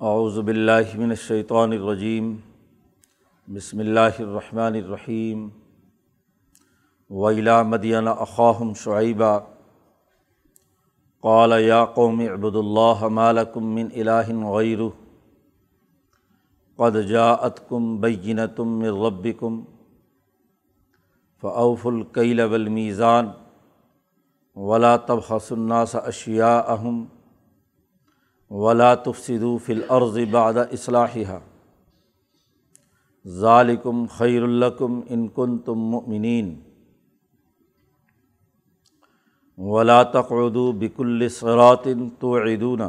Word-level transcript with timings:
اعوذ 0.00 0.36
باللہ 0.38 0.96
من 0.98 1.10
الشیطان 1.10 1.72
الرجیم، 1.72 2.36
بسم 3.48 3.78
اللہ 3.78 4.18
الرحمن 4.18 4.74
الرحیم 4.74 5.48
ویلا 7.10 7.62
مدین 7.62 8.08
اخاہم 8.08 8.72
شعیبہ 8.74 9.38
قال 11.24 11.52
یا 11.62 11.84
قوم 11.94 12.20
عبد 12.20 12.56
اللہ 12.56 13.04
مالکم 13.12 13.74
من 13.74 13.88
الہ 13.96 14.46
غیر 14.52 14.86
قد 16.78 17.02
جاءتکم 17.08 18.00
بینتم 18.00 18.78
من 18.78 19.04
ربکم 19.04 19.60
فاوف 21.42 21.86
الکیل 21.86 22.40
والمیزان 22.40 23.30
ولا 24.56 24.96
تبخس 24.96 25.52
الناس 25.52 25.96
اشیاءہم 25.96 27.04
ولا 28.50 28.94
تفسدوا 28.94 29.58
فی 29.58 29.72
الارض 29.72 30.18
بعد 30.30 30.58
اصلاحها. 30.58 31.40
ذالکم 33.26 34.06
خیر 34.06 34.42
الکم 34.42 35.00
ان 35.10 35.28
کنتم 35.28 35.78
مؤمنین. 35.78 36.60
ولا 39.58 40.02
تقعدوا 40.02 40.72
بكل 40.72 41.28
صراط 41.30 41.88
توعدون 42.18 42.80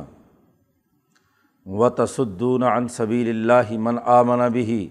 وتصدون 1.65 2.63
عن 2.63 2.87
سبیل 2.87 3.29
اللہ 3.29 3.77
من 3.77 3.97
آمن 4.05 4.49
به 4.49 4.89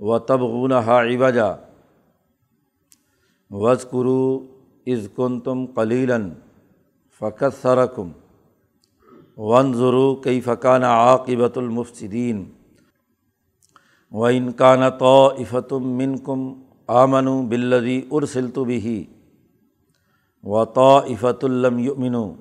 وتبغونها 0.00 1.00
عوجا. 1.00 1.54
واذكروا 3.50 4.40
اذ 4.86 5.06
كنتم 9.38 9.74
قليلا 9.74 9.98
فكثركم 9.98 10.18
وانظروا 10.18 10.20
كيف 10.22 10.50
كان 10.50 10.84
عاقبة 10.84 11.52
المفسدين 11.56 12.54
وإن 14.10 14.52
كان 14.52 14.88
طائفة 14.88 15.78
منكم 15.78 16.62
آمنوا 16.90 17.42
بالذي 17.42 18.08
أرسلت 18.12 18.58
به 18.58 19.06
وطائفة 20.42 21.48
لم 21.48 21.78
يؤمنوا 21.78 22.34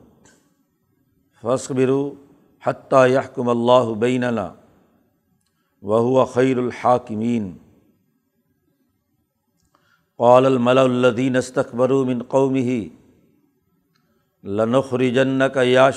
فاصبروا 1.42 2.14
حتى 2.60 3.14
يحكم 3.14 3.50
الله 3.50 3.96
بيننا 3.96 4.56
وهو 5.82 6.26
خير 6.26 6.60
الحاكمين 6.60 7.58
قال 10.18 10.46
الملأ 10.46 10.86
الذين 10.86 11.36
استكبروا 11.36 12.06
من 12.06 12.24
قومه 12.24 12.90
لنخرجنك 14.44 15.58
يا 15.58 15.92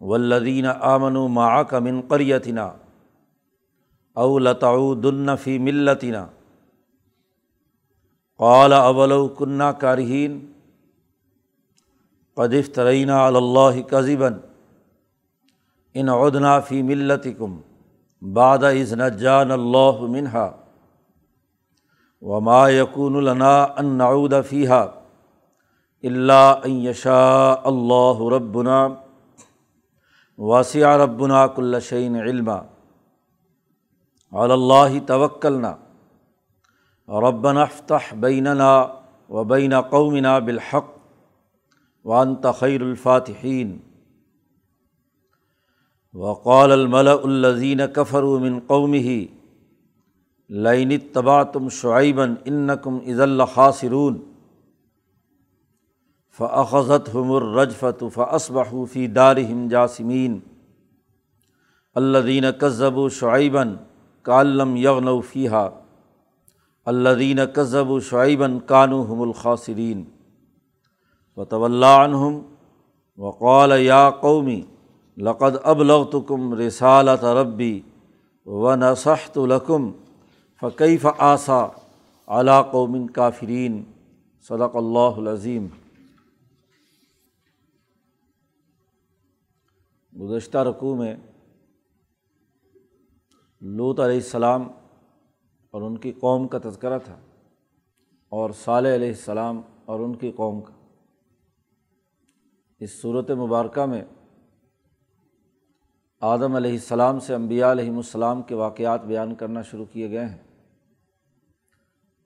شعيب 0.00 0.08
والذين 0.08 0.66
آمنوا 0.66 1.28
معك 1.28 1.74
من 1.74 2.02
قريتنا 2.02 2.76
او 4.12 4.38
لتعودن 4.38 5.36
فی 5.36 5.58
ملتنا 5.58 6.26
قال 8.38 8.72
اولو 8.72 9.28
کنہ 9.28 9.72
کارہین 9.78 10.52
قدف 12.34 12.74
ترینہ 12.74 13.12
اللّہ 13.12 13.82
کذبً 13.82 14.34
ان 15.94 16.08
عدنا 16.08 16.60
فی 16.60 16.82
ملتکم 16.82 17.60
بعد 18.22 18.58
از 18.58 18.92
نجان 18.92 19.50
اللہ 19.50 20.00
منہا 20.00 20.56
وما 22.22 22.68
یقون 22.68 23.24
لنا 23.24 23.62
ان 23.62 23.86
نعود 23.86 24.34
فیحہ 24.48 24.86
اللہ 26.02 26.60
ان 26.64 26.70
یشاء 26.70 27.54
اللہ 27.64 28.28
ربنا 28.32 28.88
واسع 30.40 30.96
ربنا 30.96 31.46
کل 31.46 31.80
شعین 31.80 32.16
علما 32.16 32.62
اللّہ 34.32 35.06
توکلنا 35.06 35.76
ربنا 37.08 37.62
افتح 37.62 38.14
بیننا 38.14 38.86
و 39.28 39.44
بین 39.44 39.80
قومنا 39.80 40.38
بالحق 40.38 40.84
وان 42.04 42.36
تخیر 42.36 42.82
الفاتحین 42.82 43.78
وقال 46.14 46.72
الملا 46.72 47.12
الزین 47.12 47.80
کفر 47.94 48.22
من 48.22 48.60
قومی 48.66 49.26
لین 50.48 50.98
تبا 51.12 51.42
تم 51.42 51.68
شعیبً 51.68 52.34
انکم 52.44 52.98
فعضت 56.38 57.14
ہم 57.14 57.32
الرجفت 57.32 58.02
فصبح 58.14 58.70
فی 58.92 59.06
دارہم 59.06 59.68
جاسمین 59.68 60.38
الدین 61.94 62.44
کذب 62.60 62.98
و 62.98 63.08
شعیبً 63.08 63.74
کالم 64.22 64.76
یغن 64.76 65.08
فیحہ 65.20 65.68
الدین 66.86 67.38
کذب 67.54 67.90
و 67.90 68.00
شعیبً 68.00 68.58
کانو 68.58 69.02
ہم 69.02 69.22
الخاصرین 69.22 70.04
و 71.36 71.44
طول 71.44 71.84
عنہم 71.84 72.40
وقال 73.18 73.72
یا 73.80 74.10
قومی 74.10 74.60
لقد 75.16 75.56
ابلغتکم 75.64 76.54
رسالت 76.54 77.24
ربی 77.24 77.80
و 78.46 78.74
نصحت 78.76 79.38
لکم 79.38 79.90
فقیف 80.62 81.06
آسا 81.18 81.66
علا 82.28 82.62
قوم 82.62 83.06
کافرین 83.06 83.82
صدق 84.48 84.76
اللہ 84.76 85.18
العظیم 85.18 85.66
گزشتہ 90.20 90.58
رقوع 90.58 90.96
میں 90.96 91.16
لوت 93.60 94.00
علیہ 94.00 94.16
السلام 94.16 94.68
اور 95.70 95.82
ان 95.82 95.98
کی 95.98 96.12
قوم 96.12 96.48
کا 96.48 96.58
تذکرہ 96.64 96.98
تھا 96.98 97.20
اور 98.28 98.50
صالح 98.50 98.94
علیہ 98.94 99.08
السلام 99.08 99.60
اور 99.84 100.00
ان 100.00 100.16
کی 100.16 100.32
قوم 100.32 100.60
کا۔ 100.60 100.72
اس 102.78 103.02
صورت 103.02 103.30
مبارکہ 103.30 103.86
میں 103.86 104.04
آدم 106.20 106.54
علیہ 106.54 106.70
السلام 106.70 107.20
سے 107.20 107.34
انبیاء 107.34 107.70
علیہم 107.70 107.96
السلام 107.96 108.42
کے 108.42 108.54
واقعات 108.54 109.04
بیان 109.04 109.34
کرنا 109.34 109.62
شروع 109.62 109.84
کیے 109.84 110.10
گئے 110.10 110.26
ہیں۔ 110.26 110.38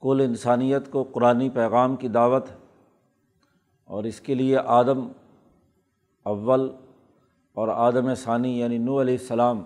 کل 0.00 0.21
انسانیت 0.25 0.91
کو 0.91 1.03
قرآن 1.03 1.50
پیغام 1.50 1.97
کی 1.97 2.09
دعوت 2.09 2.44
اور 3.84 4.05
اس 4.05 4.21
کے 4.21 4.34
لیے 4.34 4.59
آدم 4.59 5.09
اول 6.25 6.76
اور 7.56 7.69
آدم 7.69 8.15
ثانی 8.15 8.59
یعنی 8.59 8.78
نو 8.78 9.00
علیہ 9.00 9.16
السلام 9.20 9.62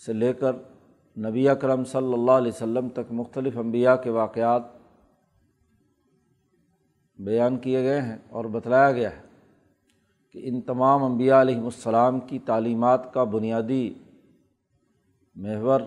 سے 0.00 0.12
لے 0.12 0.32
کر 0.32 0.52
نبی 1.16 1.48
اکرم 1.48 1.84
صلی 1.84 2.12
اللہ 2.12 2.32
علیہ 2.32 2.52
وسلم 2.52 2.88
تک 2.88 3.12
مختلف 3.12 3.56
انبیاء 3.58 3.96
کے 3.96 4.10
واقعات 4.10 4.62
بیان 7.18 7.58
کیے 7.58 7.82
گئے 7.82 8.00
ہیں 8.00 8.16
اور 8.28 8.44
بتلایا 8.44 8.92
گیا 8.92 9.10
ہے 9.10 9.22
کہ 10.30 10.40
ان 10.44 10.60
تمام 10.60 11.04
انبیاء 11.04 11.40
علیہم 11.40 11.64
السلام 11.64 12.20
کی 12.20 12.38
تعلیمات 12.38 13.12
کا 13.14 13.24
بنیادی 13.24 13.94
محور 15.36 15.80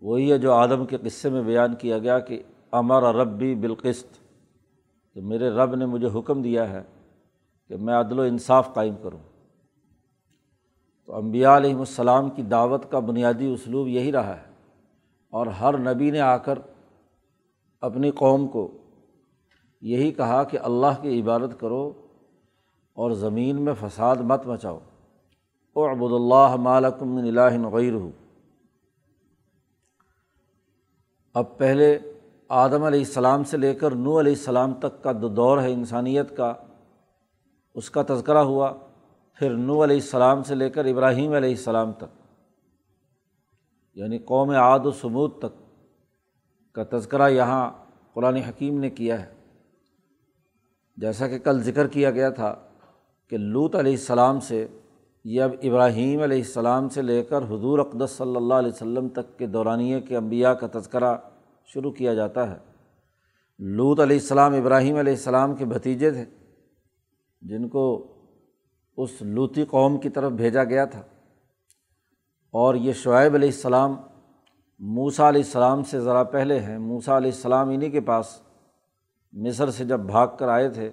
وہی 0.00 0.32
ہے 0.32 0.38
جو 0.38 0.52
آدم 0.52 0.86
کے 0.86 0.96
قصے 0.96 1.30
میں 1.30 1.42
بیان 1.42 1.74
کیا 1.74 1.98
گیا 1.98 2.18
کہ 2.18 2.42
امر 2.72 3.14
ربی 3.14 3.54
بالقست 3.54 4.20
کہ 5.14 5.20
میرے 5.20 5.48
رب 5.48 5.74
نے 5.74 5.86
مجھے 5.86 6.08
حکم 6.18 6.42
دیا 6.42 6.70
ہے 6.70 6.82
کہ 7.68 7.76
میں 7.76 7.94
عدل 7.94 8.18
و 8.18 8.22
انصاف 8.22 8.74
قائم 8.74 8.94
کروں۔ 9.02 9.18
تو 11.08 11.14
امبیا 11.14 11.56
علیہم 11.56 11.78
السلام 11.78 12.30
کی 12.30 12.42
دعوت 12.42 12.90
کا 12.90 12.98
بنیادی 12.98 13.52
اسلوب 13.52 13.88
یہی 13.88 14.12
رہا 14.12 14.36
ہے۔ 14.36 14.42
اور 15.30 15.46
ہر 15.46 15.78
نبی 15.78 16.10
نے 16.10 16.20
آ 16.20 16.36
کر 16.36 16.58
اپنی 17.80 18.10
قوم 18.10 18.48
کو 18.48 18.78
یہی 19.80 20.12
کہا 20.12 20.44
کہ 20.44 20.58
اللہ 20.62 21.00
کی 21.00 21.20
عبادت 21.20 21.60
کرو 21.60 21.92
اور 22.94 23.10
زمین 23.10 23.62
میں 23.62 23.72
فساد 23.80 24.16
مت 24.16 24.46
مچاؤ۔ 24.46 24.78
او 25.72 25.84
ابود 25.84 26.12
اللہ 26.12 26.56
مالکم 26.56 27.16
الہ 27.16 27.68
غیر 27.72 27.92
ہو 27.92 28.10
اب 31.34 31.58
پہلے 31.58 31.98
آدم 32.48 32.82
علیہ 32.82 33.00
السلام 33.00 33.44
سے 33.44 33.56
لے 33.56 33.74
کر 33.74 33.90
نو 33.90 34.20
علیہ 34.20 34.32
السلام 34.32 34.74
تک 34.74 35.02
کا 35.02 35.12
دور 35.36 35.58
ہے 35.58 35.72
انسانیت 35.72 36.36
کا، 36.36 36.54
اس 37.74 37.90
کا 37.90 38.02
تذکرہ 38.08 38.38
ہوا۔ 38.38 38.72
پھر 39.38 39.54
نو 39.54 39.84
علیہ 39.84 39.96
السلام 39.96 40.42
سے 40.42 40.54
لے 40.54 40.70
کر 40.70 40.84
ابراہیم 40.84 41.32
علیہ 41.32 41.50
السلام 41.50 41.92
تک 41.92 42.16
یعنی 43.96 44.18
قوم 44.18 44.50
عاد 44.50 44.78
و 44.84 44.90
سمود 44.90 45.38
تک 45.38 45.54
کا 46.74 46.98
تذکرہ 46.98 47.30
یہاں 47.30 47.70
قرآن 48.12 48.36
حکیم 48.36 48.80
نے 48.80 48.90
کیا 48.90 49.20
ہے۔ 49.22 49.34
جیسا 50.96 51.28
کہ 51.28 51.38
کل 51.38 51.62
ذکر 51.62 51.86
کیا 51.86 52.10
گیا 52.10 52.30
تھا 52.30 52.54
کہ 53.28 53.36
لوت 53.36 53.74
علیہ 53.74 53.92
السلام 53.92 54.40
سے 54.40 54.66
یہ 55.24 55.42
اب 55.42 55.50
ابراہیم 55.62 56.22
علیہ 56.22 56.36
السلام 56.36 56.88
سے 56.88 57.02
لے 57.02 57.22
کر 57.22 57.42
حضور 57.42 57.78
اقدس 57.78 58.10
صلی 58.10 58.36
اللہ 58.36 58.54
علیہ 58.54 58.72
وسلم 58.72 59.08
تک 59.08 59.38
کے 59.38 59.46
دورانیے 59.46 60.00
کے 60.00 60.16
انبیاء 60.16 60.52
کا 60.52 60.66
تذکرہ 60.72 61.16
شروع 61.64 61.92
کیا 61.92 62.14
جاتا 62.14 62.50
ہے۔ 62.50 62.56
لوت 63.58 64.00
علیہ 64.00 64.16
السلام 64.16 64.54
ابراہیم 64.54 64.96
علیہ 64.96 65.12
السلام 65.12 65.54
کے 65.54 65.64
بھتیجے 65.64 66.10
تھے، 66.10 66.24
جن 67.42 67.68
کو 67.68 68.14
اس 68.98 69.22
لوتی 69.22 69.64
قوم 69.64 69.98
کی 69.98 70.08
طرف 70.08 70.32
بھیجا 70.32 70.64
گیا 70.64 70.84
تھا۔ 70.84 71.02
اور 72.50 72.74
یہ 72.74 72.92
شعیب 72.92 73.34
علیہ 73.34 73.48
السلام 73.48 73.94
موسا 74.78 75.28
علیہ 75.28 75.42
السلام 75.44 75.84
سے 75.84 76.00
ذرا 76.00 76.22
پہلے 76.22 76.60
ہیں۔ 76.60 76.78
موسا 76.78 77.16
علیہ 77.16 77.30
السلام 77.30 77.68
انہیں 77.68 77.90
کے 77.90 78.00
پاس 78.00 78.42
مصر 79.32 79.70
سے 79.70 79.84
جب 79.84 80.00
بھاگ 80.00 80.28
کر 80.38 80.48
آئے 80.48 80.68
تھے، 80.68 80.90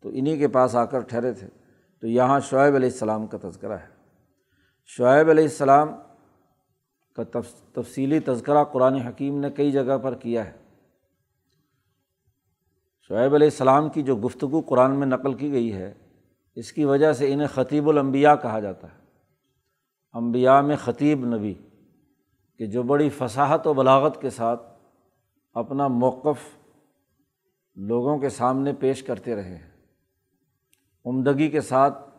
تو 0.00 0.10
انہیں 0.12 0.36
کے 0.36 0.48
پاس 0.48 0.76
آ 0.76 0.84
کر 0.84 1.00
ٹھہرے 1.00 1.32
تھے۔ 1.32 1.46
تو 2.00 2.06
یہاں 2.06 2.40
شعیب 2.40 2.74
علیہ 2.74 2.90
السلام 2.92 3.26
کا 3.26 3.38
تذکرہ 3.42 3.72
ہے۔ 3.72 3.88
شعیب 4.86 5.30
علیہ 5.30 5.44
السلام 5.44 5.88
کا 7.16 7.40
تفصیلی 7.72 8.20
تذکرہ 8.20 8.64
قرآن 8.64 8.94
حکیم 8.94 9.40
نے 9.40 9.50
کئی 9.50 9.70
جگہ 9.70 9.98
پر 10.02 10.14
کیا 10.14 10.46
ہے۔ 10.46 10.52
شعیب 13.08 13.34
علیہ 13.34 13.46
السلام 13.46 13.88
کی 13.88 14.02
جو 14.02 14.16
گفتگو 14.16 14.60
قرآن 14.60 14.90
میں 14.90 15.06
نقل 15.06 15.34
کی 15.34 15.52
گئی 15.52 15.72
ہے 15.72 15.94
اس 16.60 16.72
کی 16.72 16.84
وجہ 16.84 17.12
سے 17.12 17.32
انہیں 17.32 17.48
خطیب 17.48 17.88
الانبیاء 17.88 18.34
کہا 18.34 18.60
جاتا 18.60 18.86
ہے۔ 18.92 18.96
انبیاء 20.12 20.60
میں 20.60 20.76
خطیب 20.76 21.36
نبی 21.36 21.54
کہ 22.58 22.66
جو 22.66 22.82
بڑی 22.82 23.08
فصاحت 23.08 23.66
و 23.66 23.74
بلاغت 23.74 24.20
کے 24.20 24.30
ساتھ 24.30 24.62
اپنا 25.54 25.88
موقف 25.88 26.68
لوگوں 27.74 28.18
کے 28.18 28.28
سامنے 28.28 28.72
پیش 28.72 29.02
کرتے 29.02 29.34
رہے 29.34 29.56
ہیں۔ 29.56 29.70
عمدگی 31.04 31.50
کے 31.50 31.60
ساتھ 31.60 32.10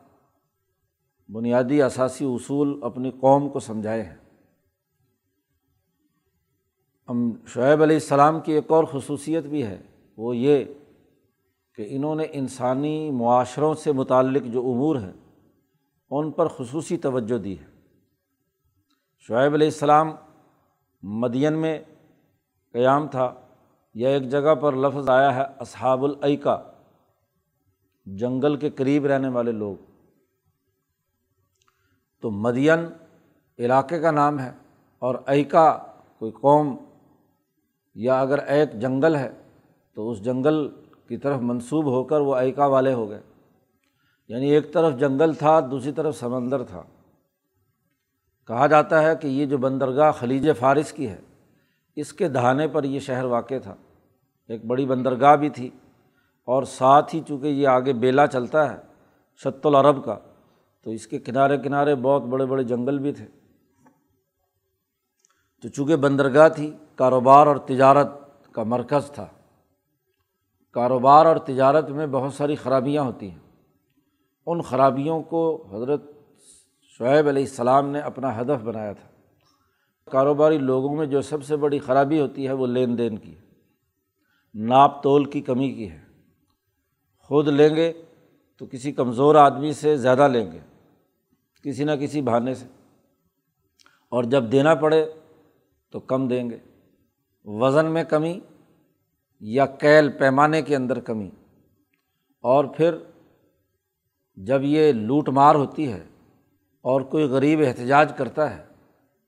بنیادی 1.31 1.81
اثاثی 1.81 2.25
اصول 2.25 2.79
اپنی 2.83 3.11
قوم 3.11 3.49
کو 3.49 3.59
سمجھائے 3.59 4.03
ہیں۔ 4.03 4.15
شعیب 7.47 7.81
علیہ 7.81 7.95
السلام 7.95 8.39
کی 8.39 8.53
ایک 8.53 8.71
اور 8.71 8.83
خصوصیت 8.83 9.43
بھی 9.43 9.63
ہے، 9.63 9.81
وہ 10.17 10.37
یہ 10.37 10.65
کہ 11.75 11.85
انہوں 11.89 12.15
نے 12.15 12.25
انسانی 12.31 13.11
معاشروں 13.11 13.73
سے 13.73 13.91
متعلق 13.91 14.43
جو 14.43 14.59
امور 14.59 14.95
ہیں، 14.95 15.13
ان 16.09 16.31
پر 16.31 16.47
خصوصی 16.47 16.97
توجہ 16.97 17.37
دی 17.37 17.59
ہے۔ 17.59 17.65
شعیب 19.19 19.53
علیہ 19.53 19.67
السلام 19.67 20.11
مدین 21.03 21.53
میں 21.53 21.79
قیام 22.71 23.07
تھا 23.07 23.33
یا 23.93 24.09
ایک 24.09 24.29
جگہ 24.29 24.55
پر 24.55 24.75
لفظ 24.75 25.09
آیا 25.09 25.35
ہے، 25.35 25.43
اصحاب 25.59 26.03
العقا 26.03 26.57
جنگل 28.05 28.55
کے 28.55 28.69
قریب 28.69 29.05
رہنے 29.05 29.27
والے 29.27 29.51
لوگ۔ 29.51 29.75
تو 32.21 32.31
مدین 32.31 32.79
علاقے 33.59 33.99
کا 33.99 34.11
نام 34.11 34.39
ہے 34.39 34.51
اور 34.99 35.15
ایکا 35.27 35.77
کوئی 36.19 36.31
قوم 36.31 36.77
یا 37.95 38.21
اگر 38.21 38.37
ایک 38.37 38.73
جنگل 38.73 39.15
ہے 39.15 39.31
تو 39.93 40.09
اس 40.09 40.23
جنگل 40.23 40.69
کی 41.11 41.17
طرف 41.17 41.39
منسوب 41.41 41.85
ہو 41.85 42.03
کر 42.03 42.19
وہ 42.19 42.35
ایکا 42.35 42.65
والے 42.65 42.93
ہو 42.93 43.09
گئے۔ 43.09 43.21
یعنی 44.27 44.51
ایک 44.51 44.73
طرف 44.73 44.99
جنگل 44.99 45.33
تھا، 45.33 45.59
دوسری 45.59 45.91
طرف 45.91 46.19
سمندر 46.19 46.63
تھا۔ 46.63 46.83
کہا 48.47 48.67
جاتا 48.67 49.03
ہے 49.03 49.15
کہ 49.15 49.27
یہ 49.27 49.45
جو 49.45 49.57
بندرگاہ 49.57 50.11
خلیج 50.11 50.49
فارس 50.59 50.91
کی 50.91 51.09
ہے، 51.09 51.21
اس 51.95 52.13
کے 52.13 52.27
دہانے 52.27 52.67
پر 52.67 52.83
یہ 52.83 52.99
شہر 52.99 53.23
واقع 53.23 53.53
تھا۔ 53.63 53.75
ایک 54.47 54.65
بڑی 54.65 54.85
بندرگاہ 54.85 55.35
بھی 55.35 55.49
تھی۔ 55.49 55.69
اور 56.45 56.63
ساتھ 56.63 57.15
ہی 57.15 57.21
چونکہ 57.27 57.47
یہ 57.47 57.67
آگے 57.67 57.93
بیلا 57.93 58.27
چلتا 58.27 58.71
ہے 58.71 58.77
شت 59.37 59.65
العرب 59.65 60.05
کا، 60.05 60.19
تو 60.83 60.91
اس 60.91 61.07
کے 61.07 61.19
کنارے 61.19 61.57
کنارے 61.57 61.95
بہت 61.95 62.21
بڑے 62.21 62.45
بڑے 62.45 62.63
جنگل 62.63 62.99
بھی 62.99 63.11
تھے۔ 63.11 63.25
تو 65.61 65.67
چونکہ 65.67 65.95
بندرگاہ 65.95 66.49
تھی، 66.49 66.77
کاروبار 66.95 67.47
اور 67.47 67.55
تجارت 67.55 68.07
کا 68.51 68.63
مرکز 68.63 69.11
تھا۔ 69.11 69.27
کاروبار 70.71 71.25
اور 71.25 71.35
تجارت 71.35 71.89
میں 71.89 72.07
بہت 72.07 72.33
ساری 72.33 72.55
خرابیاں 72.55 73.03
ہوتی 73.03 73.31
ہیں۔ 73.31 73.39
ان 74.45 74.61
خرابیوں 74.61 75.21
کو 75.21 75.65
حضرت 75.71 76.03
شعیب 76.81 77.27
علیہ 77.27 77.43
السلام 77.43 77.89
نے 77.89 77.99
اپنا 77.99 78.41
ہدف 78.41 78.63
بنایا 78.63 78.93
تھا۔ 78.93 79.07
کاروباری 80.11 80.57
لوگوں 80.57 80.95
میں 80.95 81.05
جو 81.05 81.21
سب 81.21 81.43
سے 81.43 81.55
بڑی 81.55 81.79
خرابی 81.79 82.19
ہوتی 82.19 82.47
ہے 82.47 82.53
وہ 82.53 82.67
لین 82.67 82.97
دین 82.97 83.17
کی 83.17 83.35
ناپ 84.53 85.03
تول 85.03 85.25
کی 85.25 85.41
کمی 85.41 85.73
کی 85.73 85.91
ہے۔ 85.91 85.99
خود 87.17 87.47
لیں 87.47 87.75
گے 87.75 87.93
تو 88.57 88.65
کسی 88.65 88.91
کمزور 88.91 89.35
آدمی 89.35 89.73
سے 89.73 89.97
زیادہ 89.97 90.27
لیں 90.27 90.51
گے۔ 90.51 90.59
کسی 91.63 91.83
نہ 91.83 91.91
کسی 91.91 92.21
بہانے 92.21 92.53
سے۔ 92.53 92.65
اور 94.09 94.23
جب 94.23 94.51
دینا 94.51 94.75
پڑے 94.75 95.11
تو 95.91 95.99
کم 95.99 96.27
دیں 96.27 96.49
گے۔ 96.49 96.57
وزن 97.45 97.85
میں 97.85 98.03
کمی 98.03 98.39
یا 99.41 99.65
کیل 99.65 100.11
پیمانے 100.11 100.61
کے 100.61 100.75
اندر 100.75 100.99
کمی۔ 100.99 101.29
اور 102.41 102.65
پھر 102.65 102.95
جب 104.35 104.59
یہ 104.63 104.91
لوٹ 104.91 105.29
مار 105.29 105.55
ہوتی 105.55 105.93
ہے 105.93 106.03
اور 106.81 107.01
کوئی 107.01 107.23
غریب 107.23 107.59
احتجاج 107.67 108.13
کرتا 108.17 108.57
ہے 108.57 108.63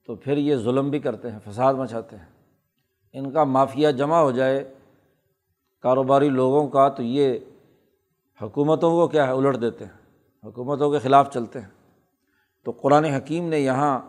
تو 0.05 0.15
پھر 0.15 0.37
یہ 0.37 0.55
ظلم 0.55 0.89
بھی 0.89 0.99
کرتے 0.99 1.31
ہیں، 1.31 1.39
فساد 1.45 1.73
مچاتے 1.73 2.15
ہیں۔ 2.15 2.25
ان 3.13 3.31
کا 3.31 3.43
مافیا 3.43 3.91
جمع 3.91 4.17
ہو 4.17 4.31
جائے 4.31 4.73
کاروباری 5.81 6.29
لوگوں 6.29 6.67
کا 6.67 6.89
تو 6.89 7.03
یہ 7.03 7.39
حکومتوں 8.41 8.91
کو 8.91 9.07
کیا 9.07 9.27
ہے، 9.27 9.31
الٹ 9.31 9.61
دیتے 9.61 9.85
ہیں۔ 9.85 9.91
حکومتوں 10.43 10.91
کے 10.91 10.99
خلاف 10.99 11.33
چلتے 11.33 11.59
ہیں۔ 11.59 11.91
تو 12.65 12.71
قرآن 12.71 13.05
حکیم 13.05 13.49
نے 13.49 13.59
یہاں 13.59 13.99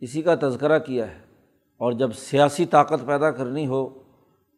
اسی 0.00 0.22
کا 0.22 0.34
تذکرہ 0.34 0.78
کیا 0.78 1.10
ہے۔ 1.10 1.20
اور 1.76 1.92
جب 1.92 2.12
سیاسی 2.12 2.66
طاقت 2.66 3.06
پیدا 3.06 3.30
کرنی 3.30 3.66
ہو 3.66 4.02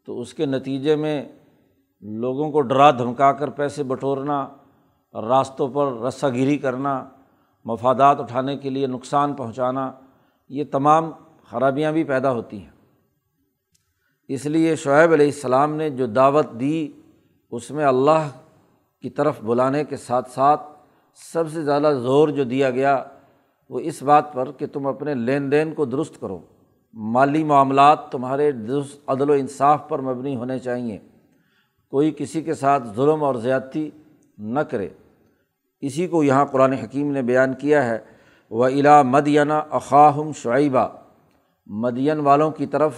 تو 0.06 0.20
اس 0.20 0.34
کے 0.34 0.46
نتیجے 0.46 0.96
میں 0.96 1.28
لوگوں 2.00 2.50
کو 2.50 2.60
ڈرا 2.60 2.90
دھمکا 2.90 3.32
کر 3.32 3.50
پیسے 3.50 3.82
بٹورنا، 3.82 4.48
راستوں 5.14 5.68
پر 5.68 6.00
رسہ 6.00 6.26
گیری 6.26 6.58
کرنا، 6.58 7.08
مفادات 7.64 8.20
اٹھانے 8.20 8.56
کے 8.56 8.70
لیے 8.70 8.86
نقصان 8.86 9.34
پہنچانا، 9.34 9.92
یہ 10.48 10.64
تمام 10.70 11.10
خرابیاں 11.44 11.92
بھی 11.92 12.04
پیدا 12.04 12.32
ہوتی 12.32 12.62
ہیں۔ 12.62 12.70
اس 14.28 14.46
لیے 14.46 14.76
شعیب 14.76 15.12
علیہ 15.12 15.26
السلام 15.26 15.74
نے 15.74 15.90
جو 15.90 16.06
دعوت 16.06 16.46
دی، 16.60 16.92
اس 17.50 17.70
میں 17.70 17.84
اللہ 17.84 18.28
کی 19.02 19.10
طرف 19.10 19.40
بلانے 19.42 19.84
کے 19.84 19.96
ساتھ 19.96 20.30
ساتھ 20.30 20.62
سب 21.32 21.44
سے 21.52 21.62
زیادہ 21.62 21.92
زور 22.02 22.28
جو 22.28 22.44
دیا 22.44 22.70
گیا، 22.70 23.04
وہ 23.70 23.80
اس 23.80 24.02
بات 24.02 24.32
پر 24.32 24.52
کہ 24.52 24.66
تم 24.66 24.86
اپنے 24.86 25.14
لین 25.14 25.52
دین 25.52 25.74
کو 25.74 25.84
درست 25.84 26.20
کرو۔ 26.20 26.38
مالی 26.96 27.44
معاملات 27.44 28.12
تمہارے 28.12 28.52
درست 28.52 29.10
عدل 29.10 29.30
و 29.30 29.32
انصاف 29.32 29.88
پر 29.88 29.98
مبنی 29.98 30.36
ہونے 30.36 30.58
چاہئیں 30.58 30.98
کوئی 31.90 32.14
کسی 32.18 32.42
کے 32.42 32.54
ساتھ 32.54 32.88
ظلم 32.96 33.24
اور 33.24 33.34
زیادتی 33.34 33.90
نہ 34.38 34.60
کرے۔ 34.60 34.88
اسی 35.80 36.06
کو 36.06 36.22
یہاں 36.24 36.44
قرآن 36.44 36.72
حکیم 36.72 37.10
نے 37.10 37.22
بیان 37.22 37.54
کیا 37.54 37.86
ہے 37.86 37.98
و 38.50 38.64
الا 38.64 39.02
مدینہ 39.02 39.52
اخاہم 39.70 40.32
شعیبہ 40.32 40.88
مدین 41.66 42.20
والوں 42.20 42.50
کی 42.50 42.66
طرف 42.66 42.94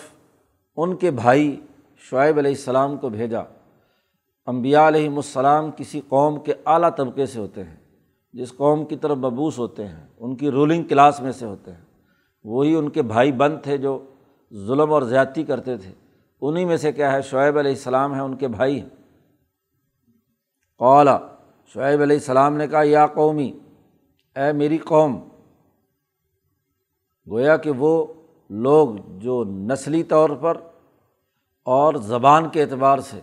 ان 0.76 0.96
کے 0.96 1.10
بھائی 1.10 1.60
شعیب 1.96 2.38
علیہ 2.38 2.50
السلام 2.50 2.96
کو 2.96 3.08
بھیجا۔ 3.08 3.40
امبیا 4.46 4.88
علیہم 4.88 5.16
السلام 5.16 5.70
کسی 5.76 6.00
قوم 6.08 6.40
کے 6.40 6.54
اعلیٰ 6.66 6.90
طبقے 6.96 7.26
سے 7.26 7.40
ہوتے 7.40 7.64
ہیں، 7.64 7.76
جس 8.32 8.52
قوم 8.56 8.84
کی 8.84 8.96
طرف 8.96 9.16
مبوس 9.16 9.58
ہوتے 9.58 9.86
ہیں، 9.86 10.06
ان 10.18 10.36
کی 10.36 10.50
رولنگ 10.50 10.84
کلاس 10.84 11.20
میں 11.20 11.32
سے 11.32 11.46
ہوتے 11.46 11.72
ہیں۔ 11.72 11.85
وہی 12.46 12.74
ان 12.74 12.88
کے 12.88 13.02
بھائی 13.02 13.32
بند 13.32 13.58
تھے 13.62 13.78
جو 13.78 14.04
ظلم 14.54 14.92
اور 14.92 15.02
زیادتی 15.02 15.44
کرتے 15.44 15.76
تھے۔ 15.76 15.92
انہیں 16.40 16.64
میں 16.64 16.76
سے 16.76 16.92
کیا 16.92 17.12
ہے؟ 17.12 17.22
شعیب 17.22 17.58
علیہ 17.58 17.70
السلام 17.70 18.12
ہیں 18.12 18.20
ان 18.20 18.36
کے 18.36 18.48
بھائی 18.48 18.80
ہیں۔ 18.80 18.88
قولا 20.78 21.18
شعیب 21.66 22.02
علیہ 22.02 22.16
السلام 22.16 22.56
نے 22.56 22.68
کہا، 22.68 22.82
یا 22.84 23.06
قومی، 23.06 23.58
اے 24.36 24.52
میری 24.52 24.78
قوم، 24.78 25.28
گویا 27.30 27.56
کہ 27.56 27.70
وہ 27.70 28.06
لوگ 28.50 28.88
جو 29.08 29.44
نسلی 29.44 30.02
طور 30.02 30.30
پر 30.30 30.56
اور 31.62 31.94
زبان 31.94 32.48
کے 32.48 32.62
اعتبار 32.62 32.98
سے 32.98 33.20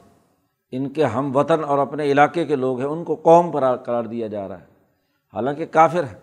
ان 0.72 0.90
کے 0.90 1.06
ہم 1.06 1.36
وطن 1.36 1.64
اور 1.64 1.78
اپنے 1.78 2.04
علاقے 2.04 2.46
کے 2.46 2.56
لوگ 2.56 2.80
ہیں، 2.80 2.88
ان 2.88 3.04
کو 3.04 3.16
قوم 3.16 3.52
پر 3.52 3.76
قرار 3.76 4.04
دیا 4.04 4.28
جا 4.28 4.48
رہا 4.48 4.60
ہے۔ 4.60 4.66
حالانکہ 5.34 5.66
کافر 5.66 6.04
ہیں 6.04 6.20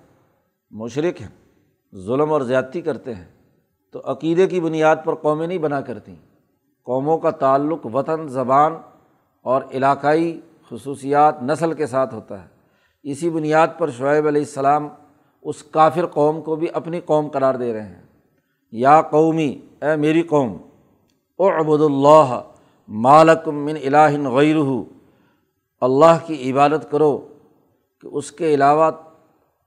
مشرق 0.71 1.21
ہیں۔ 1.21 1.40
ظلم 1.95 2.33
اور 2.33 2.41
زیادتی 2.41 2.81
کرتے 2.81 3.15
ہیں 3.15 3.25
تو 3.93 4.01
عقیدے 4.05 4.47
کی 4.47 4.61
بنیاد 4.61 4.97
پر 5.05 5.15
قومیں 5.15 5.47
نہیں 5.47 5.59
بنا 5.59 5.81
کرتی 5.81 6.15
قوموں 6.83 7.19
کا 7.19 7.31
تعلق 7.31 7.87
وطن، 7.87 8.29
زبان 8.29 8.73
اور 9.43 9.63
علاقائی 9.71 10.41
خصوصیات 10.71 11.43
نسل 11.43 11.73
کے 11.73 11.87
ساتھ 11.87 12.15
ہوتا 12.15 12.43
ہے۔ 12.43 12.49
اسی 13.03 13.31
بنیاد 13.31 13.69
پر 13.79 13.91
شعیب 13.91 14.27
علیہ 14.27 14.43
السلام 14.43 14.89
اس 15.43 15.63
کافر 15.63 16.07
قوم 16.07 16.41
کو 16.41 16.57
بھی 16.57 16.67
اپنی 16.73 17.01
قوم 17.01 17.29
قرار 17.29 17.55
دے 17.55 17.73
رہے 17.73 17.83
ہیں۔ 17.83 18.03
یا 18.73 19.03
قومی، 19.03 19.61
اے 19.83 19.97
میری 19.97 20.23
قوم 20.23 20.57
او 21.37 21.49
ابود 21.49 21.81
اللہ 21.81 22.43
مالکم 22.89 23.55
من 23.55 23.75
الہ 23.85 24.29
غیر 24.29 24.57
اللہ 25.81 26.19
کی 26.27 26.53
عبادت 26.53 26.91
کرو 26.91 27.29
کہ 28.01 28.07
اس 28.07 28.33
کے 28.33 28.55
علاوہ 28.55 28.91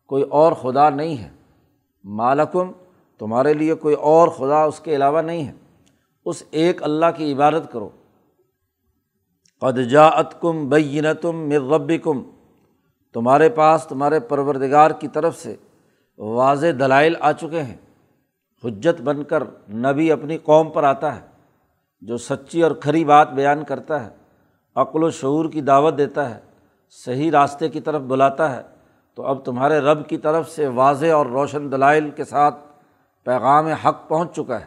کوئی 0.08 0.24
اور 0.24 0.52
خدا 0.52 0.90
نہیں 0.90 1.18
ہے۔ 1.18 1.43
مالکم، 2.04 2.72
تمہارے 3.18 3.54
لیے 3.54 3.74
کوئی 3.74 3.96
اور 3.96 4.28
خدا 4.28 4.64
اس 4.64 4.80
کے 4.80 4.96
علاوہ 4.96 5.22
نہیں 5.22 5.48
ہے۔ 5.48 5.54
اس 6.26 6.44
ایک 6.52 6.84
اللہ 6.84 7.06
کی 7.18 7.34
عبادت 7.34 7.72
کرو۔ 7.72 7.90
قد 9.62 9.96
کم 10.40 10.70
بینتم 10.70 11.50
مر 11.50 11.98
کم 12.04 12.24
تمہارے 13.14 13.50
پاس 13.50 13.86
تمہارے 13.90 14.20
پروردگار 14.20 14.92
کی 14.92 15.08
طرف 15.08 15.38
سے 15.38 15.56
واضح 16.18 16.68
دلائل 16.80 17.14
آ 17.20 17.32
چکے 17.32 17.62
ہیں۔ 17.62 17.78
حجت 18.64 19.02
بن 19.02 19.24
کر 19.24 19.44
نبی 19.70 20.12
اپنی 20.12 20.38
قوم 20.38 20.70
پر 20.70 20.84
آتا 20.84 21.16
ہے، 21.16 21.22
جو 22.02 22.18
سچی 22.18 22.64
اور 22.64 22.72
کھری 22.72 23.06
بات 23.06 23.32
بیان 23.32 23.64
کرتا 23.64 24.06
ہے، 24.06 24.10
عقل 24.76 25.04
و 25.04 25.10
شعور 25.10 25.50
کی 25.50 25.62
دعوت 25.62 25.98
دیتا 25.98 26.36
ہے، 26.36 26.40
صحیح 26.90 27.32
راستے 27.32 27.70
کی 27.70 27.82
طرف 27.82 28.02
بلاتا 28.02 28.56
ہے۔ 28.56 28.73
تو 29.16 29.26
اب 29.26 29.46
تمہارے 29.46 29.80
رب 29.80 30.10
کی 30.10 30.18
طرف 30.18 30.50
سے 30.50 30.68
واضح 30.68 31.06
اور 31.06 31.26
روشن 31.26 31.72
دلائل 31.72 32.12
کے 32.12 32.24
ساتھ 32.24 32.56
پیغام 33.24 33.66
حق 33.66 34.10
پہنچ 34.10 34.36
چکا 34.36 34.62
ہے۔ 34.62 34.66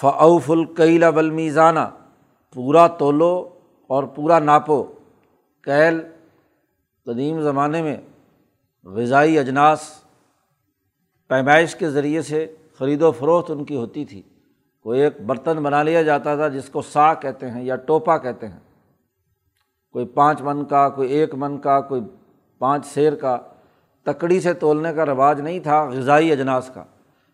فعف 0.00 0.50
القیلا 0.50 1.10
بلمیزانہ 1.10 1.80
پورا 2.54 2.86
تولو 2.86 3.58
اور 3.86 4.04
پورا 4.04 4.38
ناپو۔ 4.38 4.84
کیل، 5.62 6.00
قدیم 7.04 7.40
زمانے 7.40 7.82
میں 7.82 7.96
غذائی 8.84 9.38
اجناس 9.38 10.04
پیمائش 11.28 11.76
کے 11.76 11.90
ذریعے 11.90 12.22
سے 12.22 12.56
خرید 12.78 13.02
و 13.02 13.12
فروخت 13.12 13.50
ان 13.50 13.64
کی 13.64 13.76
ہوتی 13.76 14.04
تھی۔ 14.04 14.22
کوئی 14.80 15.00
ایک 15.00 15.20
برتن 15.20 15.62
بنا 15.62 15.82
لیا 15.82 16.02
جاتا 16.02 16.36
تھا 16.36 16.48
جس 16.48 16.68
کو 16.68 16.82
سا 16.82 17.14
کہتے 17.14 17.50
ہیں 17.50 17.62
یا 17.64 17.76
ٹوپا 17.76 18.18
کہتے 18.18 18.48
ہیں۔ 18.48 18.65
کوئی 19.96 20.06
پانچ 20.06 20.42
من 20.42 20.64
کا، 20.64 20.88
کوئی 20.88 21.10
ایک 21.10 21.34
من 21.34 21.58
کا، 21.58 21.80
کوئی 21.80 22.00
پانچ 22.58 22.86
شیر 22.86 23.14
کا، 23.14 23.38
تکڑی 24.02 24.40
سے 24.40 24.54
تولنے 24.54 24.92
کا 24.92 25.06
رواج 25.06 25.40
نہیں 25.40 25.60
تھا 25.60 25.84
غذائی 25.84 26.32
اجناس 26.32 26.70
کا۔ 26.74 26.84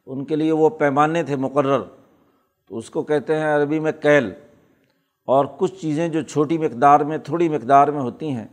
ان 0.06 0.24
کے 0.24 0.36
لیے 0.36 0.52
وہ 0.52 0.68
پیمانے 0.68 1.22
تھے 1.22 1.36
مقرر۔ 1.36 1.82
تو 2.68 2.78
اس 2.78 2.90
کو 2.90 3.02
کہتے 3.02 3.38
ہیں 3.38 3.56
عربی 3.56 3.80
میں 3.80 3.92
کیل۔ 3.92 4.30
اور 5.26 5.44
کچھ 5.58 5.74
چیزیں 5.80 6.08
جو 6.08 6.22
چھوٹی 6.22 6.58
مقدار 6.58 7.00
میں، 7.00 7.18
تھوڑی 7.18 7.48
مقدار 7.48 7.88
میں 7.88 8.00
ہوتی 8.00 8.30
ہیں، 8.30 8.46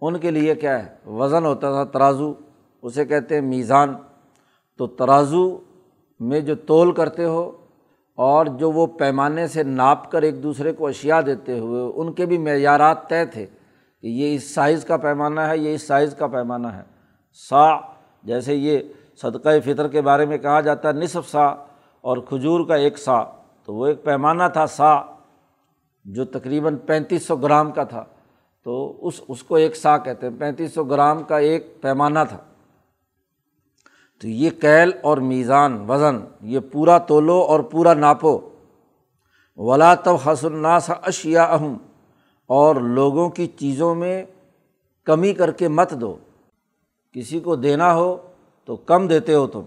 ان 0.00 0.18
کے 0.18 0.30
لیے 0.30 0.54
کیا 0.54 0.86
ہے؟ 0.86 1.10
وزن 1.10 1.44
ہوتا 1.44 1.70
تھا 1.70 1.84
ترازو، 1.84 2.34
اسے 2.82 3.04
کہتے 3.04 3.34
ہیں 3.34 3.42
میزان۔ 3.42 3.94
تو 4.76 4.86
ترازو 4.86 5.58
میں 6.20 6.40
جو 6.40 6.54
تول 6.54 6.92
کرتے 6.92 7.24
ہو 7.24 7.52
اور 8.18 8.46
جو 8.46 8.70
وہ 8.70 8.86
پیمانے 8.86 9.46
سے 9.46 9.62
ناپ 9.62 10.10
کر 10.10 10.22
ایک 10.22 10.42
دوسرے 10.42 10.72
کو 10.72 10.86
اشیا 10.86 11.20
دیتے 11.26 11.58
ہوئے، 11.58 11.92
ان 11.94 12.12
کے 12.12 12.26
بھی 12.26 12.38
معیارات 12.38 13.08
طے 13.08 13.26
تھے 13.26 13.46
کہ 14.02 14.06
یہ 14.06 14.34
اس 14.34 14.54
سائز 14.54 14.84
کا 14.84 14.96
پیمانہ 14.96 15.40
ہے، 15.40 15.58
یہ 15.58 15.74
اس 15.74 15.86
سائز 15.86 16.14
کا 16.14 16.26
پیمانہ 16.26 16.66
ہے۔ 16.66 16.82
سا، 17.50 17.76
جیسے 18.22 18.54
یہ 18.54 18.78
صدقۂ 19.22 19.50
فطر 19.64 19.88
کے 19.88 20.00
بارے 20.00 20.26
میں 20.26 20.38
کہا 20.38 20.60
جاتا 20.60 20.88
ہے، 20.88 20.92
نصف 20.92 21.28
سا 21.28 21.46
اور 22.00 22.16
کھجور 22.16 22.66
کا 22.66 22.74
ایک 22.74 22.98
سا، 22.98 23.22
تو 23.64 23.74
وہ 23.74 23.86
ایک 23.86 24.04
پیمانہ 24.04 24.42
تھا، 24.52 24.66
سا، 24.66 25.00
جو 26.04 26.24
تقریباً 26.24 26.76
پینتیس 26.76 27.26
سو 27.26 27.36
گرام 27.36 27.72
کا 27.72 27.84
تھا۔ 27.84 28.04
تو 28.64 28.98
اس 29.06 29.20
اس 29.28 29.42
کو 29.42 29.54
ایک 29.54 29.76
سا 29.76 29.98
کہتے 29.98 30.28
ہیں، 30.28 30.38
پینتیس 30.38 30.74
سو 30.74 30.84
گرام 30.84 31.22
کا 31.22 31.38
ایک 31.38 31.82
پیمانہ 31.82 32.18
تھا۔ 32.28 32.38
تو 34.20 34.28
یہ 34.28 34.50
کیل 34.50 34.92
اور 35.02 35.18
میزان، 35.18 35.90
وزن، 35.90 36.16
یہ 36.40 36.60
پورا 36.72 36.98
تولو 36.98 37.42
اور 37.48 37.60
پورا 37.60 37.94
ناپو۔ 37.94 38.40
ولا 39.56 39.94
تو 39.94 40.16
الناس 40.24 40.90
اشیا 41.02 41.44
اہم 41.44 41.76
اور 42.46 42.76
لوگوں 42.76 43.28
کی 43.28 43.46
چیزوں 43.46 43.94
میں 43.94 44.24
کمی 45.04 45.32
کر 45.32 45.50
کے 45.50 45.68
مت 45.68 45.90
دو۔ 45.90 46.16
کسی 47.12 47.40
کو 47.40 47.56
دینا 47.56 47.94
ہو 47.94 48.16
تو 48.64 48.76
کم 48.76 49.08
دیتے 49.08 49.34
ہو 49.34 49.46
تم، 49.46 49.60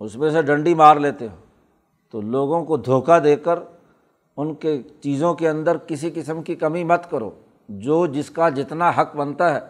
اس 0.00 0.16
میں 0.16 0.30
سے 0.30 0.42
ڈنڈی 0.42 0.74
مار 0.74 0.96
لیتے 0.96 1.26
ہو۔ 1.26 1.36
تو 2.10 2.20
لوگوں 2.20 2.64
کو 2.64 2.76
دھوکہ 2.76 3.18
دے 3.18 3.36
کر 3.36 3.58
ان 4.36 4.54
کے 4.54 4.82
چیزوں 5.00 5.34
کے 5.34 5.48
اندر 5.48 5.76
کسی 5.76 6.10
قسم 6.14 6.42
کی 6.42 6.54
کمی 6.54 6.84
مت 6.84 7.10
کرو۔ 7.10 7.30
جو 7.68 8.06
جس 8.06 8.30
کا 8.30 8.48
جتنا 8.48 8.90
حق 8.90 9.16
بنتا 9.16 9.54
ہے، 9.54 9.60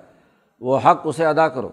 وہ 0.61 0.79
حق 0.79 1.01
اسے 1.05 1.27
ادا 1.27 1.49
کرو۔ 1.49 1.69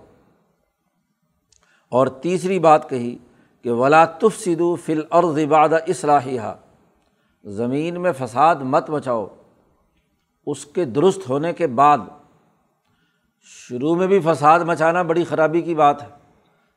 اور 1.89 2.07
تیسری 2.07 2.59
بات 2.59 2.89
کہی 2.89 3.17
کہ 3.61 3.71
ولا 3.71 4.05
تف 4.05 4.39
سدو 4.39 4.75
فل 4.75 5.01
اور 5.09 5.23
زباد 5.23 5.69
اصلاحیہ 5.69 6.41
زمین 7.43 8.01
میں 8.01 8.11
فساد 8.17 8.55
مت 8.55 8.89
مچاؤ۔ 8.89 9.27
اس 10.45 10.65
کے 10.65 10.85
درست 10.85 11.29
ہونے 11.29 11.53
کے 11.53 11.67
بعد۔ 11.67 11.97
شروع 13.41 13.95
میں 13.95 14.07
بھی 14.07 14.19
فساد 14.19 14.59
مچانا 14.59 15.01
بڑی 15.01 15.23
خرابی 15.23 15.61
کی 15.61 15.75
بات 15.75 16.03
ہے۔ 16.03 16.07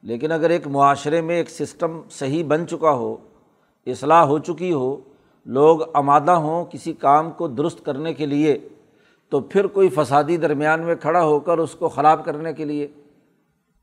لیکن 0.02 0.33
اگر 0.33 0.50
ایک 0.50 0.66
معاشرے 0.66 1.21
میں 1.21 1.37
ایک 1.37 1.50
سسٹم 1.50 2.00
صحیح 2.11 2.45
بن 2.45 2.66
چکا 2.66 2.90
ہو، 2.90 3.16
اصلاح 3.87 4.25
ہو 4.25 4.38
چکی 4.38 4.73
ہو، 4.73 4.97
لوگ 5.47 5.78
آمادہ 5.92 6.31
ہوں 6.31 6.64
کسی 6.64 6.92
کام 6.92 7.31
کو 7.31 7.49
درست 7.49 7.85
کرنے 7.85 8.14
کے 8.14 8.26
لیے، 8.26 8.69
تو 9.28 9.40
پھر 9.40 9.66
کوئی 9.66 9.88
فسادی 9.88 10.37
درمیان 10.37 10.81
میں 10.81 10.95
کھڑا 10.95 11.25
ہو 11.25 11.40
کر 11.40 11.59
اس 11.59 11.75
کو 11.75 11.88
خراب 11.88 12.25
کرنے 12.25 12.52
کے 12.52 12.64
لیے۔ 12.64 12.88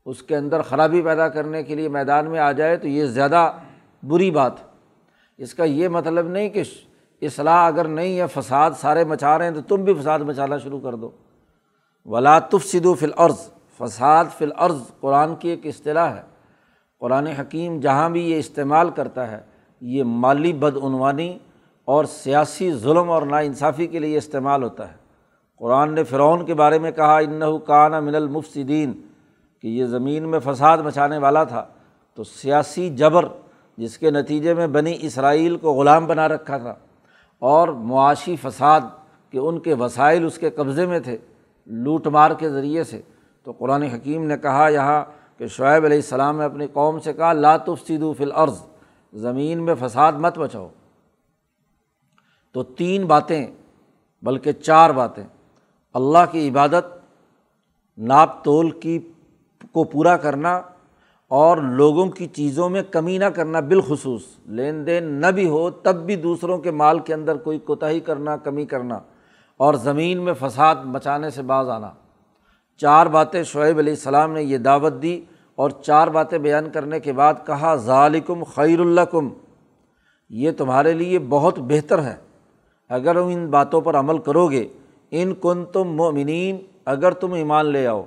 اس 0.06 0.22
کے 0.22 0.36
اندر 0.36 0.62
خرابی 0.62 1.02
پیدا 1.02 1.28
کرنے 1.28 1.62
کے 1.62 1.74
لیے 1.74 1.88
میدان 1.88 2.30
میں 2.30 2.40
آ 2.40 2.52
جائے 2.52 2.76
تو 2.76 2.88
یہ 2.88 3.04
زیادہ 3.04 3.52
بری 4.02 4.30
بات 4.30 4.52
اس 5.38 5.54
کا 5.54 5.64
یہ 5.64 5.88
مطلب 5.88 6.28
نہیں 6.28 6.48
کہ 6.48 6.62
اصلاح 7.20 7.66
اگر 7.66 7.88
نہیں 7.88 8.20
ہے، 8.20 8.26
فساد 8.26 8.70
سارے 8.80 9.04
مچا 9.04 9.38
رہے 9.38 9.44
ہیں 9.44 9.54
تو 9.54 9.60
تم 9.60 9.84
بھی 9.84 9.94
فساد 9.94 10.20
مچانا 10.20 10.58
شروع 10.58 10.80
کر 10.80 10.94
دو۔ 10.94 11.10
ولاطف 12.04 12.64
سدو 12.64 12.94
فی 12.94 13.06
فساد 13.78 14.24
فی 14.38 14.46
قرآن 15.00 15.34
کی 15.34 15.48
ایک 15.48 15.66
اصطلاح 15.66 16.14
ہے۔ 16.16 16.22
قرآن 17.00 17.26
حکیم 17.26 17.80
جہاں 17.80 18.10
بھی 18.10 18.30
یہ 18.30 18.38
استعمال 18.38 18.90
کرتا 18.90 19.30
ہے، 19.30 19.40
یہ 19.80 20.04
مالی 20.04 20.52
بدعنوانی 20.52 21.38
اور 21.84 22.04
سیاسی 22.04 22.72
ظلم 22.72 23.10
اور 23.10 23.22
ناانصافی 23.22 23.86
کے 23.86 23.98
لیے 23.98 24.18
استعمال 24.18 24.62
ہوتا 24.62 24.88
ہے۔ 24.88 24.96
قرآن 25.58 25.94
نے 25.94 26.04
فرعون 26.04 26.44
کے 26.44 26.54
بارے 26.54 26.78
میں 26.78 26.90
کہا 26.90 27.18
انّا 27.18 27.46
کہ 29.62 29.68
یہ 29.68 29.84
زمین 29.84 30.28
میں 30.28 30.38
فساد 30.44 30.78
مچانے 30.78 31.18
والا 31.18 31.44
تھا، 31.44 31.66
تو 32.14 32.24
سیاسی 32.24 32.88
جبر 32.90 33.24
جس 33.76 33.98
کے 33.98 34.10
نتیجے 34.10 34.54
میں 34.54 34.66
بنی 34.66 34.96
اسرائیل 35.00 35.56
کو 35.56 35.72
غلام 35.72 36.06
بنا 36.06 36.28
رکھا 36.28 36.58
تھا 36.58 36.74
اور 37.42 37.68
معاشی 37.68 38.36
فساد 38.36 38.80
کہ 39.30 39.38
ان 39.38 39.60
کے 39.60 39.74
وسائل 39.74 40.24
اس 40.24 40.38
کے 40.38 40.50
قبضے 40.50 40.86
میں 40.86 41.00
تھے 41.00 41.16
لوٹ 41.66 42.06
مار 42.06 42.30
کے 42.30 42.50
ذریعے 42.50 42.84
سے۔ 42.84 43.00
تو 43.42 43.52
قرآن 43.52 43.82
حکیم 43.82 44.26
نے 44.26 44.36
کہا 44.38 44.68
یہاں 44.68 45.04
کہ 45.38 45.46
شعیب 45.46 45.84
علیہ 45.84 45.96
السلام 45.96 46.38
نے 46.38 46.44
اپنی 46.44 46.66
قوم 46.66 46.98
سے 46.98 47.12
کہا 47.12 47.32
لاتف 47.32 47.86
سیدو 47.86 48.12
العرض 48.18 48.62
زمین 49.12 49.64
میں 49.64 49.74
فساد 49.80 50.12
مت 50.12 50.38
بچاؤ 50.38 50.68
تو 52.54 52.62
تین 52.62 53.06
باتیں، 53.06 53.46
بلکہ 54.22 54.52
چار 54.52 54.90
باتیں۔ 54.90 55.24
اللہ 55.94 56.30
کی 56.30 56.48
عبادت، 56.48 56.86
ناپ 57.98 58.44
تول 58.44 58.70
کی 58.70 58.98
کو 59.72 59.84
پورا 59.84 60.16
کرنا 60.16 60.60
اور 61.28 61.56
لوگوں 61.56 62.06
کی 62.06 62.26
چیزوں 62.26 62.68
میں 62.68 62.82
کمی 62.82 63.18
نہ 63.18 63.24
کرنا 63.24 63.60
بالخصوص، 63.60 64.22
لین 64.46 64.86
دین 64.86 65.04
نہ 65.04 65.26
بھی 65.26 65.48
ہو 65.48 65.70
تب 65.70 66.06
بھی 66.06 66.16
دوسروں 66.16 66.58
کے 66.58 66.70
مال 66.70 66.98
کے 66.98 67.14
اندر 67.14 67.36
کوئی 67.36 67.58
کوتاہی 67.58 68.00
کرنا، 68.00 68.36
کمی 68.36 68.64
کرنا 68.64 68.98
اور 69.56 69.74
زمین 69.74 70.18
میں 70.18 70.32
فساد 70.40 70.76
مچانے 70.84 71.30
سے 71.30 71.42
باز 71.42 71.68
آنا۔ 71.68 71.90
چار 72.76 73.06
باتیں 73.06 73.42
شعیب 73.42 73.78
علیہ 73.78 73.92
السلام 73.92 74.32
نے 74.32 74.42
یہ 74.42 74.58
دعوت 74.58 75.02
دی 75.02 75.24
اور 75.54 75.70
چار 75.70 76.08
باتیں 76.08 76.38
بیان 76.38 76.70
کرنے 76.70 77.00
کے 77.00 77.12
بعد 77.12 77.34
کہا 77.46 77.74
ظالکم 77.74 78.44
خیر 78.44 78.80
الکم 78.80 79.28
یہ 80.30 80.50
تمہارے 80.56 80.92
لیے 80.92 81.18
بہت 81.18 81.58
بہتر 81.58 82.02
ہے۔ 82.02 82.16
اگر 82.88 83.16
ان 83.16 83.46
باتوں 83.46 83.80
پر 83.80 83.94
عمل 83.94 84.18
کرو 84.18 84.46
گے، 84.46 84.68
ان 85.10 85.34
کن 85.34 85.64
تم 85.64 85.84
مومنین 85.84 86.58
اگر 86.84 87.12
تم 87.12 87.32
ایمان 87.32 87.66
لے 87.66 87.86
آؤ۔ 87.86 88.02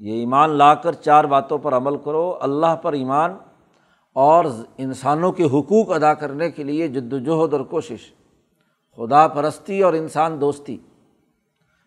یہ 0.00 0.12
ایمان 0.12 0.50
لا 0.50 0.74
کر 0.74 0.92
چار 0.92 1.24
باتوں 1.24 1.58
پر 1.58 1.76
عمل 1.76 1.96
کرو، 1.96 2.38
اللہ 2.40 2.76
پر 2.76 2.92
ایمان 2.92 3.36
اور 4.12 4.44
انسانوں 4.78 5.32
کے 5.32 5.44
حقوق 5.44 5.92
ادا 5.92 6.14
کرنے 6.14 6.50
کے 6.50 6.64
لیے 6.64 6.88
جد 6.88 7.12
وجہد 7.12 7.52
اور 7.52 7.60
کوشش، 7.60 8.12
خدا 8.98 9.28
پرستی 9.28 9.82
اور 9.82 9.92
انسان 9.92 10.40
دوستی۔ 10.40 10.76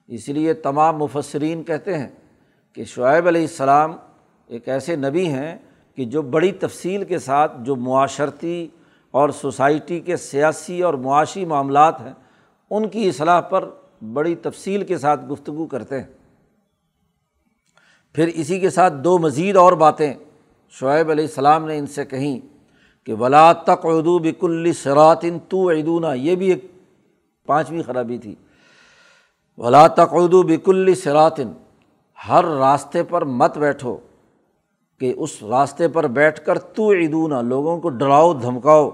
اس 0.07 0.29
لیے 0.29 0.53
تمام 0.53 0.97
مفسرین 0.97 1.63
کہتے 1.63 1.97
ہیں 1.97 2.07
کہ 2.73 2.83
شعیب 2.83 3.27
علیہ 3.27 3.41
السلام 3.41 3.95
ایک 4.47 4.69
ایسے 4.69 4.95
نبی 4.95 5.27
ہیں 5.27 5.57
کہ 5.95 6.05
جو 6.05 6.21
بڑی 6.21 6.51
تفصیل 6.51 7.03
کے 7.03 7.19
ساتھ 7.19 7.51
جو 7.59 7.75
معاشرتی 7.75 8.67
اور 9.11 9.29
سوسائٹی 9.29 9.99
کے 9.99 10.17
سیاسی 10.17 10.81
اور 10.81 10.93
معاشی 10.93 11.45
معاملات 11.45 12.01
ہیں، 12.01 12.13
ان 12.69 12.89
کی 12.89 13.07
اصلاح 13.09 13.41
پر 13.41 13.69
بڑی 14.13 14.35
تفصیل 14.35 14.83
کے 14.83 14.97
ساتھ 14.97 15.25
گفتگو 15.31 15.65
کرتے 15.65 15.99
ہیں۔ 15.99 16.07
پھر 18.15 18.29
اسی 18.35 18.59
کے 18.59 18.69
ساتھ 18.69 18.93
دو 18.93 19.17
مزید 19.17 19.57
اور 19.57 19.73
باتیں 19.73 20.13
شعیب 20.73 21.09
علیہ 21.09 21.25
السلام 21.25 21.65
نے 21.67 21.77
ان 21.77 21.87
سے 21.87 22.05
کہیں 22.05 22.39
کہ 23.07 23.13
ولا 23.13 23.51
تق 23.53 23.85
اردو 23.85 24.19
بک 24.19 24.43
الصراطن 24.43 25.37
تو 25.47 25.69
عیدونہ 25.69 26.07
یہ 26.15 26.35
بھی 26.35 26.47
ایک 26.47 26.65
پانچویں 27.47 27.81
خرابی 27.83 28.17
تھی 28.17 28.35
ولا 29.57 29.87
تقعدو 29.87 30.41
بک 30.43 30.69
الصراطن 30.69 31.51
ہر 32.29 32.45
راستے 32.45 33.03
پر 33.03 33.25
مت 33.25 33.57
بیٹھو 33.57 33.97
کہ 35.01 35.13
اس 35.17 35.43
راستے 35.43 35.87
پر 35.87 36.07
بیٹھ 36.07 36.45
کر 36.45 36.57
تو 36.57 36.91
عیدونہ 36.91 37.41
لوگوں 37.41 37.77
کو 37.79 37.89
ڈراؤ 37.89 38.33
دھمکاؤ 38.33 38.89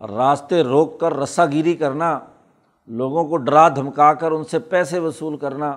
راستے 0.00 0.62
روک 0.62 1.00
کر 1.00 1.16
رسا 1.16 1.46
گیری 1.46 1.74
کرنا 1.74 2.18
لوگوں 2.86 3.24
کو 3.24 3.36
ڈرا 3.36 3.68
دھمکا 3.68 4.14
کر 4.14 4.32
ان 4.32 4.44
سے 4.44 4.58
پیسے 4.58 4.98
وصول 4.98 5.36
کرنا 5.36 5.76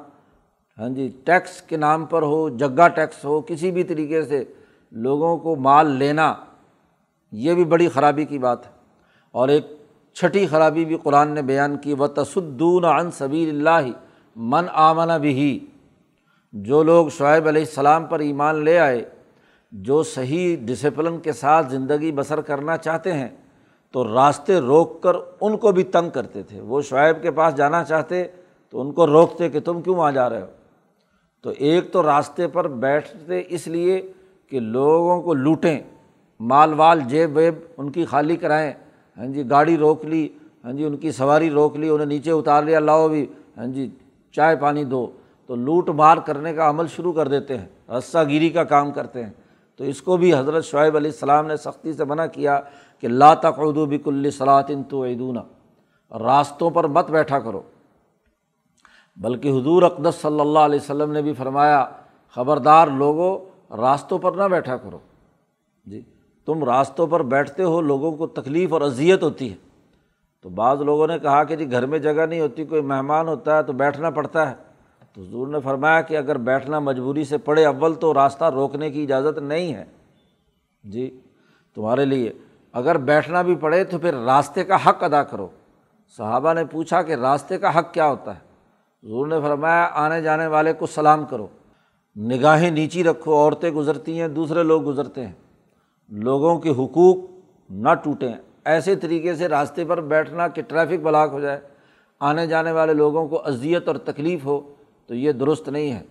ہاں 0.78 0.90
جی 0.90 1.12
ٹیکس 1.24 1.62
کے 1.62 1.78
نام 1.78 2.06
پر 2.06 2.22
ہو، 2.22 2.50
جگہ 2.50 2.88
ٹیکس 2.88 3.25
ہو، 3.25 3.42
کسی 3.42 3.72
بھی 3.72 3.84
طریقے 3.84 4.22
سے 4.22 4.44
لوگوں 4.92 5.38
کو 5.38 5.56
مال 5.56 5.92
لینا، 5.92 6.34
یہ 7.32 7.54
بھی 7.54 7.63
بڑی 7.63 7.90
خرابی 7.90 8.25
کی 8.25 8.40
بات 8.40 8.66
ہے۔ 8.66 8.72
اور 9.32 9.50
ایک 9.50 9.66
چھٹی 10.13 10.48
خرابی 10.48 10.86
بھی 10.86 10.98
قرآن 11.04 11.30
نے 11.30 11.42
بیان 11.42 11.78
کی 11.78 11.94
و 11.94 12.08
تصدون 12.08 12.86
عن 12.86 13.12
صبی 13.12 13.50
اللہ 13.50 13.88
من 14.36 14.66
آمن 14.74 15.22
بھی 15.22 15.68
جو 16.54 16.84
لوگ 16.84 17.08
شعیب 17.08 17.48
علیہ 17.48 17.62
السلام 17.62 18.06
پر 18.06 18.20
ایمان 18.20 18.63
لے 18.63 18.80
آئے، 18.80 19.10
جو 19.72 20.04
صحیح 20.04 20.58
ڈسپلن 20.62 21.20
کے 21.20 21.32
ساتھ 21.32 21.70
زندگی 21.70 22.12
بسر 22.12 22.42
کرنا 22.42 22.78
چاہتے 22.78 23.13
ہیں، 23.13 23.30
تو 23.92 24.16
راستے 24.16 24.60
روک 24.60 25.04
کر 25.04 25.16
ان 25.42 25.58
کو 25.58 25.72
بھی 25.72 25.84
تنگ 25.84 26.10
کرتے 26.10 26.44
تھے۔ 26.44 26.62
وہ 26.62 26.82
شعیب 26.82 27.22
کے 27.22 27.32
پاس 27.32 27.56
جانا 27.56 27.84
چاہتے، 27.84 28.24
تو 28.70 28.82
ان 28.82 28.92
کو 28.92 29.08
روکتے 29.08 29.50
کہ 29.50 29.60
تم 29.60 29.82
کیوں 29.82 29.96
وہاں 29.96 30.12
جا 30.12 30.30
رہے 30.30 30.42
ہو؟ 30.42 30.48
تو 31.44 31.50
ایک 31.58 31.92
تو 31.92 32.04
راستے 32.04 32.48
پر 32.48 32.68
بیٹھتے 32.68 33.42
اس 33.50 33.68
لیے 33.68 34.02
کہ 34.50 34.60
لوگوں 34.60 35.22
کو 35.22 35.34
لوٹیں، 35.34 35.80
مال 36.40 36.74
وال، 36.74 37.00
جیب 37.00 37.38
ویب 37.38 37.56
ان 37.78 37.92
کی 37.92 38.06
خالی 38.06 38.36
کرائیں۔ 38.36 38.74
ہاں 39.18 39.26
جی 39.26 39.50
گاڑی 39.50 39.78
روک 39.78 40.06
لی 40.06 40.28
ہاں 40.64 40.74
جی 40.74 40.86
ان 40.86 40.98
کی 40.98 41.12
سواری 41.12 41.50
روک 41.50 41.76
لی، 41.76 41.90
انہیں 41.90 42.08
نیچے 42.08 42.32
اتار 42.32 42.64
لیا، 42.64 42.80
لاؤ 42.80 43.10
بھی 43.10 43.26
ہاں 43.58 43.66
جی 43.66 43.90
چائے 44.32 44.56
پانی 44.56 44.84
دو۔ 44.84 45.08
تو 45.46 45.56
لوٹ 45.56 45.90
مار 45.90 46.18
کرنے 46.18 46.54
کا 46.54 46.70
عمل 46.70 46.88
شروع 46.88 47.14
کر 47.14 47.28
دیتے 47.28 47.58
ہیں 47.58 47.92
رسہ 47.98 48.18
گیری 48.30 48.50
کا 48.50 48.64
کام 48.64 48.92
کرتے 48.92 49.24
ہیں۔ 49.24 49.32
تو 49.76 49.84
اس 49.84 50.02
کو 50.02 50.18
بھی 50.18 50.34
حضرت 50.34 50.66
شعیب 50.66 50.96
علیہ 50.96 51.12
السلام 51.12 51.48
نے 51.48 51.58
سختی 51.58 51.94
سے 51.94 52.06
منع 52.06 52.26
کیا 52.26 52.60
کہ 53.00 53.08
لا 53.08 53.34
تقعدو 53.34 53.86
بک 53.86 54.08
الصلاطن 54.08 54.84
تو 54.84 55.06
راستوں 56.20 56.70
پر 56.70 56.84
مت 56.84 57.10
بیٹھا 57.10 57.40
کرو۔ 57.40 57.62
بلکہ 59.15 59.50
حضور 59.50 59.84
اقدس 59.84 60.15
صلی 60.22 60.39
اللہ 60.39 60.60
علیہ 60.60 60.80
وسلم 60.80 61.12
نے 61.12 61.22
بھی 61.22 61.34
فرمایا، 61.34 61.86
خبردار 62.36 62.88
لوگوں 62.88 63.39
راستوں 63.77 64.18
پر 64.18 64.32
نہ 64.32 64.44
بیٹھا 64.44 64.77
کرو۔ 64.77 65.00
جی 65.86 66.01
تم 66.46 66.63
راستوں 66.63 67.08
پر 67.08 67.24
بیٹھتے 67.24 67.63
ہو، 67.63 67.82
لوگوں 67.82 68.12
کو 68.12 68.27
تکلیف 68.27 68.74
اور 68.74 68.82
اذیت 68.82 69.24
ہوتی 69.24 69.51
ہے۔ 69.51 69.56
تو 70.41 70.50
بعض 70.50 70.82
لوگوں 70.82 71.08
نے 71.08 71.20
کہا 71.20 71.44
کہ 71.44 71.56
جی 71.56 71.72
گھر 71.72 71.86
میں 71.86 72.00
جگہ 72.00 72.25
نہیں 72.25 72.41
ہوتی، 72.41 72.65
کوئی 72.65 72.82
مہمان 72.82 73.27
ہوتا 73.27 73.58
ہے 73.58 73.63
تو 73.63 73.74
بیٹھنا 73.74 74.10
پڑتا 74.10 74.50
ہے۔ 74.50 74.56
تو 75.15 75.22
حضور 75.22 75.48
نے 75.48 75.60
فرمایا 75.60 76.01
کہ 76.01 76.18
اگر 76.18 76.38
بیٹھنا 76.38 76.80
مجبوری 76.80 77.24
سے 77.24 77.38
پڑے 77.38 77.65
اول 77.65 77.96
تو 77.96 78.13
راستہ 78.13 78.46
روکنے 78.46 78.89
کی 78.89 79.03
اجازت 79.03 79.38
نہیں 79.38 79.74
ہے۔ 79.74 79.86
جی 80.84 81.20
تمہارے 81.75 82.06
لیے۔ 82.06 82.34
اگر 82.74 82.98
بیٹھنا 82.98 83.41
بھی 83.41 83.56
پڑے 83.56 83.84
تو 83.84 83.98
پھر 83.98 84.13
راستے 84.13 84.63
کا 84.63 84.89
حق 84.89 85.03
ادا 85.03 85.24
کرو۔ 85.24 85.48
صحابہ 86.18 86.53
نے 86.53 86.65
پوچھا 86.65 87.01
کہ 87.01 87.12
راستے 87.12 87.58
کا 87.58 87.80
حق 87.80 87.94
کیا 87.94 88.08
ہوتا 88.08 88.36
ہے؟ 88.36 88.50
حضور 89.03 89.27
نے 89.27 89.41
فرمایا، 89.41 89.89
آنے 89.93 90.22
جانے 90.22 90.48
والے 90.48 90.74
کو 90.74 90.86
سلام 90.86 91.25
کرو۔ 91.25 91.48
نگاہیں 92.15 92.72
نیچی 92.72 93.03
رکھو، 93.03 93.34
عورتیں 93.34 93.72
گزرتی 93.72 94.22
ہیں، 94.22 94.27
دوسرے 94.27 94.63
لوگ 94.63 94.86
گزرتے 94.86 95.25
ہیں۔ 95.25 95.34
لوگوں 96.10 96.60
کے 96.60 96.70
حقوق 96.70 97.17
نہ 97.70 97.89
ٹوٹیں۔ 98.03 98.34
ایسے 98.65 98.96
طریقے 98.96 99.36
سے 99.36 99.48
راستے 99.48 99.86
پر 99.86 100.01
بیٹھنا 100.01 100.48
کہ 100.48 100.62
ٹریفک 100.62 101.03
بلاک 101.03 101.29
ہو 101.34 101.39
جائے۔ 101.39 101.60
آنے 102.20 102.48
جانے 102.48 102.72
والے 102.72 102.93
لوگوں 102.93 103.27
کو 103.27 103.41
اذیت 103.46 103.88
اور 103.88 103.96
تکلیف 103.96 104.46
ہو 104.46 104.74
تو 105.08 105.15
یہ 105.15 105.31
درست 105.31 105.70
نہیں 105.70 105.93
ہے۔ 105.93 106.03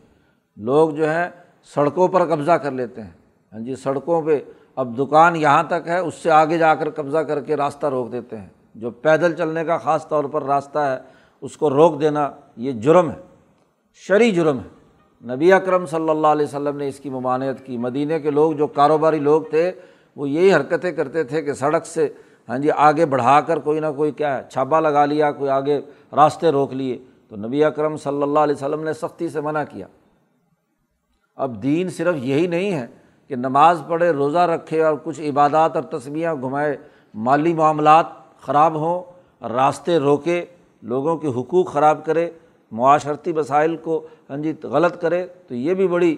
لوگ 0.56 0.90
جو 0.90 1.14
ہے 1.14 1.30
سڑکوں 1.75 2.09
پر 2.09 2.25
قبضہ 2.25 2.52
کر 2.52 2.70
لیتے 2.70 3.02
ہیں۔ 3.02 3.11
ہاں 3.52 3.61
جی 3.61 3.76
سڑکوں 3.76 4.23
پہ 4.23 4.38
اب 4.76 4.99
دکان 4.99 5.37
یہاں 5.37 5.62
تک 5.62 5.87
ہے، 5.87 5.99
اس 5.99 6.14
سے 6.14 6.30
آگے 6.30 6.59
جا 6.59 6.75
کر 6.75 6.90
قبضہ 6.90 7.18
کر 7.18 7.40
کے 7.40 7.56
راستہ 7.56 7.87
روک 7.87 8.12
دیتے 8.12 8.37
ہیں۔ 8.38 8.49
جو 8.75 8.90
پیدل 8.90 9.35
چلنے 9.35 9.64
کا 9.64 9.78
خاص 9.78 10.09
طور 10.09 10.25
پر 10.25 10.42
راستہ 10.42 10.78
ہے 10.78 11.20
اس 11.40 11.56
کو 11.56 11.70
روک 11.70 12.00
دینا 12.00 12.30
یہ 12.56 12.73
جرم 12.73 13.11
ہے، 13.11 13.16
شرعی 13.94 14.30
جرم 14.30 14.59
ہے۔ 14.59 14.80
نبی 15.35 15.52
اکرم 15.52 15.87
صلی 15.87 16.09
اللہ 16.09 16.26
علیہ 16.26 16.47
وسلم 16.47 16.76
نے 16.76 16.88
اس 16.88 17.00
کی 17.00 17.11
ممانعت 17.11 17.66
کی۔ 17.66 17.78
مدینہ 17.78 18.18
کے 18.23 18.30
لوگ، 18.30 18.52
جو 18.52 18.66
کاروباری 18.66 19.18
لوگ 19.18 19.42
تھے، 19.42 19.72
وہ 20.16 20.29
یہی 20.29 20.55
حرکتیں 20.55 20.92
کرتے 20.92 21.24
تھے 21.24 21.42
کہ 21.42 21.53
سڑک 21.53 21.87
سے 21.87 22.09
ہاں 22.48 22.59
جی 22.59 22.70
آگے 22.70 23.07
بڑھا 23.07 23.40
کر 23.40 23.59
کوئی 23.59 23.81
نہ 23.81 23.87
کوئی 23.96 24.11
کیا 24.11 24.37
ہے 24.37 24.42
چھاپا 24.50 24.81
لگا 24.81 25.05
لیا، 25.05 25.33
کوئی 25.33 25.50
آگے 25.50 25.81
راستے 26.16 26.50
روک 26.50 26.72
لیے۔ 26.72 26.98
تو 27.29 27.37
نبی 27.37 27.64
اکرم 27.64 27.96
صلی 27.96 28.22
اللہ 28.22 28.38
علیہ 28.38 28.55
وسلم 28.55 28.83
نے 28.85 28.92
سختی 28.92 29.29
سے 29.29 29.40
منع 29.40 29.64
کیا۔ 29.70 29.87
اب 31.37 31.62
دین 31.62 31.88
صرف 31.88 32.14
یہی 32.18 32.46
نہیں 32.46 32.72
ہے 32.72 32.87
کہ 33.29 33.37
نماز 33.37 33.83
پڑھے، 33.88 34.11
روزہ 34.11 34.38
رکھے 34.38 34.83
اور 34.85 34.94
کچھ 35.05 35.20
عبادات 35.20 35.76
اور 35.76 35.85
تصویریں 35.85 36.42
گھمائے۔ 36.42 36.76
مالی 37.14 37.55
معاملات 37.55 38.07
خراب 38.40 38.74
ہوں، 38.74 39.03
راستے 39.48 39.98
روکے۔ 39.98 40.44
لوگوں 40.83 41.16
کے 41.16 41.29
حقوق 41.29 41.73
خراب 41.73 42.05
کرے، 42.05 42.29
معاشرتی 42.73 43.33
وسائل 43.33 43.77
کو 43.77 44.01
ہاں 44.31 44.37
جی 44.37 44.53
غلط 44.62 45.01
کرے، 45.01 45.27
تو 45.49 45.55
یہ 45.55 45.75
بھی 45.75 45.87
بڑی 45.88 46.14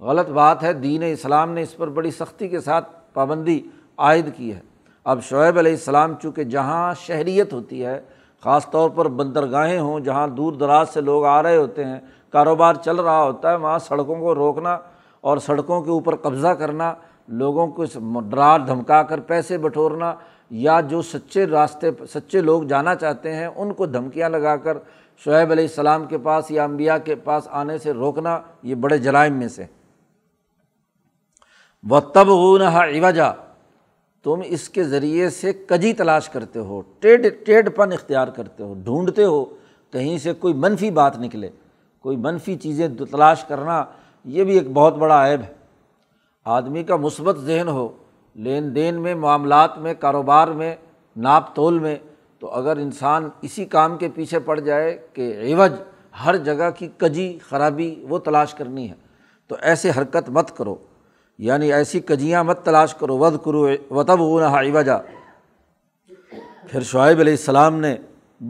غلط 0.00 0.28
بات 0.30 0.62
ہے۔ 0.62 0.72
دین 0.72 1.02
اسلام 1.02 1.50
نے 1.50 1.62
اس 1.62 1.76
پر 1.76 1.88
بڑی 1.88 2.10
سختی 2.10 2.48
کے 2.48 2.60
ساتھ 2.60 2.88
پابندی 3.14 3.60
عائد 3.98 4.28
کی 4.36 4.52
ہے۔ 4.54 4.60
اب 5.04 5.22
شعیب 5.22 5.58
علیہ 5.58 5.72
السلام 5.72 6.14
چونکہ 6.22 6.44
جہاں 6.44 6.94
شہریت 7.00 7.52
ہوتی 7.52 7.84
ہے، 7.84 8.00
خاص 8.42 8.70
طور 8.70 8.90
پر 8.90 9.08
بندرگاہیں 9.08 9.78
ہوں، 9.78 10.00
جہاں 10.00 10.26
دور 10.28 10.52
دراز 10.52 10.88
سے 10.90 11.00
لوگ 11.00 11.24
آ 11.24 11.42
رہے 11.42 11.56
ہوتے 11.56 11.84
ہیں، 11.84 11.98
کاروبار 12.30 12.74
چل 12.74 12.96
رہا 12.96 13.22
ہوتا 13.22 13.50
ہے، 13.50 13.56
وہاں 13.56 13.78
سڑکوں 13.78 14.16
کو 14.20 14.34
روکنا 14.34 14.78
اور 15.20 15.38
سڑکوں 15.38 15.82
کے 15.82 15.90
اوپر 15.90 16.16
قبضہ 16.16 16.48
کرنا، 16.48 16.92
لوگوں 17.28 17.66
کو 17.66 17.84
ڈرا 18.30 18.56
دھمکا 18.66 19.02
کر 19.02 19.20
پیسے 19.20 19.58
بٹورنا 19.58 20.14
یا 20.54 20.80
جو 20.80 21.02
سچے 21.02 21.46
راستے 21.46 21.90
سچے 22.10 22.40
لوگ 22.40 22.62
جانا 22.62 22.94
چاہتے 22.94 23.34
ہیں، 23.34 23.46
ان 23.46 23.72
کو 23.72 23.86
دھمکیاں 23.86 24.28
لگا 24.28 24.56
کر 24.56 24.76
شعیب 25.24 25.50
علیہ 25.50 25.64
السلام 25.64 26.06
کے 26.06 26.18
پاس 26.18 26.50
یا 26.50 26.64
امبیا 26.64 26.98
کے 26.98 27.14
پاس 27.14 27.48
آنے 27.50 27.78
سے 27.78 27.92
روکنا، 27.92 28.40
یہ 28.62 28.74
بڑے 28.74 28.98
جرائم 28.98 29.34
میں 29.34 29.48
سے۔ 29.48 29.64
و 31.90 32.00
تب 32.00 32.30
عوجا، 32.30 33.30
تم 34.22 34.40
اس 34.44 34.68
کے 34.68 34.84
ذریعے 34.84 35.30
سے 35.30 35.52
کجی 35.52 35.92
تلاش 35.92 36.28
کرتے 36.28 36.58
ہو 36.58 36.80
ٹیڈ 36.98 37.46
ٹیڈ 37.46 37.76
پن 37.76 37.92
اختیار 37.92 38.28
کرتے 38.28 38.62
ہو، 38.62 38.74
ڈھونڈتے 38.74 39.24
ہو، 39.24 39.44
کہیں 39.92 40.18
سے 40.18 40.32
کوئی 40.32 40.54
منفی 40.54 40.90
بات 40.90 41.18
نکلے، 41.18 41.48
کوئی 41.98 42.16
منفی 42.16 42.56
چیزیں 42.56 42.88
تلاش 42.88 43.44
کرنا، 43.44 43.84
یہ 44.24 44.44
بھی 44.44 44.54
ایک 44.54 44.72
بہت 44.72 44.94
بڑا 44.94 45.30
عیب 45.30 45.42
ہے۔ 45.42 45.52
آدمی 46.44 46.82
کا 46.82 46.96
مثبت 46.96 47.38
ذہن 47.38 47.68
ہو 47.68 47.88
لین 48.34 48.74
دین 48.74 48.94
میں، 48.94 49.14
معاملات 49.14 49.78
میں، 49.78 49.94
کاروبار 50.00 50.48
میں، 50.48 50.76
ناپ 51.16 51.54
تول 51.54 51.78
میں، 51.78 51.96
تو 52.38 52.50
اگر 52.50 52.76
انسان 52.76 53.28
اسی 53.42 53.64
کام 53.64 53.98
کے 53.98 54.08
پیچھے 54.14 54.38
پڑ 54.38 54.60
جائے 54.60 55.06
کہ 55.12 55.54
عوج 55.54 55.72
ہر 56.24 56.36
جگہ 56.36 56.70
کی 56.78 56.88
کجی، 56.98 57.38
خرابی 57.48 58.06
وہ 58.08 58.18
تلاش 58.18 58.54
کرنی 58.54 58.90
ہے، 58.90 58.94
تو 59.46 59.56
ایسے 59.62 59.90
حرکت 59.90 60.30
مت 60.30 60.56
کرو۔ 60.56 60.74
یعنی 61.38 61.72
ایسی 61.72 62.00
کجیاں 62.00 62.44
مت 62.44 62.64
تلاش 62.64 62.94
کرو۔ 62.94 63.18
ود 63.18 63.44
کرو 63.44 63.68
وطب 63.90 64.20
وجہ 64.20 64.98
پھر 66.68 66.80
شعیب 66.80 67.20
علیہ 67.20 67.32
السلام 67.32 67.74
نے 67.76 67.96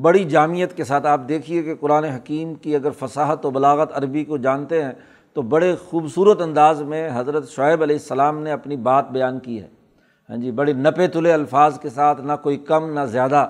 بڑی 0.03 0.25
جامعت 0.25 0.77
کے 0.77 0.85
ساتھ، 0.85 1.07
آپ 1.07 1.21
دیکھیے 1.29 1.63
کہ 1.63 1.75
قرآن 1.75 2.05
حکیم 2.05 2.55
کی 2.55 2.77
اگر 2.77 2.91
فصاحت 2.99 3.47
و 3.47 3.51
بلاغت 3.51 3.91
عربی 3.95 4.25
کو 4.25 4.37
جانتے 4.37 4.83
ہیں، 4.85 4.93
تو 5.33 5.43
بڑے 5.43 5.77
خوبصورت 5.91 6.41
انداز 6.41 6.83
میں 6.83 7.11
حضرت 7.15 7.49
شعیب 7.49 7.83
علیہ 7.83 7.97
السلام 7.97 8.43
نے 8.43 8.53
اپنی 8.53 8.77
بات 8.77 9.11
بیان 9.11 9.39
کی 9.39 9.63
ہے۔ 9.63 9.74
ہاں 10.29 10.37
جی 10.37 10.51
بڑی 10.51 10.73
نپے 10.73 11.07
تلے 11.09 11.33
الفاظ 11.33 11.81
کے 11.81 11.91
ساتھ، 11.91 12.21
نہ 12.21 12.33
کوئی 12.43 12.57
کم، 12.57 13.01
نہ 13.01 13.05
زیادہ۔ 13.05 13.49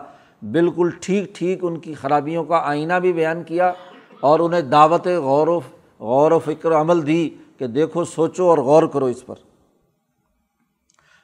بالکل 0.52 0.90
ٹھیک 1.00 1.34
ٹھیک 1.34 1.58
ان 1.62 1.78
کی 1.80 1.94
خرابیوں 1.94 2.44
کا 2.44 2.56
آئینہ 2.64 2.94
بھی 2.94 3.12
بیان 3.12 3.42
کیا 3.42 3.72
اور 4.20 4.40
انہیں 4.40 4.60
دعوت 4.60 5.06
غور 5.06 5.48
و 5.48 5.60
غور 6.00 6.32
و 6.32 6.38
فکر 6.38 6.70
و 6.70 6.80
عمل 6.80 7.06
دی 7.06 7.30
کہ 7.58 7.66
دیکھو، 7.66 8.04
سوچو 8.04 8.48
اور 8.50 8.58
غور 8.58 8.82
کرو 8.82 9.06
اس 9.06 9.26
پر۔ 9.26 9.34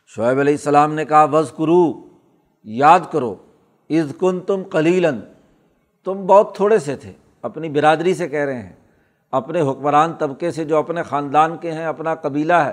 شعیب 0.07 0.39
علیہ 0.39 0.55
السلام 0.55 0.95
نے 0.95 1.05
کہا 1.05 1.25
وز 1.25 1.53
کرو 1.57 1.93
یاد 2.65 3.01
کرو 3.11 3.35
عز 3.91 4.13
کن 4.19 4.41
تم 4.41 4.65
کلیلن 4.65 5.21
تم 6.05 6.27
بہت 6.27 6.57
تھوڑے 6.57 6.79
سے 6.79 6.97
تھے، 6.97 7.13
اپنی 7.43 7.69
برادری 7.69 8.15
سے 8.15 8.29
کہہ 8.29 8.45
رہے 8.45 8.63
ہیں۔ 8.63 8.73
اپنے 9.31 9.61
حکمران 9.61 10.13
طبقے 10.13 10.51
سے 10.51 10.65
جو 10.65 10.77
اپنے 10.77 11.03
خاندان 11.03 11.57
کے 11.57 11.73
ہیں، 11.73 11.87
اپنا 11.87 12.15
قبیلہ 12.15 12.53
ہے، 12.53 12.73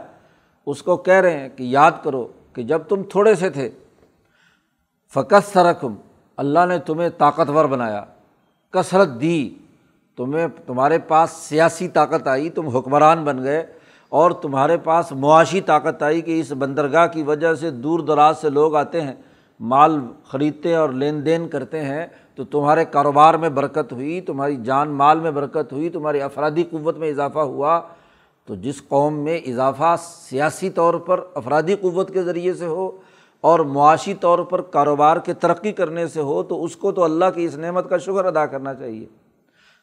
اس 0.65 0.83
کو 0.83 0.97
کہہ 0.97 1.13
رہے 1.13 1.37
ہیں 1.37 1.49
کہ 1.49 1.63
یاد 1.63 1.91
کرو 2.03 2.27
کہ 2.57 2.63
جب 2.63 2.81
تم 2.89 3.01
تھوڑے 3.03 3.35
سے 3.35 3.49
تھے 3.49 3.69
فقط 5.13 5.51
سرکم 5.53 5.95
اللہ 6.37 6.65
نے 6.67 6.77
تمہیں 6.79 7.09
طاقتور 7.17 7.65
بنایا۔ 7.65 8.03
کثرت 8.73 9.09
دی، 9.21 9.49
تمہیں، 10.17 10.47
تمہارے 10.65 10.97
پاس 10.99 11.31
سیاسی 11.31 11.87
طاقت 11.87 12.27
آئی، 12.27 12.49
تم 12.49 12.67
حکمران 12.67 13.23
بن 13.23 13.43
گئے، 13.43 13.65
اور 14.11 14.31
تمہارے 14.31 14.77
پاس 14.77 15.11
معاشی 15.11 15.61
طاقت 15.61 16.03
آئی 16.03 16.21
کہ 16.21 16.39
اس 16.39 16.51
بندرگاہ 16.51 17.07
کی 17.07 17.23
وجہ 17.23 17.53
سے 17.53 17.71
دور 17.71 17.99
دراز 17.99 18.37
سے 18.37 18.49
لوگ 18.49 18.75
آتے 18.75 19.01
ہیں، 19.01 19.13
مال 19.59 19.99
خریدتے 20.27 20.75
اور 20.75 20.89
لین 20.89 21.25
دین 21.25 21.47
کرتے 21.47 21.85
ہیں، 21.85 22.05
تو 22.35 22.43
تمہارے 22.43 22.85
کاروبار 22.85 23.33
میں 23.33 23.49
برکت 23.49 23.93
ہوئی، 23.93 24.21
تمہاری 24.21 24.55
جان 24.55 24.89
مال 24.89 25.19
میں 25.19 25.31
برکت 25.31 25.73
ہوئی، 25.73 25.89
تمہاری 25.89 26.21
افرادی 26.21 26.63
قوت 26.63 26.97
میں 26.97 27.09
اضافہ 27.09 27.39
ہوا۔ 27.39 27.81
تو 28.47 28.55
جس 28.55 28.87
قوم 28.87 29.13
میں 29.13 29.37
اضافہ 29.37 29.95
سیاسی 29.99 30.69
طور 30.69 30.93
پر 30.93 31.19
افرادی 31.35 31.75
قوت 31.75 32.13
کے 32.13 32.23
ذریعے 32.23 32.53
سے 32.53 32.65
ہو 32.65 32.91
اور 33.41 33.59
معاشی 33.59 34.13
طور 34.13 34.39
پر 34.39 34.61
کاروبار 34.61 35.17
کے 35.17 35.33
ترقی 35.33 35.71
کرنے 35.71 36.07
سے 36.07 36.21
ہو، 36.21 36.43
تو 36.43 36.63
اس 36.63 36.75
کو 36.75 36.91
تو 36.91 37.03
اللہ 37.03 37.25
کی 37.35 37.45
اس 37.45 37.57
نعمت 37.57 37.89
کا 37.89 37.97
شکر 37.97 38.25
ادا 38.25 38.45
کرنا 38.45 38.73
چاہیے۔ 38.73 39.05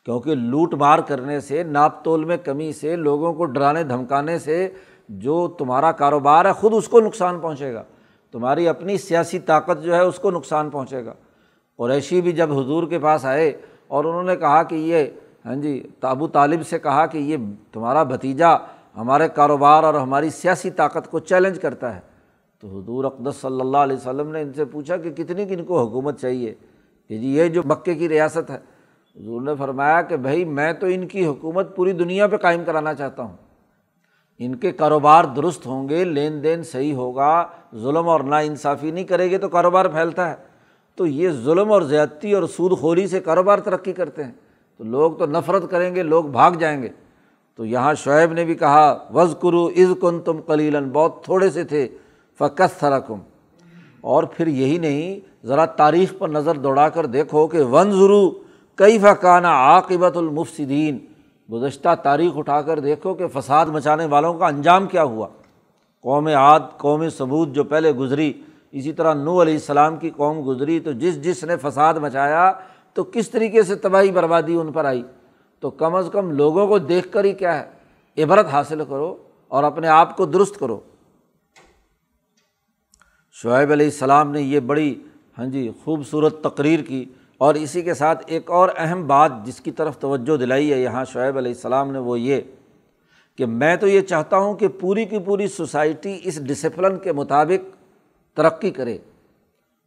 کیونکہ 0.04 0.34
لوٹ 0.34 0.74
مار 0.74 0.98
کرنے 0.98 1.40
سے، 1.40 1.62
ناپ 1.62 2.04
تول 2.04 2.24
میں 2.24 2.36
کمی 2.36 2.72
سے، 2.72 2.96
لوگوں 2.96 3.34
کو 3.34 3.44
ڈرانے، 3.44 3.82
دھمکانے 3.82 4.38
سے 4.38 4.68
جو 5.08 5.48
تمہارا 5.48 5.92
کاروبار 5.92 6.44
ہے، 6.44 6.52
خود 6.52 6.72
اس 6.74 6.88
کو 6.88 7.00
نقصان 7.00 7.40
پہنچے 7.40 7.74
گا۔ 7.74 7.82
تمہاری 8.32 8.68
اپنی 8.68 8.98
سیاسی 8.98 9.38
طاقت 9.38 9.82
جو 9.82 9.94
ہے، 9.94 10.00
اس 10.00 10.18
کو 10.18 10.30
نقصان 10.30 10.70
پہنچے 10.70 11.04
گا۔ 11.04 11.14
قریشی 11.78 12.20
بھی 12.20 12.32
جب 12.32 12.52
حضور 12.52 12.86
کے 12.86 12.98
پاس 12.98 13.24
آئے 13.24 13.52
اور 13.88 14.04
انہوں 14.04 14.22
نے 14.22 14.36
کہا 14.36 14.62
کہ 14.62 14.74
یہ 14.74 15.04
ہاں 15.44 15.54
جی 15.54 15.82
تابو 16.00 16.28
طالب 16.28 16.66
سے 16.66 16.78
کہا 16.78 17.06
کہ 17.06 17.18
یہ 17.18 17.36
تمہارا 17.72 18.02
بھتیجا 18.02 18.48
ہمارے 18.96 19.28
کاروبار 19.28 19.84
اور 19.84 19.94
ہماری 19.94 20.30
سیاسی 20.30 20.70
طاقت 20.70 21.10
کو 21.10 21.18
چیلنج 21.18 21.60
کرتا 21.60 21.94
ہے۔ 21.94 22.00
تو 22.60 22.80
حضور 22.80 23.04
اقدس 23.04 23.36
صلی 23.36 23.60
اللہ 23.60 23.76
علیہ 23.76 23.96
وسلم 23.96 24.30
نے 24.30 24.40
ان 24.40 24.52
سے 24.52 24.64
پوچھا 24.64 24.96
کہ 24.96 25.10
کتنی 25.10 25.46
کن 25.46 25.64
کو 25.64 25.82
حکومت 25.82 26.20
چاہیے؟ 26.20 26.54
کہ 27.08 27.18
جی 27.18 27.36
یہ 27.36 27.48
جو 27.48 27.62
مکے 27.64 27.94
کی 27.94 28.08
ریاست 28.08 28.50
ہے۔ 28.50 28.58
حضور 29.20 29.42
نے 29.42 29.52
فرمایا 29.58 30.02
کہ 30.02 30.16
بھائی، 30.16 30.44
میں 30.44 30.72
تو 30.72 30.86
ان 30.86 31.08
کی 31.08 31.26
حکومت 31.26 31.76
پوری 31.76 31.92
دنیا 31.92 32.26
پہ 32.26 32.36
قائم 32.36 32.64
کرانا 32.64 32.94
چاہتا 32.94 33.22
ہوں۔ 33.22 33.36
ان 34.38 34.54
کے 34.54 34.72
کاروبار 34.72 35.24
درست 35.24 35.66
ہوں 35.66 35.88
گے، 35.88 36.04
لین 36.04 36.42
دین 36.42 36.62
صحیح 36.62 36.94
ہوگا، 36.94 37.46
ظلم 37.76 38.08
اور 38.08 38.20
نا 38.20 38.38
انصافی 38.38 38.90
نہیں 38.90 39.04
کرے 39.04 39.30
گے 39.30 39.38
تو 39.38 39.48
کاروبار 39.48 39.84
پھیلتا 39.84 40.30
ہے۔ 40.30 40.34
تو 40.96 41.06
یہ 41.06 41.30
ظلم 41.30 41.72
اور 41.72 41.82
زیادتی 41.82 42.32
اور 42.32 42.42
سود 42.42 42.78
خوری 42.78 43.06
سے 43.06 43.20
کاروبار 43.20 43.58
ترقی 43.58 43.92
کرتے 43.92 44.24
ہیں۔ 44.24 44.32
تو 44.78 44.84
لوگ 44.84 45.12
تو 45.12 45.26
نفرت 45.26 45.70
کریں 45.70 45.94
گے، 45.94 46.02
لوگ 46.02 46.24
بھاگ 46.24 46.52
جائیں 46.52 46.82
گے۔ 46.82 46.88
تو 47.56 47.64
یہاں 47.64 47.94
شعیب 47.94 48.32
نے 48.32 48.44
بھی 48.44 48.54
کہا 48.54 48.98
وز 49.14 49.36
کرو 49.42 49.66
از 49.66 49.92
کن 50.00 50.20
تم 50.20 50.42
کلیلن 50.42 50.90
بہت 50.90 51.24
تھوڑے 51.24 51.50
سے 51.50 51.64
تھے۔ 51.64 51.88
فقص 52.38 52.78
تھرکم 52.78 53.18
اور 54.00 54.24
پھر 54.24 54.46
یہی 54.46 54.78
نہیں، 54.78 55.20
ذرا 55.46 55.66
تاریخ 55.66 56.14
پر 56.18 56.28
نظر 56.28 56.54
دوڑا 56.54 56.88
کر 56.88 57.06
دیکھو 57.06 57.46
کہ 57.46 57.62
ون 57.62 57.90
ضرو 57.90 58.30
کئی 58.74 58.98
فقانہ 58.98 59.46
عاقبت 59.46 60.16
المفصدین 60.16 60.98
گزشتہ 61.52 61.88
تاریخ 62.02 62.32
اٹھا 62.36 62.62
کر 62.62 62.78
دیکھو 62.78 63.14
کہ 63.14 63.26
فساد 63.26 63.66
مچانے 63.66 64.06
والوں 64.06 64.34
کا 64.34 64.46
انجام 64.46 64.86
کیا 64.86 65.02
ہوا۔ 65.02 65.26
قوم 66.00 66.26
عاد، 66.26 66.60
قوم 66.76 67.08
ثبوت 67.08 67.48
جو 67.48 67.64
پہلے 67.64 67.92
گزری، 67.92 68.32
اسی 68.72 68.92
طرح 68.92 69.14
نو 69.14 69.42
علیہ 69.42 69.54
السلام 69.54 69.96
کی 69.96 70.10
قوم 70.10 70.42
گزری 70.46 70.80
تو 70.80 70.92
جس 70.92 71.24
جس 71.24 71.44
نے 71.44 71.56
فساد 71.56 71.94
مچایا 71.94 72.52
تو 72.94 73.04
کس 73.04 73.30
طریقے 73.30 73.62
سے 73.62 73.74
تباہی 73.74 74.10
بربادی 74.10 74.54
ان 74.54 74.72
پر 74.72 74.84
آئی؟ 74.84 75.02
تو 75.60 75.70
کم 75.70 75.94
از 75.94 76.08
کم 76.12 76.30
لوگوں 76.30 76.66
کو 76.66 76.78
دیکھ 76.78 77.12
کر 77.12 77.24
ہی 77.24 77.32
کیا 77.32 77.64
ہے؟ 77.64 77.70
عبرت 78.22 78.46
حاصل 78.46 78.84
کرو 78.88 79.16
اور 79.48 79.64
اپنے 79.64 79.88
آپ 79.88 80.16
کو 80.16 80.26
درست 80.26 80.58
کرو۔ 80.58 80.80
شعیب 83.32 83.72
علیہ 83.72 83.86
السلام 83.86 84.30
نے 84.30 84.42
یہ 84.42 84.60
بڑی 84.60 85.02
ہاں 85.38 85.46
جی 85.46 85.70
خوبصورت 85.84 86.42
تقریر 86.42 86.80
کی 86.80 87.04
اور 87.38 87.54
اسی 87.54 87.82
کے 87.82 87.94
ساتھ 87.94 88.24
ایک 88.26 88.50
اور 88.50 88.68
اہم 88.76 89.06
بات 89.06 89.32
جس 89.44 89.60
کی 89.60 89.70
طرف 89.70 89.98
توجہ 89.98 90.36
دلائی 90.36 90.72
ہے 90.72 90.80
یہاں 90.80 91.04
شعیب 91.04 91.36
علیہ 91.36 91.52
السلام 91.52 91.92
نے، 91.92 91.98
وہ 91.98 92.20
یہ 92.20 92.40
کہ 93.36 93.46
میں 93.46 93.76
تو 93.76 93.86
یہ 93.86 94.00
چاہتا 94.00 94.36
ہوں 94.36 94.54
کہ 94.54 94.68
پوری 94.68 95.04
کی 95.04 95.18
پوری 95.18 95.48
سوسائٹی 95.48 96.20
اس 96.22 96.46
ڈسپلن 96.46 96.98
کے 96.98 97.12
مطابق 97.12 97.76
ترقی 98.36 98.70
کرے۔ 98.70 98.98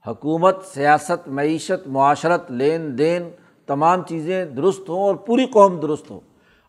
حکومت، 0.08 0.58
سیاست، 0.74 1.28
معیشت، 1.28 1.88
معاشرت، 1.88 2.52
لین 2.52 2.98
دین، 2.98 3.30
تمام 3.66 4.04
چیزیں 4.04 4.46
درست 4.46 4.90
ہوں 4.90 5.00
اور 5.00 5.16
پوری 5.16 5.46
قوم 5.46 5.80
درست 5.80 6.12
ہو 6.12 6.20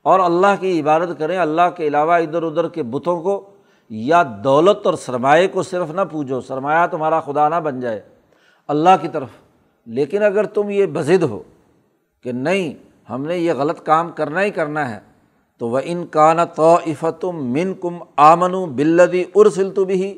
اور 0.03 0.20
اللہ 0.20 0.61
کی 0.61 0.81
عبادت 0.81 1.18
کریں، 1.18 1.38
اللہ 1.38 1.68
کے 1.77 1.88
علاوہ 1.88 2.12
ادھر 2.12 2.42
ادھر 2.42 2.68
کے 2.68 2.83
بتوں 2.83 3.22
کو، 3.22 3.51
یا 3.90 4.22
دولت 4.44 4.87
اور 4.87 4.94
سرمایہ 4.94 5.48
کو 5.48 5.62
صرف 5.62 5.90
نہ 5.90 6.01
پوجو، 6.11 6.40
سرمایہ 6.40 6.87
تمہارا 6.87 7.20
خدا 7.20 7.48
نہ 7.48 7.55
بن 7.55 7.81
جائے، 7.81 8.01
اللہ 8.68 8.96
کی 9.01 9.09
طرف۔ 9.09 9.29
لیکن 9.87 10.22
اگر 10.22 10.46
تم 10.46 10.70
یہ 10.70 10.87
بزد 10.87 11.22
ہو 11.22 11.42
کہ 12.24 12.33
نہیں، 12.33 12.72
ہم 13.11 13.22
نے 13.22 13.37
یہ 13.38 13.53
غلط 13.53 13.83
کام 13.83 14.11
کرنا 14.12 14.42
ہی 14.42 14.51
کرنا 14.51 14.88
ہے، 14.90 14.98
تو 15.59 15.68
وہ 15.68 15.81
ان 15.85 16.07
کا 16.07 16.33
نا 16.33 16.44
من 17.22 17.74
کم 17.74 17.98
آمن 18.16 18.53
بلدی 18.74 19.24
ارسل 19.35 19.70
تو 19.70 19.85
بھی 19.85 20.16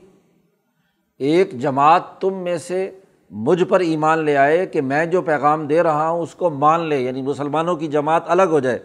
ایک 1.21 1.53
جماعت 1.61 2.21
تم 2.21 2.35
میں 2.35 2.57
سے 2.59 2.91
مجھ 3.31 3.65
پر 3.65 3.81
ایمان 3.81 4.19
لے 4.19 4.37
آئے 4.37 4.67
کہ 4.67 4.81
میں 4.81 5.07
جو 5.07 5.23
پیغام 5.23 5.67
دے 5.67 5.83
رہا 5.83 6.11
ہوں 6.11 6.21
اس 6.21 6.35
کو 6.35 6.51
مان 6.51 6.81
لے 6.81 7.01
یعنی 7.01 7.23
مسلمانوں 7.23 7.77
کی 7.77 7.87
جماعت 7.87 8.23
الگ 8.27 8.43
ہو 8.43 8.61
جائے۔ 8.61 8.79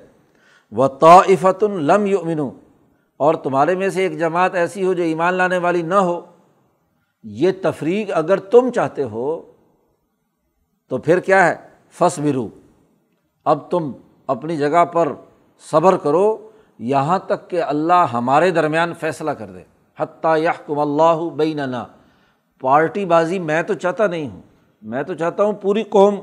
وہ 0.72 0.88
طافت 0.88 1.64
الم 1.64 2.06
یؤمنو 2.06 2.52
اور 3.18 3.36
تمہارے 3.36 3.76
میں 3.76 3.90
سے 3.90 4.02
ایک 4.02 4.20
جماعت 4.20 4.56
ایسی 4.56 4.86
ہو 4.86 4.94
جو 4.94 5.04
ایمان 5.04 5.34
لانے 5.34 5.58
والی 5.58 5.82
نہ 5.82 5.94
ہو۔ 5.94 6.22
یہ 7.24 7.52
تفریق 7.62 8.10
اگر 8.14 8.38
تم 8.38 8.70
چاہتے 8.72 9.04
ہو 9.04 9.42
تو 10.90 10.98
پھر 10.98 11.20
کیا 11.20 11.48
ہے؟ 11.48 11.56
فس 11.92 12.20
برو 12.20 12.48
اب 13.46 13.72
تم 13.72 13.92
اپنی 14.28 14.58
جگہ 14.58 14.86
پر 14.86 15.12
صبر 15.72 15.98
کرو، 15.98 16.50
یہاں 16.80 17.20
تک 17.20 17.50
کہ 17.50 17.62
اللہ 17.62 18.06
ہمارے 18.14 18.52
درمیان 18.52 18.94
فیصلہ 18.94 19.32
کر 19.32 19.46
دے۔ 19.46 19.62
حتیٰ 20.00 20.38
یا 20.38 20.52
کم 20.66 20.80
اللہ 20.80 21.30
بیننا 21.36 21.86
پارٹی 22.60 23.06
بازی 23.06 23.40
میں 23.40 23.64
تو 23.64 23.74
چاہتا 23.74 24.08
نہیں 24.08 24.30
ہوں۔ 24.30 24.42
میں 24.82 25.04
تو 25.04 25.14
چاہتا 25.14 25.44
ہوں 25.44 25.54
پوری 25.54 25.84
قوم 25.84 26.16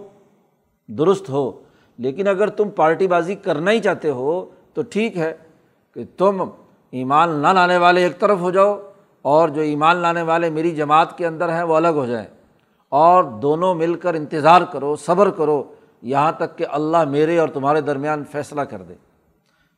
درست 0.89 1.31
ہو۔ 1.31 1.63
لیکن 1.99 2.29
اگر 2.29 2.49
تم 2.49 2.71
پارٹی 2.71 3.07
بازی 3.07 3.35
کرنا 3.35 3.71
ہی 3.71 3.81
چاہتے 3.81 4.11
ہو 4.11 4.47
تو 4.75 4.83
ٹھیک 4.91 5.19
ہے 5.19 5.35
کہ 5.95 6.05
تم 6.17 6.45
ایمان 6.91 7.31
نہ 7.31 7.49
لانے 7.49 7.77
والے 7.77 8.03
ایک 8.03 8.21
طرف 8.21 8.41
ہو 8.41 8.51
جاؤ 8.51 8.81
اور 9.23 9.49
جو 9.49 9.61
ایمان 9.61 9.97
لانے 9.97 10.23
والے 10.23 10.51
میری 10.51 10.71
جماعت 10.71 11.19
کے 11.19 11.27
اندر 11.27 11.49
ہیں 11.49 11.63
وہ 11.63 11.77
الگ 11.77 11.89
ہو 11.89 12.07
جائیں۔ 12.07 12.27
اور 12.89 13.25
دونوں 13.25 13.75
مل 13.75 13.95
کر 13.95 14.15
انتظار 14.15 14.63
کرو، 14.73 14.97
صبر 14.97 15.31
کرو۔ 15.31 15.63
یہاں 16.03 16.33
تک 16.33 16.59
کہ 16.59 16.67
اللہ 16.71 17.05
میرے 17.05 17.39
اور 17.39 17.49
تمہارے 17.49 17.81
درمیان 17.81 18.25
فیصلہ 18.25 18.61
کر 18.61 18.83
دے۔ 18.83 18.95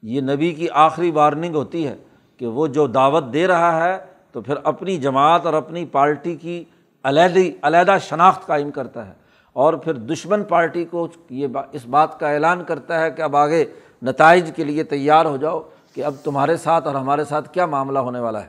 یہ 0.02 0.20
نبی 0.20 0.52
کی 0.52 0.68
آخری 0.72 1.10
وارننگ 1.10 1.54
ہوتی 1.54 1.86
ہے 1.86 1.96
کہ 2.36 2.46
وہ 2.46 2.66
جو 2.66 2.86
دعوت 2.86 3.24
دے 3.32 3.46
رہا 3.46 3.84
ہے 3.84 4.13
تو 4.34 4.40
پھر 4.40 4.54
اپنی 4.64 4.96
جماعت 4.96 5.46
اور 5.46 5.54
اپنی 5.54 5.84
پارٹی 5.84 6.36
کی 6.36 6.64
علیحدی 7.04 7.52
علیحدہ 7.62 7.96
شناخت 8.00 8.46
قائم 8.46 8.70
کرتا 8.70 9.08
ہے۔ 9.08 9.12
اور 9.52 9.74
پھر 9.74 9.92
دشمن 9.92 10.44
پارٹی 10.44 10.84
کو 10.84 11.08
یہ 11.30 11.46
اس 11.72 11.86
بات 11.86 12.20
کا 12.20 12.30
اعلان 12.30 12.64
کرتا 12.64 13.00
ہے 13.00 13.10
کہ 13.10 13.22
اب 13.22 13.36
آگے 13.36 13.64
نتائج 14.02 14.50
کے 14.56 14.64
لیے 14.64 14.84
تیار 14.84 15.26
ہو 15.26 15.36
جاؤ 15.36 15.60
کہ 15.94 16.04
اب 16.04 16.14
تمہارے 16.22 16.56
ساتھ 16.56 16.86
اور 16.86 16.94
ہمارے 16.94 17.24
ساتھ 17.24 17.52
کیا 17.52 17.66
معاملہ 17.66 17.98
ہونے 17.98 18.20
والا 18.20 18.42
ہے۔ 18.42 18.48